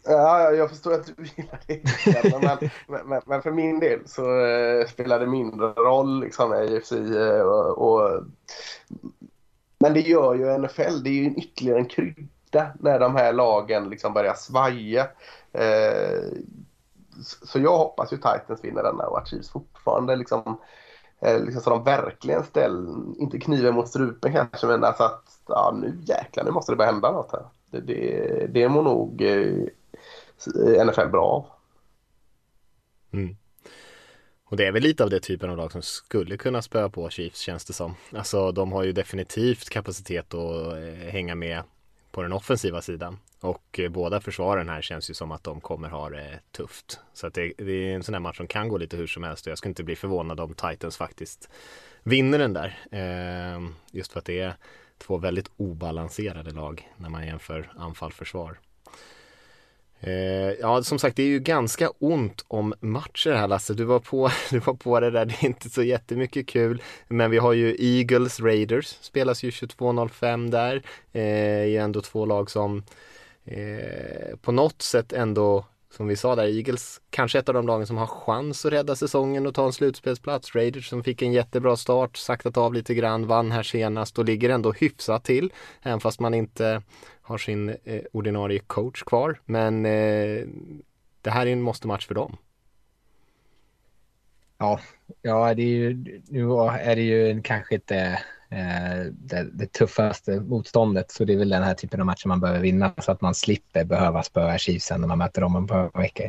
Ja, 0.05 0.43
ja, 0.43 0.51
jag 0.51 0.71
förstår 0.71 0.95
att 0.95 1.07
du 1.07 1.25
gillar 1.37 1.61
det. 1.67 1.83
Men, 2.41 2.59
men, 2.89 3.09
men, 3.09 3.23
men 3.27 3.43
för 3.43 3.51
min 3.51 3.81
del 3.81 4.01
så 4.07 4.45
eh, 4.47 4.87
spelar 4.87 5.21
det 5.21 5.27
mindre 5.27 5.67
roll 5.67 6.21
liksom 6.21 6.53
AFC 6.53 6.93
eh, 6.93 7.41
och, 7.41 7.79
och 7.79 8.23
men 9.81 9.95
det 9.95 10.01
gör 10.01 10.35
ju 10.35 10.59
NFL. 10.59 11.03
Det 11.03 11.11
är 11.11 11.15
ju 11.15 11.35
ytterligare 11.35 11.79
en 11.79 11.87
krydda 11.89 12.73
när 12.81 12.99
de 13.01 13.17
här 13.17 13.33
lagen 13.33 13.91
liksom 13.91 14.13
börjar 14.15 14.35
svaja. 14.35 15.09
Eh, 15.53 16.23
så- 17.25 17.47
så 17.47 17.59
jag 17.59 17.79
hoppas 17.79 18.13
ju 18.13 18.17
Titans 18.17 18.65
vinner 18.65 18.83
denna 18.83 19.07
och 19.07 19.19
att 19.19 19.29
Chiefs 19.29 19.51
fortfarande 19.51 20.17
liksom, 20.17 20.61
eh, 21.21 21.45
liksom 21.45 21.63
så 21.63 21.71
de 21.71 21.85
verkligen 21.85 22.45
ställer, 22.45 23.21
inte 23.21 23.39
kniven 23.41 23.75
mot 23.75 23.89
strupen 23.89 24.33
kanske, 24.33 24.67
men 24.67 24.85
alltså 24.85 25.03
att 25.05 25.41
ja, 25.49 25.75
nu 25.81 25.99
jäklar, 26.05 26.45
nu 26.45 26.51
måste 26.51 26.73
det 26.73 26.77
börja 26.77 26.93
hända 26.93 27.13
något 27.13 27.33
här. 27.33 27.45
Det, 27.71 27.81
det, 27.81 28.47
det 28.47 28.69
mår 28.69 28.83
nog 28.83 29.23
eh, 29.23 29.67
NFL 30.87 31.09
bra 31.11 31.25
av. 31.27 31.47
Mm. 33.13 33.37
Och 34.51 34.57
det 34.57 34.67
är 34.67 34.73
väl 34.73 34.83
lite 34.83 35.05
av 35.05 35.11
det 35.11 35.21
typen 35.21 35.51
av 35.51 35.57
lag 35.57 35.73
som 35.73 35.83
skulle 35.83 36.37
kunna 36.37 36.63
spöa 36.63 36.89
på 36.89 37.11
Chiefs 37.11 37.41
känns 37.41 37.65
det 37.65 37.73
som. 37.73 37.95
Alltså 38.13 38.53
de 38.53 38.73
har 38.73 38.85
ju 38.85 38.93
definitivt 38.93 39.71
kapacitet 39.71 40.35
att 40.35 40.73
eh, 40.73 41.11
hänga 41.11 41.35
med 41.35 41.63
på 42.11 42.23
den 42.23 42.33
offensiva 42.33 42.83
sidan. 42.83 43.19
Och 43.41 43.81
eh, 43.81 43.91
båda 43.91 44.21
försvaren 44.21 44.69
här 44.69 44.83
känns 44.83 45.11
ju 45.11 45.15
som 45.15 45.33
att 45.33 45.45
de 45.45 45.61
kommer 45.61 45.89
ha 45.89 46.11
det 46.11 46.41
tufft. 46.53 47.01
Så 47.15 47.27
att 47.27 47.35
det, 47.35 47.53
det 47.59 47.73
är 47.73 47.95
en 47.95 48.03
sån 48.03 48.15
här 48.15 48.21
match 48.21 48.37
som 48.37 48.47
kan 48.47 48.69
gå 48.69 48.79
lite 48.79 48.97
hur 48.97 49.07
som 49.07 49.23
helst 49.23 49.47
och 49.47 49.51
jag 49.51 49.59
skulle 49.59 49.71
inte 49.71 49.85
bli 49.85 49.97
förvånad 49.97 50.41
om 50.41 50.55
Titans 50.55 50.97
faktiskt 50.97 51.51
vinner 52.03 52.39
den 52.39 52.53
där. 52.53 52.79
Eh, 52.91 53.61
just 53.91 54.13
för 54.13 54.19
att 54.19 54.25
det 54.25 54.41
är 54.41 54.55
två 54.99 55.19
väldigt 55.19 55.51
obalanserade 55.57 56.51
lag 56.51 56.89
när 56.97 57.09
man 57.09 57.27
jämför 57.27 57.73
anfall-försvar. 57.77 58.59
Eh, 60.01 60.53
ja, 60.61 60.83
som 60.83 60.99
sagt, 60.99 61.17
det 61.17 61.23
är 61.23 61.27
ju 61.27 61.41
ganska 61.41 61.91
ont 61.99 62.45
om 62.49 62.75
matcher 62.81 63.33
här 63.33 63.49
Lasse. 63.49 63.75
Du 63.75 63.85
var, 63.85 63.99
på, 63.99 64.31
du 64.51 64.59
var 64.59 64.75
på 64.75 65.01
det 65.01 65.11
där, 65.11 65.25
det 65.25 65.35
är 65.35 65.47
inte 65.47 65.71
så 65.71 65.83
jättemycket 65.83 66.47
kul. 66.47 66.83
Men 67.09 67.31
vi 67.31 67.39
har 67.39 67.53
ju 67.53 67.77
Eagles 67.79 68.41
Raiders, 68.41 68.87
spelas 68.87 69.43
ju 69.43 69.51
22.05 69.51 70.51
där. 70.51 70.83
Eh, 71.13 71.23
är 71.75 71.81
ändå 71.81 72.01
två 72.01 72.27
lag 72.27 72.51
som 72.51 72.83
eh, 73.45 74.37
på 74.43 74.53
något 74.53 74.83
sätt 74.83 75.13
ändå, 75.13 75.65
som 75.91 76.07
vi 76.07 76.17
sa 76.17 76.37
där, 76.37 76.57
Eagles 76.57 77.01
kanske 77.11 77.39
ett 77.39 77.49
av 77.49 77.55
de 77.55 77.67
lagen 77.67 77.87
som 77.87 77.97
har 77.97 78.07
chans 78.07 78.65
att 78.65 78.73
rädda 78.73 78.97
säsongen 78.97 79.47
och 79.47 79.55
ta 79.55 79.67
en 79.67 79.73
slutspelsplats. 79.73 80.55
Raiders 80.55 80.89
som 80.89 81.05
fick 81.05 81.23
en 81.23 81.33
jättebra 81.33 81.77
start, 81.77 82.17
saktat 82.17 82.57
av 82.57 82.75
lite 82.75 82.95
grann, 82.95 83.27
vann 83.27 83.51
här 83.51 83.63
senast 83.63 84.19
och 84.19 84.25
ligger 84.25 84.51
ändå 84.51 84.73
hyfsat 84.73 85.25
till. 85.25 85.53
Även 85.83 86.01
fast 86.01 86.21
man 86.21 86.35
inte 86.35 86.83
har 87.23 87.39
sin 87.39 87.69
eh, 87.69 88.03
ordinarie 88.13 88.59
coach 88.59 89.03
kvar. 89.03 89.41
Men 89.45 89.87
eh, 89.87 90.47
det 91.23 91.31
här 91.31 91.47
är 91.47 91.53
en 91.53 91.63
måste-match 91.63 92.07
för 92.07 92.15
dem. 92.15 92.37
Ja, 94.59 94.81
ja 95.23 95.55
det 95.55 95.63
är 95.63 95.67
ju, 95.67 96.21
nu 96.29 96.53
är 96.81 96.97
det 96.97 97.03
ju 97.03 97.43
kanske 97.43 97.75
inte 97.75 98.23
det, 99.11 99.47
det 99.53 99.73
tuffaste 99.73 100.41
motståndet. 100.41 101.11
Så 101.11 101.25
det 101.25 101.33
är 101.33 101.37
väl 101.37 101.49
den 101.49 101.63
här 101.63 101.75
typen 101.75 102.01
av 102.01 102.07
matcher 102.07 102.29
man 102.29 102.41
behöver 102.41 102.61
vinna 102.61 102.93
så 102.99 103.13
att 103.13 103.21
man 103.21 103.35
slipper 103.35 103.85
behöva 103.85 104.23
spöa 104.23 104.59
Chiefsen 104.59 105.01
när 105.01 105.09
man 105.09 105.19
möter 105.19 105.41
dem 105.41 105.57
om 105.57 105.65
ett 105.65 105.71
par 105.71 106.01
veckor. 106.01 106.29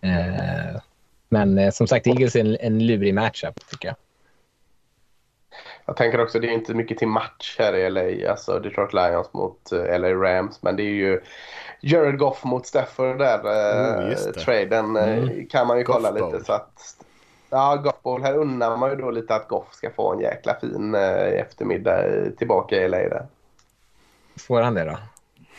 Eh, 0.00 0.80
men 1.28 1.58
eh, 1.58 1.70
som 1.70 1.86
sagt, 1.86 2.06
Eagles 2.06 2.36
är 2.36 2.40
en, 2.40 2.56
en 2.60 2.86
lurig 2.86 3.14
matchup 3.14 3.66
tycker 3.70 3.88
jag. 3.88 3.96
Jag 5.86 5.96
tänker 5.96 6.20
också 6.20 6.38
det 6.40 6.46
är 6.48 6.52
inte 6.52 6.74
mycket 6.74 6.98
till 6.98 7.08
match 7.08 7.56
här 7.58 7.74
i 7.76 7.90
LA. 7.90 8.30
Alltså 8.30 8.58
Detroit 8.58 8.92
Lions 8.92 9.32
mot 9.32 9.72
eh, 9.72 9.98
LA 10.00 10.08
Rams. 10.08 10.62
Men 10.62 10.76
det 10.76 10.82
är 10.82 10.94
ju 10.94 11.20
Jared 11.80 12.18
Goff 12.18 12.44
mot 12.44 12.66
Stafford 12.66 13.18
där. 13.18 13.40
Oh, 13.42 14.10
eh, 14.12 14.16
traden 14.16 14.96
eh, 14.96 15.18
Mm. 15.18 15.46
kan 15.46 15.66
man 15.66 15.78
ju 15.78 15.84
kolla 15.84 16.10
Goff 16.10 16.20
Bowl. 16.20 16.32
lite. 16.32 16.44
Så 16.44 16.52
att, 16.52 17.03
ja, 17.54 17.76
Goff 17.76 18.02
Bowl. 18.02 18.22
Här 18.22 18.36
undrar 18.38 18.76
man 18.76 18.90
ju 18.90 18.96
då 18.96 19.10
lite 19.10 19.34
att 19.34 19.48
Goff 19.48 19.74
ska 19.74 19.90
få 19.90 20.12
en 20.12 20.20
jäkla 20.20 20.54
fin 20.60 20.94
eh, 20.94 21.40
eftermiddag 21.40 22.06
eh, 22.06 22.30
tillbaka 22.30 22.76
i 22.76 22.88
LA 22.88 22.98
där. 22.98 23.26
Får 24.36 24.60
han 24.60 24.74
det 24.74 24.84
då? 24.84 24.98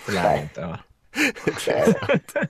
Det 0.07 0.11
lär 0.13 0.41
inte. 0.41 0.61
va? 0.61 0.79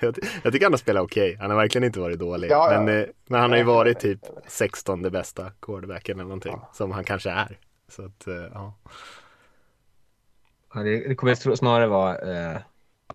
Jag, 0.00 0.14
ty- 0.14 0.20
jag 0.42 0.52
tycker 0.52 0.66
han 0.66 0.72
har 0.72 0.78
spelat 0.78 1.02
okej. 1.02 1.36
Han 1.40 1.50
har 1.50 1.56
verkligen 1.56 1.84
inte 1.84 2.00
varit 2.00 2.18
dålig. 2.18 2.50
Ja, 2.50 2.72
ja. 2.72 2.80
Men, 2.80 3.00
eh, 3.02 3.06
men 3.26 3.40
han 3.40 3.50
har 3.50 3.58
ju 3.58 3.64
varit 3.64 4.00
typ 4.00 4.20
16 4.46 5.02
bästa 5.02 5.50
quarterbacken 5.62 6.16
eller 6.18 6.28
någonting. 6.28 6.60
Som 6.72 6.90
han 6.92 7.04
kanske 7.04 7.30
är. 7.30 7.58
Så 7.88 8.04
att, 8.04 8.26
eh, 8.26 8.34
ja. 8.54 8.74
Ja, 10.74 10.80
det, 10.80 11.08
det 11.08 11.14
kommer 11.14 11.54
snarare 11.56 11.86
vara 11.86 12.18
eh, 12.18 12.56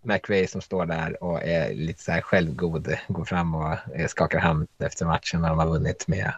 McRae 0.01 0.47
som 0.47 0.61
står 0.61 0.85
där 0.85 1.23
och 1.23 1.43
är 1.43 1.73
lite 1.73 2.03
så 2.03 2.11
här 2.11 2.21
självgod. 2.21 2.95
Går 3.07 3.25
fram 3.25 3.55
och 3.55 3.73
eh, 3.95 4.07
skakar 4.07 4.39
hand 4.39 4.67
efter 4.79 5.05
matchen 5.05 5.41
när 5.41 5.49
de 5.49 5.59
har 5.59 5.67
vunnit 5.67 6.07
med 6.07 6.31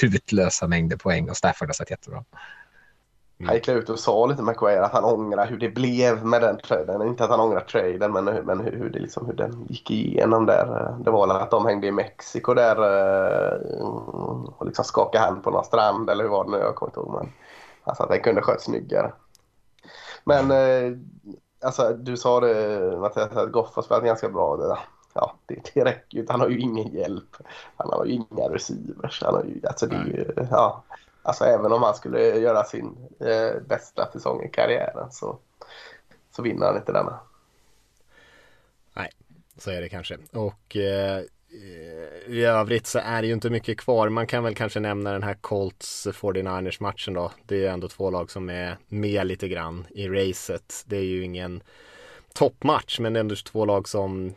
huvudlösa 0.00 0.68
mängder 0.68 0.96
poäng 0.96 1.30
och 1.30 1.36
Stafford 1.36 1.68
har 1.68 1.74
sett 1.74 1.90
jättebra. 1.90 2.24
Han 3.46 3.54
gick 3.54 3.68
ut 3.68 3.88
och 3.88 3.98
sa 3.98 4.26
lite 4.26 4.42
McQuaid 4.42 4.78
att 4.78 4.92
han 4.92 5.04
ångrar 5.04 5.46
hur 5.46 5.58
det 5.58 5.68
blev 5.68 6.26
med 6.26 6.42
den 6.42 6.58
traden. 6.58 7.02
Inte 7.02 7.24
att 7.24 7.30
han 7.30 7.40
ångrar 7.40 7.60
traden 7.60 8.12
men, 8.12 8.24
men 8.24 8.60
hur, 8.60 8.72
hur, 8.72 8.90
det 8.90 8.98
liksom, 8.98 9.26
hur 9.26 9.32
den 9.32 9.66
gick 9.68 9.90
igenom 9.90 10.46
där. 10.46 10.96
Det 11.04 11.10
var 11.10 11.26
väl 11.26 11.36
att 11.36 11.50
de 11.50 11.66
hängde 11.66 11.86
i 11.86 11.92
Mexiko 11.92 12.54
där 12.54 12.76
eh, 12.76 13.84
och 14.58 14.66
liksom 14.66 14.84
skakade 14.84 15.24
hand 15.24 15.44
på 15.44 15.50
någon 15.50 15.64
strand 15.64 16.10
eller 16.10 16.24
hur 16.24 16.30
var 16.30 16.44
det 16.44 16.50
nu? 16.50 16.56
Jag 16.56 16.74
kommer 16.74 16.90
inte 16.90 17.00
ihåg. 17.00 17.14
Men, 17.14 17.32
alltså 17.84 18.02
att 18.02 18.08
den 18.08 18.20
kunde 18.20 18.42
skött 18.42 18.60
snyggare. 18.60 19.12
Men 20.24 20.50
eh, 20.50 20.98
alltså, 21.62 21.92
du 21.92 22.16
sa 22.16 22.40
det 22.40 22.80
Mattias 22.98 23.36
att 23.36 23.52
Goff 23.52 23.74
har 23.74 23.82
spelat 23.82 24.04
ganska 24.04 24.28
bra. 24.28 24.56
Det, 24.56 24.78
ja, 25.14 25.34
det, 25.46 25.70
det 25.74 25.84
räcker 25.84 26.18
ju. 26.18 26.26
Han 26.28 26.40
har 26.40 26.48
ju 26.48 26.58
ingen 26.58 26.88
hjälp. 26.88 27.36
Han 27.76 27.90
har 27.90 28.04
ju 28.04 28.12
inga 28.12 28.48
receivers. 28.48 29.22
Han 29.22 29.34
har 29.34 29.44
ju, 29.44 29.60
alltså, 29.66 29.86
det 29.86 29.96
är 29.96 30.04
ju, 30.04 30.46
ja, 30.50 30.82
Alltså 31.24 31.44
även 31.44 31.72
om 31.72 31.82
han 31.82 31.94
skulle 31.94 32.20
göra 32.20 32.64
sin 32.64 33.08
eh, 33.20 33.62
bästa 33.66 34.12
säsong 34.12 34.42
i 34.42 34.48
karriären 34.48 35.12
så, 35.12 35.38
så 36.30 36.42
vinner 36.42 36.66
han 36.66 36.76
inte 36.76 36.92
denna. 36.92 37.20
Så 39.58 39.70
är 39.70 39.80
det 39.80 39.88
kanske. 39.88 40.18
Och 40.32 40.76
eh, 40.76 41.22
Eh, 41.54 42.32
i 42.34 42.44
övrigt 42.44 42.86
så 42.86 42.98
är 42.98 43.22
det 43.22 43.28
ju 43.28 43.34
inte 43.34 43.50
mycket 43.50 43.78
kvar. 43.78 44.08
Man 44.08 44.26
kan 44.26 44.44
väl 44.44 44.54
kanske 44.54 44.80
nämna 44.80 45.12
den 45.12 45.22
här 45.22 45.34
Colts 45.34 46.06
49ers 46.06 46.82
matchen 46.82 47.14
då. 47.14 47.32
Det 47.46 47.54
är 47.54 47.58
ju 47.58 47.66
ändå 47.66 47.88
två 47.88 48.10
lag 48.10 48.30
som 48.30 48.50
är 48.50 48.76
med 48.88 49.26
lite 49.26 49.48
grann 49.48 49.86
i 49.90 50.08
racet. 50.08 50.84
Det 50.86 50.96
är 50.96 51.04
ju 51.04 51.24
ingen 51.24 51.62
toppmatch 52.34 53.00
men 53.00 53.12
det 53.12 53.18
är 53.18 53.20
ändå 53.20 53.34
två 53.34 53.64
lag 53.64 53.88
som 53.88 54.26
äh, 54.26 54.32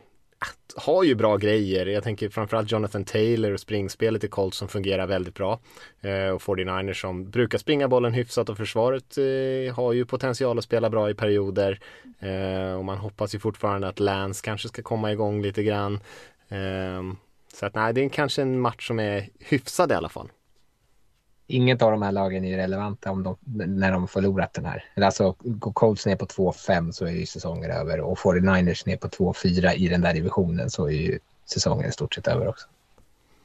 har 0.76 1.04
ju 1.04 1.14
bra 1.14 1.36
grejer. 1.36 1.86
Jag 1.86 2.04
tänker 2.04 2.28
framförallt 2.28 2.72
Jonathan 2.72 3.04
Taylor 3.04 3.52
och 3.52 3.60
springspelet 3.60 4.24
i 4.24 4.28
Colts 4.28 4.58
som 4.58 4.68
fungerar 4.68 5.06
väldigt 5.06 5.34
bra. 5.34 5.60
Eh, 6.00 6.28
och 6.28 6.42
49ers 6.42 7.00
som 7.00 7.30
brukar 7.30 7.58
springa 7.58 7.88
bollen 7.88 8.14
hyfsat 8.14 8.48
och 8.48 8.56
försvaret 8.56 9.18
eh, 9.18 9.74
har 9.74 9.92
ju 9.92 10.04
potential 10.04 10.58
att 10.58 10.64
spela 10.64 10.90
bra 10.90 11.10
i 11.10 11.14
perioder. 11.14 11.80
Eh, 12.18 12.78
och 12.78 12.84
man 12.84 12.98
hoppas 12.98 13.34
ju 13.34 13.38
fortfarande 13.38 13.88
att 13.88 14.00
Lance 14.00 14.44
kanske 14.44 14.68
ska 14.68 14.82
komma 14.82 15.12
igång 15.12 15.42
lite 15.42 15.62
grann. 15.62 16.00
Eh, 16.48 17.02
så 17.54 17.66
att 17.66 17.74
nej, 17.74 17.92
det 17.92 18.04
är 18.04 18.08
kanske 18.08 18.42
en 18.42 18.60
match 18.60 18.86
som 18.86 19.00
är 19.00 19.28
hyfsad 19.38 19.92
i 19.92 19.94
alla 19.94 20.08
fall. 20.08 20.28
Inget 21.46 21.82
av 21.82 21.90
de 21.90 22.02
här 22.02 22.12
lagen 22.12 22.44
är 22.44 22.56
relevanta 22.56 23.10
om 23.10 23.22
de, 23.22 23.36
när 23.66 23.92
de 23.92 24.08
förlorat 24.08 24.52
den 24.52 24.64
här. 24.64 24.84
Alltså, 24.96 25.36
går 25.38 25.72
Colts 25.72 26.06
ner 26.06 26.16
på 26.16 26.26
2-5 26.26 26.90
så 26.90 27.06
är 27.06 27.10
ju 27.10 27.26
säsongen 27.26 27.70
över 27.70 28.00
och 28.00 28.18
49ers 28.18 28.86
ner 28.86 28.96
på 28.96 29.08
2-4 29.08 29.74
i 29.74 29.88
den 29.88 30.00
där 30.00 30.14
divisionen 30.14 30.70
så 30.70 30.86
är 30.86 30.92
ju 30.92 31.18
säsongen 31.44 31.88
i 31.88 31.92
stort 31.92 32.14
sett 32.14 32.28
över 32.28 32.48
också. 32.48 32.68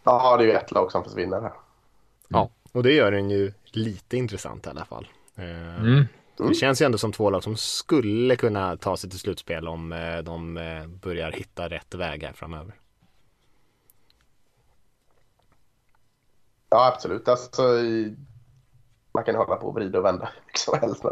Ja, 0.04 0.38
det 0.38 0.44
är 0.44 0.48
ju 0.48 0.54
ett 0.54 0.72
lag 0.72 0.92
som 0.92 1.04
försvinner 1.04 1.42
här. 1.42 1.54
Ja, 2.28 2.50
och 2.72 2.84
det 2.84 2.94
gör 2.94 3.12
den 3.12 3.30
ju 3.30 3.54
lite 3.72 4.18
intressant 4.18 4.66
i 4.66 4.70
alla 4.70 4.86
fall. 4.86 5.08
Eh, 5.36 6.06
Mm. 6.38 6.50
Det 6.50 6.56
känns 6.56 6.82
ju 6.82 6.86
ändå 6.86 6.98
som 6.98 7.12
två 7.12 7.30
lag 7.30 7.44
som 7.44 7.58
skulle 7.58 8.36
kunna 8.36 8.78
ta 8.78 8.98
sig 8.98 9.10
till 9.10 9.20
slutspel 9.20 9.68
om 9.68 9.92
eh, 9.92 10.18
de 10.18 10.58
eh, 10.58 10.88
börjar 10.88 11.32
hitta 11.32 11.70
rätt 11.70 11.96
väg 11.96 12.24
här 12.24 12.34
framöver. 12.34 12.74
Ja, 16.72 16.88
absolut. 16.88 17.28
Alltså, 17.28 17.62
man 19.14 19.24
kan 19.24 19.36
hålla 19.36 19.56
på 19.56 19.68
och 19.68 19.76
vrida 19.76 20.00
och 20.00 20.06
vända 20.06 20.30
som 20.54 20.80
helst. 20.80 21.04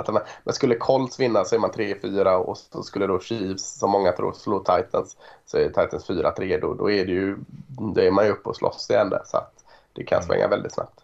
Men, 0.43 0.53
skulle 0.53 0.75
Colts 0.75 1.19
vinna 1.19 1.45
så 1.45 1.55
är 1.55 1.59
man 1.59 1.71
3-4 1.71 2.35
och 2.35 2.57
så 2.57 2.83
skulle 2.83 3.07
då 3.07 3.19
Chiefs, 3.19 3.79
som 3.79 3.91
många 3.91 4.11
tror, 4.11 4.33
slå 4.33 4.59
Titans 4.59 5.17
så 5.45 5.57
är 5.57 5.67
Titans 5.67 6.09
4-3. 6.09 6.61
Då, 6.61 6.73
då 6.73 6.91
är 6.91 7.05
det 7.05 7.11
ju, 7.11 7.37
då 7.67 8.01
är 8.01 8.11
man 8.11 8.25
ju 8.25 8.31
uppe 8.31 8.49
och 8.49 8.55
slåss 8.55 8.89
igen 8.89 9.09
där. 9.09 9.21
Så 9.25 9.37
att 9.37 9.65
det 9.93 10.03
kan 10.03 10.23
svänga 10.23 10.47
väldigt 10.47 10.73
snabbt. 10.73 10.99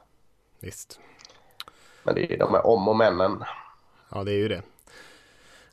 Visst. 0.59 0.99
Men 2.03 2.15
det 2.15 2.33
är 2.33 2.37
de 2.37 2.53
här 2.53 2.67
om 2.67 2.87
och 2.87 2.95
männen. 2.95 3.43
Ja, 4.09 4.23
det 4.23 4.31
är 4.31 4.37
ju 4.37 4.47
det. 4.47 4.61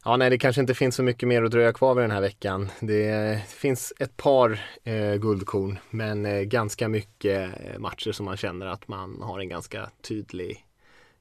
Ja, 0.05 0.17
nej, 0.17 0.31
det 0.31 0.39
kanske 0.39 0.61
inte 0.61 0.75
finns 0.75 0.95
så 0.95 1.03
mycket 1.03 1.29
mer 1.29 1.43
att 1.43 1.51
dröja 1.51 1.73
kvar 1.73 1.95
vid 1.95 2.05
den 2.05 2.11
här 2.11 2.21
veckan. 2.21 2.69
Det 2.81 3.43
finns 3.49 3.93
ett 3.99 4.17
par 4.17 4.61
eh, 4.85 5.15
guldkorn, 5.15 5.79
men 5.91 6.27
eh, 6.27 6.41
ganska 6.41 6.89
mycket 6.89 7.51
eh, 7.61 7.79
matcher 7.79 8.13
som 8.13 8.25
man 8.25 8.37
känner 8.37 8.67
att 8.67 8.89
man 8.89 9.23
har 9.23 9.41
en 9.41 9.49
ganska 9.49 9.91
tydlig 10.01 10.67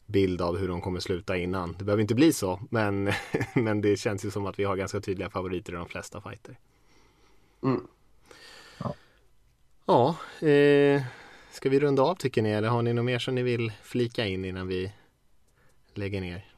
bild 0.06 0.42
av 0.42 0.58
hur 0.58 0.68
de 0.68 0.82
kommer 0.82 1.00
sluta 1.00 1.38
innan. 1.38 1.76
Det 1.78 1.84
behöver 1.84 2.02
inte 2.02 2.16
bli 2.16 2.34
så, 2.34 2.60
men, 2.70 3.12
men 3.56 3.82
det 3.82 3.98
känns 3.98 4.26
ju 4.26 4.32
som 4.32 4.46
att 4.46 4.60
vi 4.60 4.64
har 4.64 4.76
ganska 4.76 5.00
tydliga 5.00 5.30
favoriter 5.30 5.74
i 5.74 5.76
de 5.76 5.86
flesta 5.86 6.22
fighter. 6.22 6.58
Mm. 7.64 7.88
Ja, 9.86 10.16
eh, 10.48 11.02
ska 11.52 11.70
vi 11.70 11.80
runda 11.80 12.04
av 12.04 12.16
tycker 12.16 12.42
ni 12.42 12.50
eller 12.50 12.70
har 12.70 12.82
ni 12.82 12.94
något 12.94 13.06
mer 13.06 13.20
som 13.20 13.36
ni 13.36 13.44
vill 13.44 13.72
flika 13.84 14.26
in 14.26 14.46
innan 14.46 14.68
vi 14.68 14.92
lägger 15.94 16.22
ner? 16.22 16.51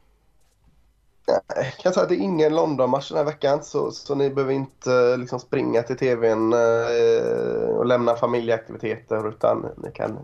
Jag 1.26 1.74
kan 1.78 1.92
säga 1.92 2.02
att 2.02 2.08
det 2.08 2.14
är 2.14 2.20
ingen 2.20 2.54
London-match 2.54 3.08
den 3.08 3.18
här 3.18 3.24
veckan 3.24 3.64
så, 3.64 3.90
så 3.90 4.14
ni 4.14 4.30
behöver 4.30 4.52
inte 4.52 4.92
eh, 4.92 5.18
liksom 5.18 5.40
springa 5.40 5.82
till 5.82 5.96
tvn 5.96 6.52
eh, 6.52 7.68
och 7.68 7.86
lämna 7.86 8.16
familjeaktiviteter 8.16 9.28
utan 9.28 9.66
ni 9.76 9.90
kan 9.92 10.18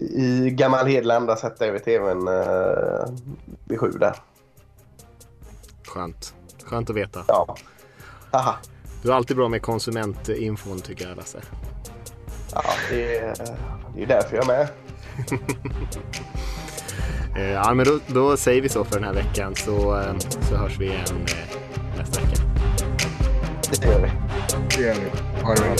i 0.00 0.50
gammal 0.50 0.86
Hedlanda 0.86 1.36
sätta 1.36 1.66
er 1.66 1.72
vid 1.72 1.84
tvn 1.84 2.28
eh, 2.28 3.12
vid 3.64 3.80
sju 3.80 3.90
där. 3.90 4.16
Skönt. 5.86 6.34
Skönt 6.64 6.90
att 6.90 6.96
veta. 6.96 7.24
Ja. 7.28 7.56
Aha. 8.30 8.56
Du 9.02 9.10
är 9.10 9.14
alltid 9.14 9.36
bra 9.36 9.48
med 9.48 9.62
konsumentinfon 9.62 10.80
tycker 10.80 11.08
jag 11.08 11.16
Lasse. 11.16 11.38
Ja, 12.54 12.62
det 12.90 13.18
är, 13.18 13.34
det 13.94 14.02
är 14.02 14.06
därför 14.06 14.36
jag 14.36 14.44
är 14.44 14.48
med. 14.48 14.68
Eh, 17.38 17.52
Ja 17.52 17.74
men 17.74 17.86
då, 17.86 17.98
då 18.06 18.36
säger 18.36 18.62
vi 18.62 18.68
så 18.68 18.84
för 18.84 18.94
den 18.94 19.04
här 19.04 19.12
veckan 19.12 19.54
så, 19.54 20.00
eh, 20.00 20.18
så 20.48 20.56
hörs 20.56 20.78
vi 20.78 20.84
igen 20.86 21.26
eh, 21.26 21.98
nästa 21.98 22.20
vecka. 22.20 22.42
Det 23.80 23.86
gör 23.86 24.00
vi. 24.00 24.10
Det 24.76 24.82
gör 24.82 24.94
vi. 24.94 25.42
Ha 25.42 25.54
det 25.54 25.60
bra. 25.60 25.74